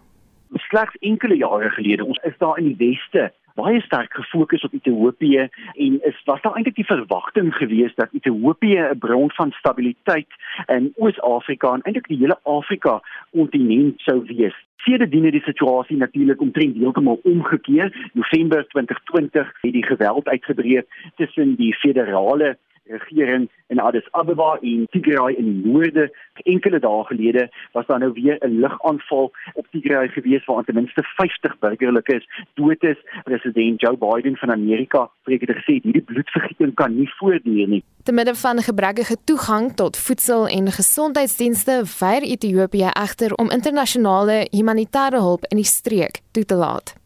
Slegs 0.67 0.97
enkele 1.07 1.37
jare 1.39 1.71
gelede, 1.77 2.03
ons 2.03 2.19
is 2.27 2.35
daar 2.43 2.59
in 2.59 2.67
die 2.73 2.79
weste 2.81 3.29
baie 3.55 3.81
sterk 3.81 4.13
gefokus 4.13 4.63
op 4.63 4.73
Ethiopië 4.73 5.47
en 5.73 5.99
is 6.03 6.21
was 6.25 6.41
daar 6.41 6.55
eintlik 6.55 6.75
die 6.75 6.85
verwagting 6.85 7.53
geweest 7.55 7.95
dat 7.95 8.13
Ethiopië 8.13 8.79
'n 8.79 8.97
bron 8.99 9.31
van 9.31 9.51
stabiliteit 9.51 10.27
in 10.67 10.93
Oos-Afrika 10.95 11.73
en 11.73 11.81
eintlik 11.81 12.07
die 12.07 12.17
hele 12.17 12.39
Afrika 12.43 13.01
kontinent 13.31 13.99
sou 13.99 14.23
wees. 14.25 14.55
Sedertdien 14.75 15.23
het 15.23 15.31
die 15.31 15.41
situasie 15.41 15.97
natuurlik 15.97 16.41
omtrent 16.41 16.75
heeltemal 16.75 17.19
omgekeer. 17.23 18.09
November 18.13 18.67
2020 18.67 19.61
het 19.61 19.73
die 19.73 19.85
geweld 19.85 20.27
uitgebreek 20.27 21.11
tussen 21.15 21.55
die 21.55 21.73
federale 21.75 22.57
regering 22.91 23.49
in 23.67 23.79
Addis 23.79 24.07
Ababa 24.11 24.57
en 24.61 24.87
Tigray 24.91 25.33
in 25.33 25.45
die 25.45 25.71
noorde. 25.71 26.09
Enkele 26.43 26.79
dae 26.79 27.03
gelede 27.09 27.49
was 27.71 27.85
daar 27.87 27.99
nou 27.99 28.11
weer 28.13 28.37
'n 28.39 28.59
lugaanval 28.59 29.31
op 29.53 29.67
Tigray 29.71 30.07
gewees 30.07 30.45
waar 30.45 30.63
ten 30.63 30.75
minste 30.75 31.03
50 31.03 31.59
burgerlikes 31.59 32.27
dood 32.53 32.83
is. 32.83 32.97
President 33.23 33.81
Joe 33.81 33.97
Biden 33.97 34.37
van 34.37 34.51
Amerika 34.51 35.09
het 35.23 35.49
gesê 35.57 35.79
hierdie 35.81 36.01
bloedvergieting 36.01 36.73
kan 36.73 36.95
nie 36.95 37.09
voortduur 37.17 37.67
nie. 37.67 37.83
Te 38.03 38.11
midde 38.11 38.35
van 38.35 38.61
gebrekkige 38.61 39.17
toegang 39.23 39.75
tot 39.75 39.97
voedsel 39.97 40.47
en 40.47 40.71
gesondheidsdienste, 40.71 41.83
weier 41.99 42.21
Ethiopië 42.21 42.89
egter 42.93 43.33
om 43.33 43.49
internasionale 43.49 44.47
humanitêre 44.51 45.19
hulp 45.19 45.45
in 45.49 45.57
die 45.57 45.65
streek 45.65 46.19
toe 46.31 46.45
te 46.45 46.55
laat. 46.55 47.00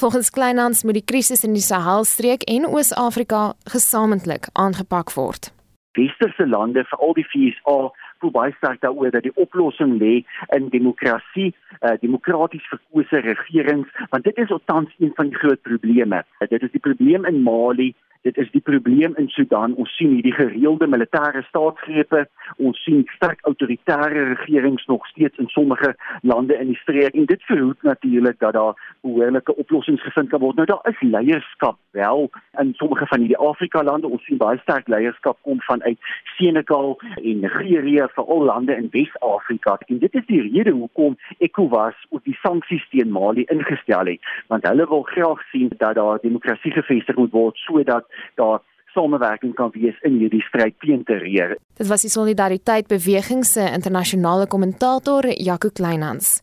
Volgens 0.00 0.30
Kleinhans 0.30 0.82
moet 0.84 0.96
die 0.96 1.04
krisis 1.04 1.44
in 1.44 1.52
die 1.52 1.60
Sahelstreek 1.60 2.42
en 2.48 2.64
Oos-Afrika 2.64 3.40
gesamentlik 3.68 4.46
aangepak 4.56 5.12
word. 5.12 5.50
Westerse 5.98 6.46
lande, 6.48 6.86
veral 6.88 7.12
die 7.18 7.26
VSA, 7.28 7.90
voel 8.20 8.34
baie 8.36 8.54
sterk 8.56 8.80
daaroor 8.84 9.10
dat 9.10 9.26
die 9.26 9.34
oplossing 9.34 9.96
lê 10.02 10.14
in 10.56 10.68
demokrasie, 10.74 11.54
uh, 11.80 11.96
demokraties 12.00 12.68
verkose 12.72 13.22
regerings, 13.26 13.88
want 14.10 14.24
dit 14.24 14.38
is 14.38 14.54
tans 14.64 14.94
een 14.98 15.12
van 15.14 15.32
die 15.32 15.40
groot 15.42 15.62
probleme. 15.62 16.24
Uh, 16.38 16.48
dit 16.48 16.62
is 16.62 16.72
die 16.76 16.84
probleem 16.84 17.24
in 17.24 17.42
Mali, 17.42 17.94
Dit 18.22 18.36
is 18.36 18.50
die 18.50 18.60
probleem 18.60 19.14
in 19.16 19.28
Sudan. 19.28 19.74
Ons 19.80 19.94
sien 19.96 20.10
hierdie 20.12 20.34
gereelde 20.36 20.84
militêre 20.92 21.40
staatsgrepe. 21.46 22.26
Ons 22.60 22.80
sien 22.84 23.06
sterk 23.14 23.40
autoritaire 23.48 24.24
regerings 24.34 24.84
nog 24.92 25.06
steeds 25.08 25.40
in 25.40 25.48
sommige 25.48 25.94
lande 26.20 26.58
in 26.60 26.68
die 26.74 26.80
streek 26.82 27.16
en 27.16 27.24
dit 27.30 27.42
verhoed 27.48 27.82
natuurlik 27.82 28.36
dat 28.44 28.52
daar 28.52 28.76
behoorlike 29.00 29.56
oplossings 29.56 30.04
gevind 30.04 30.28
kan 30.28 30.44
word. 30.44 30.60
Nou 30.60 30.66
daar 30.68 30.92
is 30.92 31.00
leierskap 31.00 31.78
wel 31.96 32.28
in 32.60 32.74
sommige 32.76 33.06
van 33.06 33.24
hierdie 33.24 33.40
Afrika 33.40 33.82
lande. 33.82 34.12
Ons 34.12 34.24
sien 34.28 34.40
baie 34.42 34.60
sterk 34.66 34.88
leierskap 34.88 35.38
kom 35.48 35.64
vanuit 35.64 36.12
Senegal 36.36 36.98
en 37.14 37.40
Nigerië, 37.40 38.09
veral 38.14 38.44
lande 38.44 38.76
in 38.76 38.88
Wes-Afrika. 38.90 39.78
En 39.86 39.98
dit 39.98 40.14
is 40.14 40.26
die 40.26 40.40
rede 40.40 40.70
hoekom 40.70 41.16
ECOWAS 41.38 41.94
ook 42.10 42.24
die 42.24 42.36
sanksies 42.42 42.88
teen 42.90 43.10
Mali 43.10 43.44
ingestel 43.52 44.06
het, 44.06 44.32
want 44.48 44.66
hulle 44.68 44.88
wil 44.88 45.02
graag 45.02 45.42
sien 45.50 45.70
dat 45.76 45.94
daar 45.94 46.18
demokrasie 46.22 46.72
gevestig 46.72 47.16
moet 47.16 47.32
word 47.32 47.56
sodat 47.56 48.06
daar 48.34 48.60
samewerking 48.94 49.54
kan 49.54 49.70
wees 49.70 49.98
in 50.02 50.18
hierdie 50.18 50.42
stryd 50.42 50.74
teen 50.82 51.04
terreur. 51.04 51.56
Dit 51.78 51.88
was 51.88 52.02
die 52.06 52.10
Solidariteit 52.10 52.88
Beweging 52.90 53.44
se 53.46 53.70
internasionale 53.72 54.46
kommentator 54.46 55.26
Jaco 55.26 55.70
Kleinhans. 55.70 56.40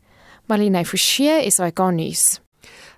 Marlene 0.48 0.86
Forsie 0.86 1.44
is 1.44 1.60
hy 1.60 1.72
kan 1.76 1.98
nuus. 2.00 2.38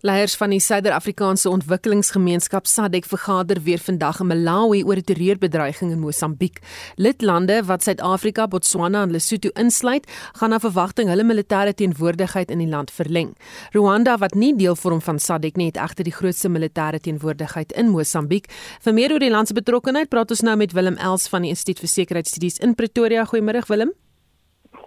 Leiers 0.01 0.36
van 0.39 0.53
die 0.53 0.61
Suider-Afrikaanse 0.63 1.49
Ontwikkelingsgemeenskap 1.51 2.67
SADC 2.72 3.05
vergader 3.11 3.59
weer 3.65 3.82
vandag 3.84 4.22
in 4.24 4.30
Malawi 4.30 4.80
oor 4.88 4.95
die 4.95 5.03
terreurbedreiging 5.03 5.91
in 5.91 5.99
Mosambiek. 5.99 6.61
Lidlande 6.95 7.57
wat 7.67 7.84
Suid-Afrika, 7.84 8.47
Botswana 8.47 9.01
en 9.03 9.11
Lesotho 9.11 9.51
insluit, 9.59 10.07
gaan 10.39 10.55
na 10.55 10.61
verwagting 10.63 11.11
hulle 11.11 11.28
militêre 11.28 11.76
teenwoordigheid 11.76 12.51
in 12.55 12.63
die 12.63 12.70
land 12.72 12.95
verleng. 12.95 13.36
Rwanda 13.76 14.15
wat 14.24 14.39
nie 14.39 14.53
deel 14.55 14.80
vorm 14.80 15.03
van 15.03 15.20
SADC 15.20 15.59
nie, 15.59 15.67
het 15.74 15.84
egter 15.84 16.07
die 16.07 16.15
grootste 16.15 16.47
militêre 16.47 17.03
teenwoordigheid 17.03 17.76
in 17.76 17.91
Mosambiek. 17.91 18.47
Vir 18.80 18.95
meer 18.95 19.11
oor 19.11 19.28
die 19.28 19.34
land 19.36 19.51
se 19.51 19.59
betrokkeheid, 19.59 20.07
praat 20.07 20.32
ons 20.32 20.47
nou 20.47 20.55
met 20.63 20.72
Willem 20.72 20.95
Els 20.95 21.28
van 21.28 21.43
die 21.43 21.51
Instituut 21.51 21.84
vir 21.84 21.97
Sekuriteitsstudies 21.99 22.63
in 22.63 22.80
Pretoria. 22.80 23.28
Goeiemôre 23.28 23.67
Willem. 23.67 23.91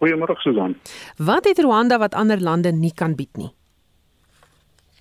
Goeiemôre 0.01 0.41
Susan. 0.41 0.81
Wat 1.19 1.45
het 1.45 1.61
Rwanda 1.61 2.01
wat 2.01 2.15
ander 2.15 2.41
lande 2.41 2.73
nie 2.73 2.97
kan 2.97 3.13
bied 3.15 3.37
nie? 3.37 3.53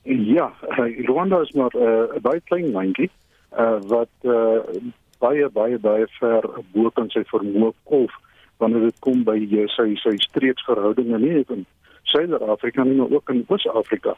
Ja, 0.03 0.53
uh, 0.77 1.05
Rwanda 1.05 1.39
is 1.41 1.51
maar 1.51 1.71
eh, 1.71 1.81
'n 1.81 2.15
uh, 2.15 2.21
baie 2.21 2.41
klein 2.41 2.71
landjie 2.71 3.09
uh, 3.57 3.77
wat 3.87 4.09
uh, 4.21 4.59
baie 5.19 5.49
baie 5.49 5.79
baie 5.79 6.07
ver 6.07 6.49
bo 6.73 6.89
kan 6.89 7.09
sy 7.09 7.21
vermoë 7.29 7.73
kolf 7.83 8.13
wanneer 8.57 8.81
dit 8.81 8.99
kom 8.99 9.23
by 9.23 9.37
uh, 9.37 9.67
sy 9.67 9.93
sy 9.95 10.15
streeksverhoudinge 10.17 11.19
nie 11.19 11.43
in 11.47 11.65
Suider-Afrika 12.03 12.83
nie, 12.83 12.95
maar 12.95 13.11
ook 13.11 13.29
in 13.29 13.45
Oos-Afrika. 13.47 14.15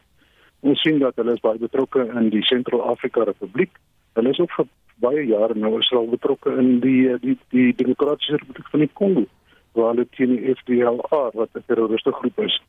Ons 0.60 0.82
sien 0.82 1.00
dat 1.00 1.16
hulle 1.16 1.34
is 1.34 1.44
baie 1.44 1.60
betrokke 1.60 2.08
in 2.08 2.30
die 2.30 2.44
Sentraal-Afrika 2.44 3.24
Republiek. 3.24 3.76
Hulle 4.14 4.30
is 4.30 4.40
ook 4.40 4.52
vir 4.56 4.68
baie 5.04 5.26
jare 5.28 5.56
nou 5.60 5.80
Israel 5.80 6.08
betrokke 6.08 6.56
in 6.64 6.80
die 6.80 7.18
die 7.20 7.38
die 7.50 7.74
Demokratiese 7.76 8.40
Republiek 8.40 8.70
van 8.72 8.86
die 8.86 8.94
Kongo 8.94 9.26
waar 9.74 9.92
hulle 9.92 10.08
teen 10.16 10.36
die 10.36 10.56
FDLR 10.56 11.34
wat 11.34 11.50
'n 11.54 11.64
terroriste 11.68 12.12
groep 12.12 12.40
is 12.40 12.62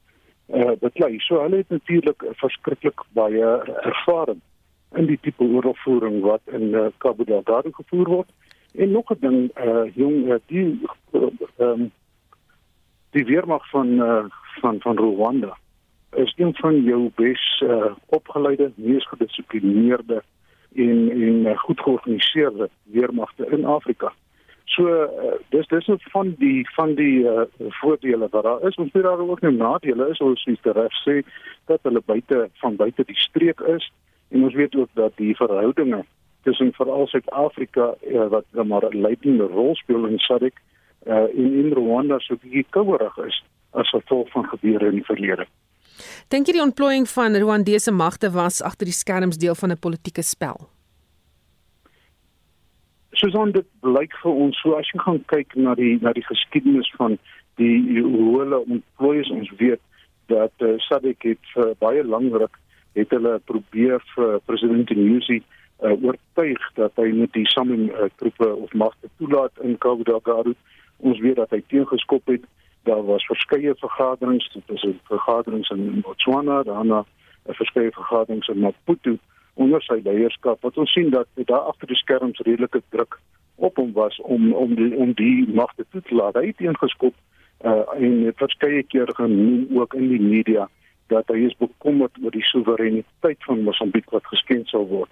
uh, 0.47 0.73
beklei. 0.81 1.19
So 1.19 1.41
hulle 1.43 1.57
het 1.57 1.69
natuurlik 1.69 2.25
verskriklik 2.41 3.01
baie 3.13 3.45
ervaring 3.83 4.41
in 4.95 5.07
die 5.07 5.19
tipe 5.21 5.45
oorlogvoering 5.45 6.21
wat 6.23 6.41
in 6.45 6.75
uh, 6.75 6.87
Cabo 6.99 7.25
Delgado 7.25 7.71
gevoer 7.73 8.09
word. 8.09 8.31
En 8.75 8.91
nog 8.91 9.11
'n 9.11 9.21
ding, 9.21 9.51
uh, 9.59 9.95
jong, 9.95 10.27
uh, 10.27 10.35
die 10.47 10.81
ehm 11.13 11.69
um, 11.69 11.93
die 13.11 13.25
weermag 13.25 13.69
van 13.71 13.89
uh, 13.89 14.25
van 14.61 14.81
van 14.81 14.97
Rwanda 14.97 15.57
is 16.15 16.35
een 16.37 16.55
van 16.55 16.83
jou 16.83 17.11
bes 17.15 17.63
uh, 17.65 17.93
opgeleide, 18.07 18.73
mees 18.75 19.09
gedissiplineerde 19.09 20.23
en 20.75 21.11
en 21.11 21.47
uh, 21.47 21.59
goed 21.59 21.81
georganiseerde 21.81 22.69
weermagte 22.83 23.47
in 23.47 23.65
Afrika. 23.65 24.13
So 24.65 24.89
uh, 24.89 25.37
dis 25.53 25.67
dis 25.69 25.87
net 25.87 26.03
van 26.13 26.35
die 26.39 26.65
van 26.75 26.95
die 26.95 27.23
uh, 27.29 27.45
voordele 27.81 28.29
wat 28.29 28.43
daar 28.43 28.65
is. 28.69 28.75
Ons 28.81 28.93
weet 28.93 29.05
daar 29.05 29.21
ook 29.21 29.41
nou 29.41 29.53
nadele 29.53 30.09
is 30.11 30.23
ons 30.25 30.45
die 30.45 30.59
reg 30.63 30.97
sê 31.05 31.21
dat 31.67 31.81
hulle 31.83 32.01
buite 32.05 32.49
van 32.63 32.77
buite 32.77 33.05
die 33.05 33.19
streek 33.19 33.61
is 33.61 33.91
en 34.29 34.43
ons 34.43 34.55
weet 34.55 34.75
ook 34.77 34.89
dat 34.95 35.13
die 35.17 35.37
verhoudinge 35.37 36.05
tussen 36.45 36.73
veral 36.73 37.07
Suid-Afrika 37.07 37.95
uh, 38.01 38.27
wat 38.29 38.45
dan 38.51 38.67
maar 38.67 38.85
'n 38.89 39.01
leidende 39.01 39.47
rol 39.47 39.75
speel 39.77 40.07
in 40.07 40.19
SADC 40.19 40.57
uh, 41.07 41.15
en 41.15 41.53
in 41.63 41.73
Rwanda 41.73 42.19
so 42.19 42.37
bietjie 42.37 42.67
kouerig 42.71 43.17
is 43.19 43.45
as 43.71 43.91
gevolg 43.91 44.31
van 44.31 44.45
gebeure 44.45 44.87
in 44.87 45.01
die 45.01 45.05
verlede. 45.05 45.47
Dink 46.29 46.47
jy 46.47 46.53
die 46.53 46.63
ontplooiing 46.63 47.09
van 47.09 47.37
Rwandese 47.37 47.93
magte 47.93 48.31
was 48.31 48.63
agter 48.63 48.85
die 48.85 48.97
skerms 48.97 49.39
deel 49.39 49.55
van 49.55 49.71
'n 49.71 49.79
politieke 49.79 50.23
spel? 50.23 50.74
Susan 53.25 53.55
dit 53.57 53.67
blyk 53.81 54.13
vir 54.21 54.41
ons 54.45 54.59
so 54.61 54.75
as 54.77 54.89
jy 54.93 54.99
gaan 55.01 55.23
kyk 55.33 55.55
na 55.57 55.73
die 55.79 55.95
na 56.05 56.13
die 56.13 56.25
geskiedenis 56.27 56.91
van 56.99 57.15
die 57.57 58.03
hoe 58.05 58.33
hulle 58.43 58.59
ontplooi 58.61 59.15
is 59.23 59.31
ons 59.33 59.49
weet 59.61 59.81
dat 60.29 60.53
uh, 60.67 60.75
SADC 60.85 61.25
het 61.31 61.55
uh, 61.57 61.71
baie 61.81 62.05
lank 62.05 62.37
het 62.99 63.17
hulle 63.17 63.39
probeer 63.49 64.05
vir 64.13 64.37
president 64.45 64.93
Nyusi 64.93 65.39
uh, 65.41 65.95
oortuig 65.95 66.69
dat 66.77 67.01
hy 67.01 67.09
met 67.17 67.33
die 67.33 67.47
SAMIM 67.49 67.89
uh, 67.89 68.11
troepe 68.21 68.51
of 68.53 68.77
magte 68.77 69.09
toelaat 69.17 69.65
in 69.65 69.79
KwaZulu-Natal. 69.81 70.53
Ons 71.01 71.21
weet 71.25 71.41
dat 71.41 71.57
hy 71.57 71.63
teengeskop 71.73 72.29
het. 72.29 72.45
Daar 72.85 73.05
was 73.09 73.25
verskeie 73.25 73.73
vergaderings, 73.81 74.51
dit 74.53 74.77
is 74.77 74.85
vergaderings 75.09 75.73
in 75.73 76.03
Botswana, 76.05 76.61
daarna 76.69 77.07
verskeie 77.57 77.93
vergaderings 77.97 78.53
in 78.53 78.61
Maputo 78.67 79.17
onder 79.55 79.83
sy 79.83 80.01
leierskap 80.03 80.63
wat 80.67 80.79
ons 80.79 80.93
sien 80.93 81.11
dat 81.11 81.29
daar 81.35 81.71
agter 81.71 81.91
die 81.91 81.97
skerms 81.97 82.41
redelike 82.47 82.83
druk 82.89 83.19
op 83.57 83.77
hom 83.77 83.93
was 83.93 84.21
om 84.21 84.53
om 84.53 84.75
die 84.75 84.91
om 84.97 85.13
die 85.15 85.47
magte 85.55 85.87
toe 85.91 86.03
te 86.03 86.15
laat. 86.15 86.35
Hy 86.35 86.47
het 86.51 86.61
ingeskop 86.61 87.15
uh, 87.65 87.83
en 87.95 88.33
verskeie 88.37 88.83
keer 88.83 89.11
genoem 89.15 89.79
ook 89.79 89.95
in 89.95 90.09
die 90.09 90.21
media 90.23 90.69
dat 91.13 91.29
hy 91.29 91.45
is 91.47 91.57
bekommerd 91.61 92.17
oor 92.23 92.33
die 92.35 92.47
soewereiniteit 92.49 93.45
van 93.47 93.63
Mosambiek 93.63 94.11
wat 94.11 94.27
geskend 94.27 94.69
sal 94.73 94.87
word. 94.89 95.11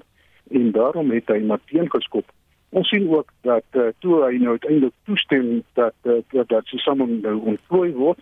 En 0.50 0.72
daarom 0.72 1.10
het 1.12 1.28
hy 1.28 1.38
maar 1.46 1.60
teengeskop. 1.70 2.26
Ons 2.72 2.88
sien 2.88 3.04
ook 3.12 3.30
dat 3.46 3.64
uh, 3.76 3.90
toe 4.00 4.22
hy 4.24 4.38
nou 4.40 4.56
uiteindelik 4.56 4.94
toestem 5.04 5.62
dat 5.78 5.94
uh, 6.08 6.22
dat, 6.32 6.48
dat 6.48 6.68
sy 6.72 6.80
samen 6.80 7.20
nou 7.20 7.36
ontplooi 7.52 7.92
word, 7.92 8.20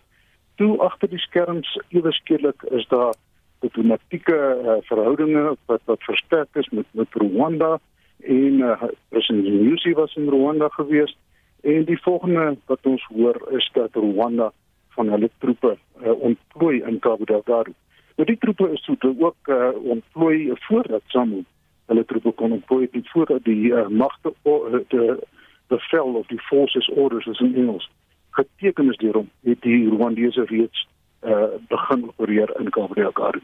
toe 0.59 0.75
agter 0.83 1.09
die 1.09 1.23
skerms 1.23 1.71
ewe 1.89 2.13
skielik 2.13 2.67
is 2.77 2.87
daar 2.91 3.15
diplomatieke 3.61 4.37
uh, 4.37 4.77
verhoudinge 4.89 5.57
wat 5.67 5.81
wat 5.85 6.03
versterk 6.03 6.49
is 6.63 6.69
met 6.69 6.87
met 6.91 7.19
Rwanda 7.23 7.79
en 8.21 8.61
uh, 8.61 8.83
president 9.09 9.49
Nyusi 9.49 9.93
was 9.95 10.17
in 10.17 10.29
Rwanda 10.29 10.69
gewees 10.69 11.17
en 11.61 11.85
die 11.85 12.01
volgende 12.03 12.57
wat 12.67 12.87
ons 12.87 13.05
hoor 13.15 13.41
is 13.51 13.71
dat 13.73 13.95
Rwanda 13.95 14.53
van 14.97 15.09
hulle 15.09 15.31
troepe 15.39 15.77
uh, 16.03 16.13
ontplooi 16.13 16.83
in 16.83 16.99
Cabo 16.99 17.25
Delgado. 17.25 17.73
Nou 18.17 18.27
die 18.29 18.39
troepe 18.39 18.71
is 18.73 18.83
toe 18.85 19.15
ook 19.19 19.49
uh, 19.49 19.69
ontplooi 19.83 20.53
voordat 20.55 21.03
SAMU 21.07 21.45
hulle 21.87 22.05
troepe 22.05 22.33
kon 22.33 22.53
ontplooi 22.53 22.89
dit 22.91 23.09
voordat 23.09 23.45
die 23.45 23.73
uh, 23.73 23.87
magte 23.89 24.35
uh, 24.45 24.81
de 24.89 25.19
bevel 25.67 26.15
of 26.15 26.27
die 26.27 26.41
forces 26.41 26.91
orders 26.91 27.27
is 27.27 27.41
in 27.41 27.55
Engels 27.55 27.91
geteken 28.31 28.91
is 28.91 28.97
deur 28.97 29.21
hom 29.21 29.31
het 29.47 29.63
die 29.67 29.89
Rwandese 29.91 30.45
reeds 30.51 30.87
uh, 31.23 31.57
begin 31.69 32.09
opereer 32.09 32.51
in 32.59 32.71
Delgado. 32.95 33.41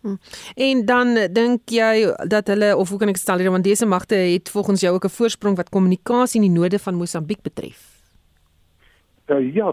Hm. 0.00 0.16
En 0.54 0.84
dan 0.84 1.14
dink 1.32 1.68
jy 1.68 2.14
dat 2.26 2.46
hulle 2.46 2.76
of 2.76 2.88
hoe 2.88 2.98
kan 2.98 3.08
ek 3.12 3.20
stel 3.20 3.38
hier 3.38 3.52
want 3.52 3.64
dese 3.64 3.86
magte 3.86 4.16
het 4.16 4.48
volgens 4.48 4.80
jou 4.80 4.94
ook 4.94 5.04
'n 5.04 5.16
voorsprong 5.18 5.56
wat 5.56 5.68
kommunikasie 5.68 6.40
in 6.40 6.48
die 6.48 6.58
noorde 6.58 6.78
van 6.78 6.94
Mosambiek 6.94 7.42
betref? 7.42 8.00
Uh, 9.26 9.54
ja, 9.54 9.72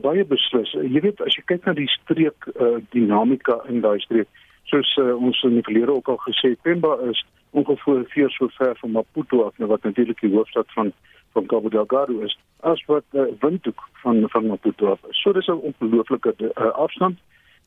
baie 0.00 0.24
beslis. 0.24 0.72
Jy 0.72 1.00
weet 1.00 1.20
as 1.20 1.34
jy 1.36 1.42
kyk 1.44 1.64
na 1.64 1.72
die 1.72 1.88
streek 1.88 2.48
uh, 2.60 2.76
dinamika 2.92 3.62
in 3.68 3.80
daai 3.80 4.00
streek, 4.00 4.28
soos 4.64 4.90
uh, 5.00 5.14
ons 5.16 5.42
in 5.42 5.54
die 5.56 5.64
verlede 5.64 5.94
ook 5.94 6.08
al 6.08 6.20
gesê, 6.26 6.56
Pemba 6.62 6.98
is 7.08 7.24
ongeveer 7.56 8.30
so 8.30 8.48
ver 8.58 8.76
van 8.80 8.90
Maputo 8.90 9.46
af, 9.46 9.56
nou 9.56 9.70
wat 9.70 9.82
natuurlik 9.82 10.20
die 10.20 10.34
hoofstad 10.34 10.66
van 10.76 10.92
van 11.32 11.46
Cabo 11.46 11.68
Delgado 11.68 12.20
is, 12.20 12.38
as 12.60 12.84
wat 12.86 13.04
uh, 13.12 13.22
Windhoek 13.40 13.88
van 14.02 14.24
van 14.28 14.46
Maputo 14.46 14.90
af. 14.90 15.00
So 15.10 15.32
dis 15.32 15.46
'n 15.46 15.60
ongelooflike 15.70 16.34
uh, 16.38 16.70
afstand 16.70 17.18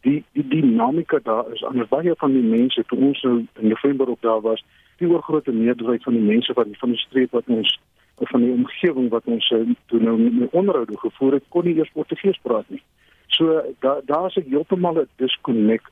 die 0.02 0.24
die 0.34 0.48
dinamika 0.48 1.20
daar 1.24 1.52
is 1.54 1.64
anders 1.64 1.90
baie 1.90 2.14
van 2.18 2.34
die 2.34 2.44
mense 2.44 2.84
toe 2.88 3.00
ons 3.00 3.22
nou 3.22 3.36
in 3.60 3.68
November 3.68 4.10
op 4.10 4.22
daar 4.22 4.42
was 4.42 4.64
die 4.98 5.10
oorgrootste 5.10 5.52
meerderheid 5.52 6.04
van 6.04 6.18
die 6.18 6.28
mense 6.30 6.54
wat 6.54 6.68
van 6.84 6.94
die 6.96 7.04
streek 7.06 7.32
wat 7.32 7.48
ons 7.48 7.80
van 8.32 8.44
die 8.46 8.52
omgewing 8.54 9.10
wat 9.10 9.26
ons 9.26 9.50
eh, 9.52 9.62
toe 9.90 10.00
nou 10.00 10.18
met 10.22 10.52
onderhoude 10.52 10.98
gevoer 10.98 11.38
het 11.40 11.46
kon 11.50 11.66
nie 11.66 11.76
eers 11.78 11.94
Portugees 11.94 12.40
praat 12.42 12.70
nie 12.70 12.82
so 13.38 13.62
daar 13.86 14.02
daar's 14.06 14.36
'n 14.36 14.50
heeltemal 14.50 15.02
'n 15.02 15.08
disconnect 15.16 15.90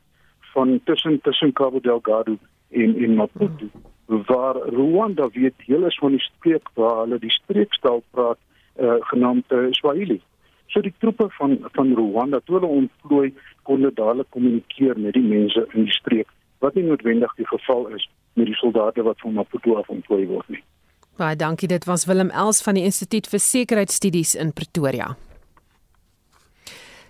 van 0.53 0.79
tussen 0.83 1.21
tussen 1.21 1.53
Cabo 1.53 1.79
Delgado 1.79 2.37
en 2.69 2.95
en 3.03 3.15
Maputo 3.15 3.69
waar 4.05 4.55
Rwanda 4.55 5.29
weet 5.33 5.53
heel 5.65 5.85
is 5.85 5.97
van 5.97 6.11
die 6.11 6.25
streek 6.25 6.69
waar 6.73 7.03
hulle 7.03 7.19
die 7.19 7.31
streekstaal 7.31 8.03
praat 8.11 8.39
uh, 8.79 8.97
genaamd 9.11 9.51
uh, 9.51 9.67
Swahili 9.71 10.21
So 10.69 10.81
die 10.85 10.93
troepe 11.01 11.25
van 11.29 11.57
van 11.73 11.93
Rwanda 11.97 12.39
toe 12.45 12.59
hulle 12.59 12.69
ontplooi 12.81 13.29
kon 13.63 13.81
hulle 13.81 13.93
dadelik 13.93 14.29
kommunikeer 14.29 14.99
met 14.99 15.15
die 15.17 15.25
mense 15.25 15.65
in 15.73 15.87
die 15.87 15.95
streek 15.95 16.29
wat 16.61 16.75
nie 16.77 16.83
noodwendig 16.85 17.33
die 17.39 17.47
geval 17.47 17.87
is 17.97 18.05
met 18.37 18.45
die 18.51 18.57
soldate 18.59 19.03
wat 19.07 19.17
van 19.23 19.33
Maputo 19.33 19.77
af 19.79 19.89
ontplooi 19.89 20.27
word 20.29 20.49
nie. 20.53 20.61
Baie 21.17 21.35
dankie 21.35 21.67
dit 21.67 21.85
was 21.89 22.05
Willem 22.05 22.29
Els 22.29 22.61
van 22.61 22.77
die 22.77 22.85
Instituut 22.85 23.27
vir 23.31 23.41
Sekuriteitsstudies 23.41 24.35
in 24.35 24.53
Pretoria. 24.53 25.15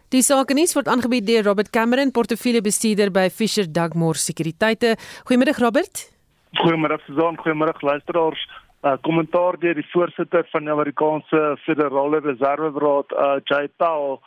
Die 0.10 0.24
sakenis 0.26 0.72
word 0.74 0.88
aangebied 0.90 1.28
deur 1.28 1.44
Robert 1.46 1.70
Cameron, 1.70 2.10
portefeuljebestuurder 2.10 3.12
by 3.14 3.28
Fisher 3.30 3.68
Dugmore 3.70 4.18
Sekuriteite. 4.18 4.96
Goeiemiddag 5.30 5.60
Robert. 5.62 6.02
Goeiemôre 6.58 6.98
Suzan, 7.04 7.36
goeiemôre 7.38 7.76
luisteraars. 7.86 8.42
Uh, 8.82 8.96
kommentaar 9.06 9.60
deur 9.62 9.78
die 9.78 9.86
voorsitter 9.92 10.48
van 10.50 10.66
die 10.66 10.74
Amerikaanse 10.74 11.42
Federale 11.62 12.24
Reserveraad, 12.26 13.14
uh, 13.14 13.36
Jay 13.44 13.70
Powell, 13.78 14.18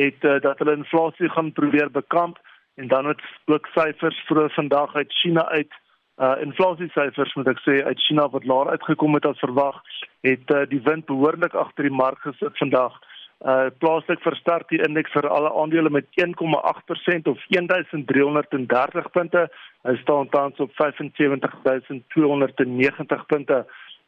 het 0.00 0.24
uh, 0.24 0.38
dat 0.40 0.62
hulle 0.62 0.78
inflasie 0.78 1.28
gaan 1.28 1.52
probeer 1.52 1.90
bekamp 1.92 2.38
en 2.80 2.88
dan 2.88 3.10
het 3.10 3.20
ook 3.52 3.68
syfers 3.74 4.22
vir 4.30 4.48
vandag 4.56 4.94
uit 4.94 5.12
China 5.20 5.44
uit 5.52 5.82
uh 6.16 6.32
inflasie 6.40 6.88
syfers 6.94 7.34
moet 7.36 7.50
ek 7.52 7.58
sê 7.60 7.74
uit 7.84 8.00
China 8.06 8.24
wat 8.32 8.46
laer 8.48 8.70
uitgekom 8.72 9.18
het 9.18 9.26
as 9.28 9.42
verwag, 9.44 9.82
het 10.24 10.48
uh, 10.54 10.62
die 10.70 10.80
wind 10.88 11.04
behoorlik 11.10 11.52
agter 11.52 11.84
die 11.84 11.92
mark 11.92 12.24
gesit 12.24 12.56
vandag. 12.56 12.96
Uh 13.44 13.68
plaaslik 13.78 14.20
versterk 14.24 14.68
die 14.72 14.80
indeks 14.80 15.12
vir 15.12 15.28
alle 15.28 15.52
aandele 15.60 15.90
met 15.92 16.06
1,8% 16.24 17.28
of 17.28 17.36
1330 17.52 19.10
punte. 19.12 19.42
Hy 19.84 19.92
staan 20.00 20.32
tans 20.32 20.56
op 20.64 20.72
75290 20.78 23.26
punte. 23.26 23.66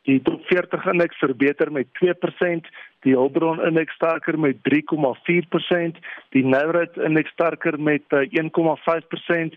Die 0.08 0.16
top 0.24 0.40
40 0.48 0.86
indeks 0.94 1.20
verbeter 1.20 1.68
met 1.72 1.86
2%, 2.00 2.68
die 3.04 3.14
Hulbron 3.14 3.60
indeks 3.66 3.94
sterker 3.94 4.38
met 4.40 4.56
3,4%, 4.64 5.96
die 6.32 6.44
Nasdaq 6.46 6.96
indeks 7.04 7.30
sterker 7.36 7.80
met 7.80 8.02
1,5% 8.08 8.32
eh, 8.32 9.42
en 9.42 9.52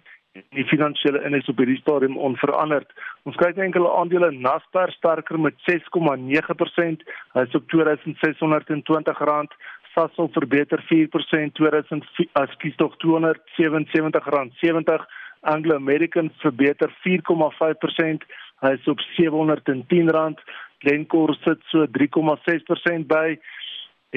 die 0.55 0.67
finansiële 0.69 1.19
indeks 1.27 1.49
op 1.51 1.59
hierdie 1.59 1.81
stadium 1.81 2.15
onveranderd. 2.17 2.89
Ons 3.27 3.39
kyk 3.41 3.55
na 3.57 3.63
enkele 3.67 3.89
aandele, 3.97 4.29
Naspers 4.31 4.95
sterker 4.99 5.37
met 5.39 5.55
6,9%, 5.67 6.99
hy's 7.37 7.57
op 7.59 7.65
R2620. 7.75 9.51
Sasol 9.91 10.29
verbeter 10.31 10.79
4% 10.87 11.51
2000 11.59 12.05
ekskuus 12.39 12.75
tog 12.79 12.93
R277.70 13.03 15.03
Anglo 15.41 15.73
American 15.75 16.31
verbeter 16.39 16.89
4,5% 17.03 18.23
Hy 18.61 18.75
is 18.77 18.89
op 18.89 19.01
R710. 19.17 20.37
Glencore 20.81 21.35
sit 21.41 21.61
so 21.69 21.87
3,6% 21.97 23.07
by 23.09 23.37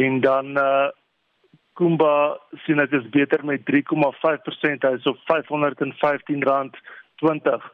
en 0.00 0.20
dan 0.20 0.58
uh 0.58 0.90
Kumba 1.74 2.38
sien 2.64 2.78
ek 2.78 2.92
is 2.94 3.02
beter 3.10 3.42
met 3.46 3.64
3,5%. 3.66 4.84
Hy 4.86 4.94
is 4.94 5.06
op 5.10 5.18
R515.20. 5.26 7.66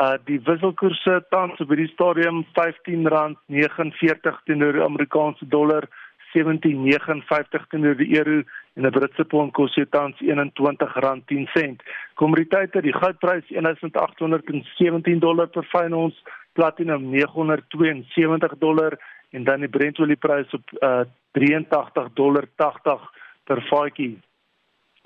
Uh 0.00 0.16
die 0.24 0.40
wisselkoerse 0.46 1.14
tans 1.28 1.60
op 1.60 1.68
hierdie 1.68 1.92
stadium 1.92 2.46
R15.49 2.56 4.40
teenoor 4.48 4.72
die 4.78 4.86
Amerikaanse 4.86 5.44
dollar, 5.52 5.84
17.59 6.32 7.68
teenoor 7.68 7.96
die 7.98 8.16
euro 8.16 8.40
en 8.76 8.86
'n 8.86 8.96
Britse 8.96 9.24
pond 9.24 9.52
kos 9.52 9.74
hier 9.74 9.88
tans 9.88 10.16
R21.10. 10.22 11.76
Kommoditeite, 12.14 12.80
die 12.80 12.96
goudprys 12.96 13.44
1817 13.52 15.18
dollar 15.18 15.48
per 15.48 15.64
fyn 15.64 15.92
ons, 15.92 16.22
platinum 16.52 17.10
972 17.10 18.58
dollar 18.58 18.98
en 19.30 19.44
dan 19.44 19.60
die 19.60 19.68
Brentolieprys 19.68 20.50
op 20.56 20.74
uh, 20.80 21.00
83 21.32 22.12
dollar 22.18 22.48
80 22.56 23.06
per 23.44 23.62
vatjie. 23.68 24.18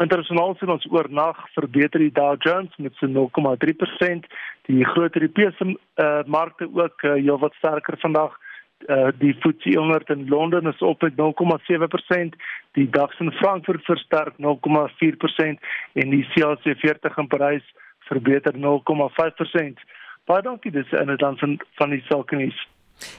Internasionaal 0.02 0.56
sien 0.58 0.72
ons 0.74 0.86
oornag 0.90 1.38
verbeter 1.54 2.02
die 2.02 2.12
Dow 2.12 2.34
Jones 2.42 2.76
met 2.82 2.96
so 2.98 3.06
0,3%, 3.06 4.26
die 4.66 4.84
groot 4.84 5.14
Europese 5.14 5.68
uh, 5.68 6.22
markte 6.26 6.66
ook 6.72 7.02
uh, 7.02 7.14
heelwat 7.20 7.54
sterker 7.60 7.98
vandag 8.02 8.40
Uh, 8.84 9.08
die 9.18 9.32
FTSE 9.32 9.78
100 9.78 10.10
in 10.10 10.28
Londen 10.28 10.66
is 10.66 10.78
op 10.78 11.02
met 11.02 11.12
0,7%, 11.16 12.34
die 12.72 12.90
DAX 12.90 13.18
in 13.18 13.32
Frankfurt 13.32 13.84
versterk 13.84 14.34
0,4% 14.36 15.62
en 15.92 16.10
die 16.10 16.26
CAC 16.34 16.58
40 16.62 17.16
in 17.16 17.26
Parys 17.26 17.74
verbeter 17.98 18.52
0,5%. 18.52 19.80
Baie 20.24 20.42
dankie 20.42 20.70
dis 20.70 20.90
dit 20.90 21.18
dan 21.18 21.38
van 21.38 21.56
van 21.74 21.90
die 21.90 22.02
sake 22.08 22.36
nuus. 22.36 22.68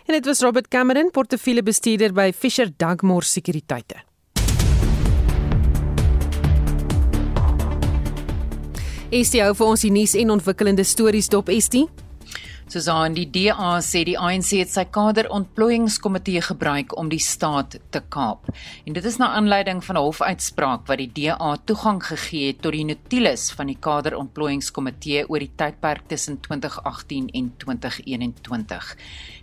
En 0.06 0.14
dit 0.14 0.26
was 0.26 0.42
Robert 0.42 0.68
Cameron, 0.68 1.12
portefeuljebestuurder 1.12 2.14
by 2.14 2.32
Fisher 2.34 2.72
Dugmore 2.78 3.26
Sekuriteite. 3.26 4.04
Estie 9.16 9.44
hou 9.44 9.54
vir 9.56 9.68
ons 9.70 9.84
die 9.86 9.94
nuus 9.94 10.16
en 10.18 10.34
ontwikkelende 10.34 10.84
stories 10.84 11.30
dop 11.32 11.50
Estie. 11.54 11.86
Soos 12.66 12.88
aan 12.90 13.14
die 13.14 13.28
DA 13.30 13.76
sê 13.86 14.00
die 14.08 14.16
ANC 14.18 14.56
het 14.58 14.72
sy 14.74 14.88
kaderontplooiingskomitee 14.90 16.42
gebruik 16.48 16.96
om 16.98 17.12
die 17.12 17.22
staat 17.22 17.76
te 17.94 18.02
kaap. 18.10 18.50
En 18.90 18.96
dit 18.98 19.06
is 19.06 19.20
na 19.22 19.28
aanleiding 19.38 19.84
van 19.86 19.96
'n 19.96 20.02
hofuitspraak 20.02 20.88
wat 20.88 20.98
die 20.98 21.12
DA 21.14 21.52
toegang 21.66 22.02
gegee 22.02 22.48
het 22.48 22.62
tot 22.62 22.74
die 22.74 22.84
notules 22.86 23.52
van 23.52 23.68
die 23.68 23.78
kaderontplooiingskomitee 23.80 25.30
oor 25.30 25.40
die 25.40 25.52
tydperk 25.56 26.08
tussen 26.08 26.42
2018 26.42 27.30
en 27.34 27.54
2021. 27.58 28.96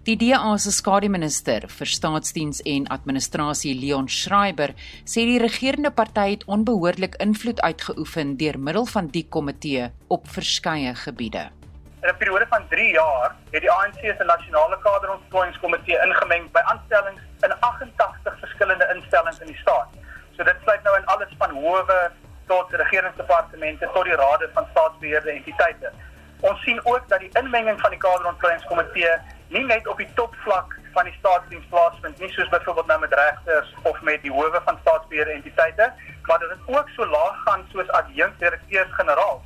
Die 0.03 0.17
DA 0.17 0.57
se 0.59 0.73
skademinister 0.73 1.69
vir 1.69 1.87
staatsdiens 1.87 2.61
en 2.67 2.89
administrasie 2.89 3.75
Leon 3.79 4.09
Schreiber 4.09 4.75
sê 5.05 5.23
die 5.31 5.39
regerende 5.39 5.91
party 5.91 6.31
het 6.31 6.45
onbehoorlik 6.45 7.15
invloed 7.23 7.61
uitgeoefen 7.61 8.37
deur 8.37 8.59
middel 8.59 8.87
van 8.87 9.07
die 9.07 9.27
komitee 9.29 9.91
op 10.09 10.29
verskeie 10.29 10.95
gebiede. 10.95 11.62
In 12.03 12.09
'n 12.09 12.17
periode 12.17 12.47
van 12.49 12.69
3 12.69 12.93
jaar 12.93 13.35
het 13.51 13.61
die 13.61 13.71
ANC 13.71 13.99
se 14.01 14.25
nasionale 14.25 14.79
kaderontplooiingskomitee 14.79 15.99
ingemeng 16.07 16.51
by 16.51 16.63
aanstellings 16.73 17.21
in 17.41 17.61
88 17.61 18.39
verskillende 18.39 18.89
instellings 18.95 19.39
in 19.39 19.47
die 19.47 19.57
staat. 19.57 19.89
So 20.37 20.43
dit 20.45 20.57
sluit 20.63 20.83
nou 20.83 20.97
in 20.97 21.07
alles 21.07 21.29
van 21.39 21.51
howe 21.51 22.11
tot 22.47 22.73
regeringsdepartemente 22.73 23.91
tot 23.93 24.05
die 24.05 24.15
rade 24.15 24.51
van 24.55 24.67
staatsbeheerde 24.71 25.31
entiteite. 25.31 25.93
Ons 26.41 26.63
sien 26.63 26.81
ook 26.85 27.09
dat 27.09 27.19
die 27.19 27.31
inmenging 27.33 27.81
van 27.81 27.91
die 27.91 27.99
kaderontplooiingskomitee 27.99 29.15
nie 29.49 29.65
net 29.65 29.87
op 29.87 29.97
die 29.97 30.13
topvlak 30.15 30.79
van 30.93 31.05
die 31.05 31.17
staatsdiens 31.19 31.67
plaasvind 31.69 32.19
nie 32.19 32.33
soos 32.33 32.49
byvoorbeeld 32.49 32.87
nou 32.87 33.01
met 33.01 33.15
regters 33.15 33.75
of 33.83 34.01
met 34.01 34.23
die 34.23 34.33
howe 34.33 34.61
van 34.65 34.79
staatsbeheerde 34.81 35.31
entiteite, 35.31 35.93
maar 36.23 36.39
dat 36.39 36.49
dit 36.49 36.77
ook 36.77 36.89
so 36.89 37.07
laag 37.07 37.43
gaan 37.45 37.67
soos 37.73 37.89
adjunkdirekteurs-generaal. 37.89 39.43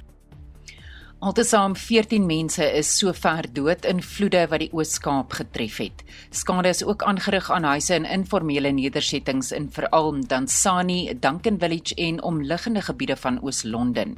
Altesaam 1.26 1.72
14 1.74 2.22
mense 2.22 2.62
is 2.78 2.86
sover 3.00 3.48
dood 3.50 3.86
in 3.90 3.98
vloede 3.98 4.44
wat 4.46 4.62
die 4.62 4.68
Oos-Kaap 4.70 5.32
getref 5.34 5.80
het. 5.82 6.04
Skade 6.30 6.70
is 6.70 6.84
ook 6.86 7.02
aangerig 7.02 7.48
aan 7.50 7.66
huise 7.66 7.96
en 7.96 8.06
informele 8.06 8.70
nedersettings 8.70 9.50
in 9.56 9.66
veral 9.74 10.20
Dansani, 10.30 11.16
Duncan 11.18 11.58
Village 11.58 11.98
en 11.98 12.22
omliggende 12.22 12.84
gebiede 12.86 13.16
van 13.18 13.40
Oos-London. 13.42 14.14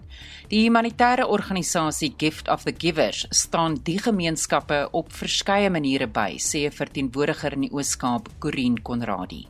Die 0.53 0.61
humanitêre 0.67 1.25
organisasie 1.25 2.13
Gift 2.21 2.53
of 2.53 2.69
the 2.69 2.75
Givers 2.77 3.25
staan 3.31 3.81
die 3.89 3.97
gemeenskappe 3.99 4.89
op 4.93 5.09
verskeie 5.13 5.71
maniere 5.71 6.13
by, 6.13 6.37
sê 6.37 6.67
'n 6.69 6.77
verteenwoordiger 6.77 7.53
in 7.53 7.61
die 7.61 7.73
Oos-Kaap, 7.73 8.29
Corin 8.39 8.83
Conradie. 8.83 9.47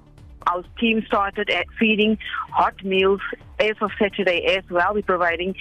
Our 0.47 0.65
team 0.79 1.03
started 1.03 1.51
at 1.51 1.67
feeding 1.77 2.19
hot 2.51 2.83
meals 2.85 3.21
as 3.59 3.77
of 3.81 3.91
Saturday 3.99 4.57
as 4.57 4.65
well. 4.71 4.95
We're 4.95 5.03
providing 5.03 5.57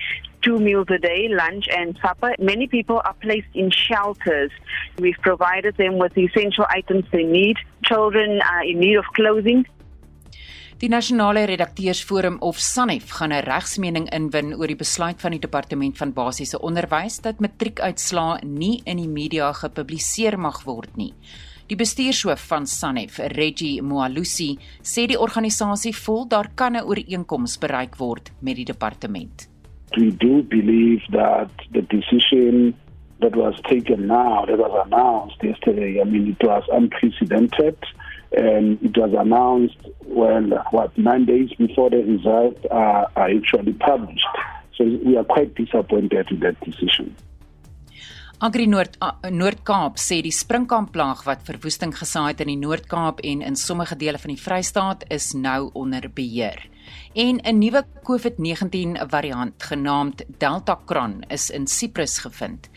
two 0.48 0.60
meals 0.60 0.88
a 0.90 1.00
day, 1.12 1.28
lunch 1.28 1.66
and 1.80 2.00
supper. 2.02 2.32
Many 2.40 2.68
people 2.68 3.00
are 3.04 3.18
placed 3.26 3.54
in 3.54 3.70
shelters. 3.70 4.52
We've 5.04 5.22
provided 5.30 5.76
them 5.76 5.94
with 6.02 6.14
the 6.14 6.24
essential 6.30 6.66
items 6.80 7.04
they 7.12 7.26
need. 7.40 7.58
Children 7.84 8.30
are 8.54 8.64
in 8.64 8.80
need 8.80 8.98
of 9.04 9.08
clothing. 9.20 9.66
Die 10.78 10.90
nasionale 10.90 11.46
redakteursforum 11.50 12.38
of 12.40 12.60
SANEF 12.62 13.10
gaan 13.18 13.34
'n 13.34 13.44
regsmening 13.44 14.08
inwin 14.14 14.54
oor 14.54 14.68
die 14.68 14.78
besluit 14.86 15.20
van 15.22 15.32
die 15.32 15.40
departement 15.40 15.98
van 15.98 16.14
basiese 16.14 16.60
onderwys 16.62 17.20
dat 17.22 17.40
matriekuitslae 17.40 18.46
nie 18.46 18.82
in 18.86 18.98
die 18.98 19.10
media 19.10 19.52
gepubliseer 19.54 20.40
mag 20.40 20.64
word 20.64 20.96
nie. 20.96 21.14
Die 21.68 21.76
bestuurshoof 21.76 22.40
van 22.48 22.68
SANEF, 22.68 23.18
Reggie 23.18 23.82
Moalusi, 23.82 24.58
sê 24.84 25.08
die 25.08 25.20
organisasie 25.20 25.96
voel 25.96 26.28
daar 26.28 26.50
kan 26.56 26.76
'n 26.76 26.86
ooreenkoms 26.86 27.58
bereik 27.58 27.98
word 27.98 28.32
met 28.40 28.56
die 28.56 28.66
departement. 28.66 29.57
We 29.96 30.12
do 30.12 30.44
believe 30.44 31.02
that 31.12 31.50
the 31.72 31.82
decision 31.82 32.76
that 33.22 33.36
was 33.36 33.60
taken 33.68 34.08
now, 34.08 34.46
that 34.46 34.58
was 34.58 34.86
announced 34.86 35.38
yesterday, 35.42 36.02
I 36.02 36.04
mean, 36.04 36.36
it 36.40 36.46
was 36.46 36.64
unprecedented 36.72 37.78
and 38.36 38.78
it 38.84 38.98
was 38.98 39.14
announced, 39.18 39.78
well, 40.06 40.44
what, 40.72 40.98
nine 40.98 41.26
days 41.26 41.54
before 41.54 41.90
the 41.90 42.04
results 42.04 42.64
are, 42.70 43.10
are 43.16 43.30
actually 43.30 43.74
published. 43.74 44.28
So 44.76 44.84
we 44.84 45.18
are 45.18 45.24
quite 45.24 45.56
disappointed 45.56 46.30
with 46.30 46.42
that 46.42 46.60
decision. 46.62 47.16
Agri 48.38 48.68
Noord 48.70 49.00
Noord-Kaap 49.34 49.98
sê 49.98 50.20
die 50.22 50.30
sprinkampplaag 50.30 51.24
wat 51.26 51.42
verwoesting 51.48 51.90
gesaai 51.98 52.36
het 52.36 52.44
in 52.44 52.52
die 52.52 52.60
Noord-Kaap 52.62 53.24
en 53.26 53.42
in 53.42 53.56
sommige 53.58 53.98
dele 53.98 54.22
van 54.22 54.30
die 54.30 54.38
Vrystaat 54.38 55.08
is 55.10 55.32
nou 55.34 55.72
onder 55.74 56.06
beheer. 56.14 56.62
En 57.14 57.40
'n 57.44 57.58
nuwe 57.60 57.86
COVID-19 58.04 59.08
variant 59.10 59.64
genaamd 59.64 60.24
Delta 60.38 60.80
Cron 60.86 61.24
is 61.30 61.50
in 61.50 61.68
Siprus 61.68 62.18
gevind. 62.18 62.70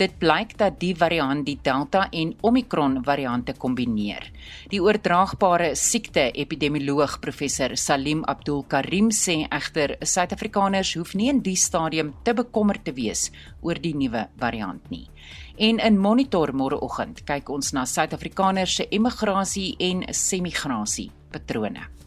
Dit 0.00 0.14
blyk 0.18 0.54
dat 0.56 0.78
die 0.80 0.94
variant 0.96 1.44
die 1.44 1.58
Delta 1.62 2.06
en 2.10 2.32
Omicron 2.40 2.96
variante 3.04 3.52
kombineer. 3.52 4.24
Die 4.72 4.80
oordraagbare 4.80 5.74
siekte 5.76 6.30
epidemioloog 6.32 7.18
professor 7.20 7.76
Salim 7.76 8.24
Abdul 8.24 8.64
Karim 8.72 9.10
sê 9.12 9.42
egter 9.52 9.98
Suid-Afrikaners 10.00 10.94
hoef 10.96 11.12
nie 11.14 11.28
in 11.28 11.42
die 11.44 11.56
stadium 11.56 12.14
te 12.24 12.32
bekommerd 12.34 12.86
te 12.88 12.96
wees 12.96 13.28
oor 13.60 13.76
die 13.78 13.94
nuwe 13.94 14.26
variant 14.40 14.90
nie. 14.90 15.10
En 15.58 15.78
in 15.78 15.98
Monitor 16.00 16.54
môreoggend 16.56 17.26
kyk 17.28 17.52
ons 17.52 17.74
na 17.76 17.84
Suid-Afrikaners 17.84 18.80
se 18.80 18.88
emigrasie 18.90 19.74
en 19.78 20.06
semigrasie 20.08 21.10
patrone. 21.30 22.01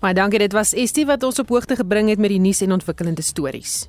Baie 0.00 0.14
dankie, 0.14 0.38
dit 0.38 0.52
was 0.52 0.74
Estie 0.74 1.06
wat 1.06 1.22
ons 1.22 1.38
op 1.38 1.48
hoogte 1.48 1.76
gebring 1.76 2.08
het 2.08 2.18
met 2.18 2.30
die 2.30 2.40
nuus 2.40 2.60
en 2.60 2.72
ontwikkelende 2.72 3.22
stories. 3.22 3.88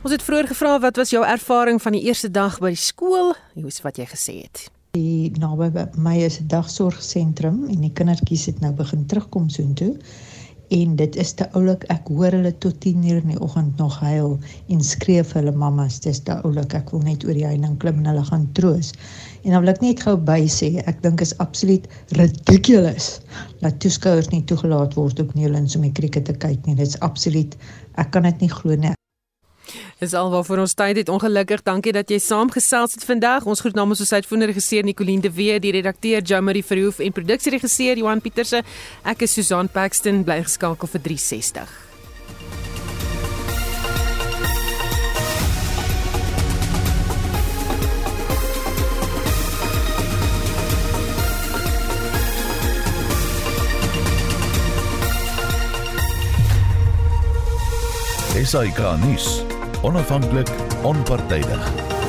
Ons 0.00 0.12
het 0.12 0.22
vroeër 0.24 0.46
gevra 0.48 0.78
wat 0.80 0.96
was 0.96 1.10
jou 1.12 1.24
ervaring 1.26 1.82
van 1.82 1.92
die 1.92 2.02
eerste 2.08 2.30
dag 2.32 2.58
by 2.58 2.72
die 2.72 2.80
skool? 2.80 3.34
Hoe 3.54 3.66
is 3.68 3.82
wat 3.84 4.00
jy 4.00 4.06
gesê 4.08 4.36
het? 4.42 4.70
Die 4.96 5.30
naby 5.38 5.68
my 5.94 6.16
is 6.24 6.40
'n 6.40 6.48
dagsorgsentrum 6.48 7.68
en 7.68 7.80
die 7.80 7.92
kindertjies 7.92 8.46
het 8.46 8.60
nou 8.60 8.72
begin 8.72 9.06
terugkom 9.06 9.48
soontoe. 9.48 9.96
En 10.70 10.92
dit 10.96 11.16
is 11.16 11.32
te 11.34 11.46
oulik. 11.58 11.84
Ek 11.90 12.06
hoor 12.14 12.36
hulle 12.36 12.52
tot 12.62 12.76
10:00 12.84 13.22
in 13.22 13.32
die 13.32 13.40
oggend 13.42 13.76
nog 13.82 13.96
huil 14.06 14.36
en 14.68 14.84
skree 14.86 15.24
vir 15.24 15.40
hulle 15.40 15.54
mammas. 15.62 15.98
Dis 16.04 16.20
te 16.28 16.36
oulik. 16.46 16.76
Ek 16.78 16.92
wil 16.94 17.02
net 17.08 17.26
oor 17.26 17.34
die 17.34 17.46
heining 17.46 17.74
klim 17.82 17.98
en 17.98 18.06
hulle 18.12 18.22
gaan 18.28 18.46
troos. 18.58 18.92
En 19.42 19.50
dan 19.50 19.64
wil 19.64 19.72
ek 19.74 19.82
net 19.82 20.04
gou 20.06 20.14
by 20.30 20.38
sê, 20.46 20.70
ek 20.86 21.02
dink 21.02 21.20
is 21.26 21.34
absoluut 21.42 21.90
ridiculous 22.20 23.10
dat 23.64 23.82
toeskouers 23.82 24.30
nie 24.30 24.44
toegelaat 24.44 24.94
word 24.94 25.20
op 25.26 25.34
Newlands 25.34 25.76
om 25.76 25.82
die 25.82 25.92
krieket 25.92 26.30
te 26.30 26.38
kyk 26.38 26.66
nie. 26.66 26.78
Dit 26.78 26.94
is 26.94 27.00
absoluut 27.00 27.58
ek 27.98 28.14
kan 28.14 28.22
dit 28.30 28.46
nie 28.46 28.54
glo 28.54 28.76
nie. 28.76 28.94
Dis 30.00 30.14
alwaar 30.16 30.46
vir 30.48 30.62
ons 30.62 30.72
tyd 30.72 30.96
het 30.96 31.10
ongelukkig. 31.12 31.60
Dankie 31.60 31.92
dat 31.92 32.08
jy 32.08 32.16
saamgesels 32.24 32.96
het 32.96 33.04
vandag. 33.04 33.44
Ons 33.44 33.60
groet 33.60 33.76
namens 33.76 34.00
ons 34.00 34.12
uitvoerende 34.16 34.48
regisseur 34.48 34.86
Nicoline 34.86 35.20
de 35.20 35.28
Wee, 35.36 35.58
die 35.60 35.74
redakteur 35.76 36.24
Jamari 36.24 36.62
Verhoef 36.64 37.02
en 37.04 37.12
produksieregisseur 37.12 38.00
Johan 38.00 38.24
Pieterse. 38.24 38.62
Ek 39.04 39.26
is 39.28 39.36
Susan 39.36 39.68
Paxton, 39.68 40.24
bly 40.24 40.40
geskakel 40.48 40.88
vir 40.88 41.04
360. 41.04 41.76
SAK 58.40 58.80
nuus 59.04 59.49
onafhanklik, 59.82 60.48
onpartydig. 60.82 61.99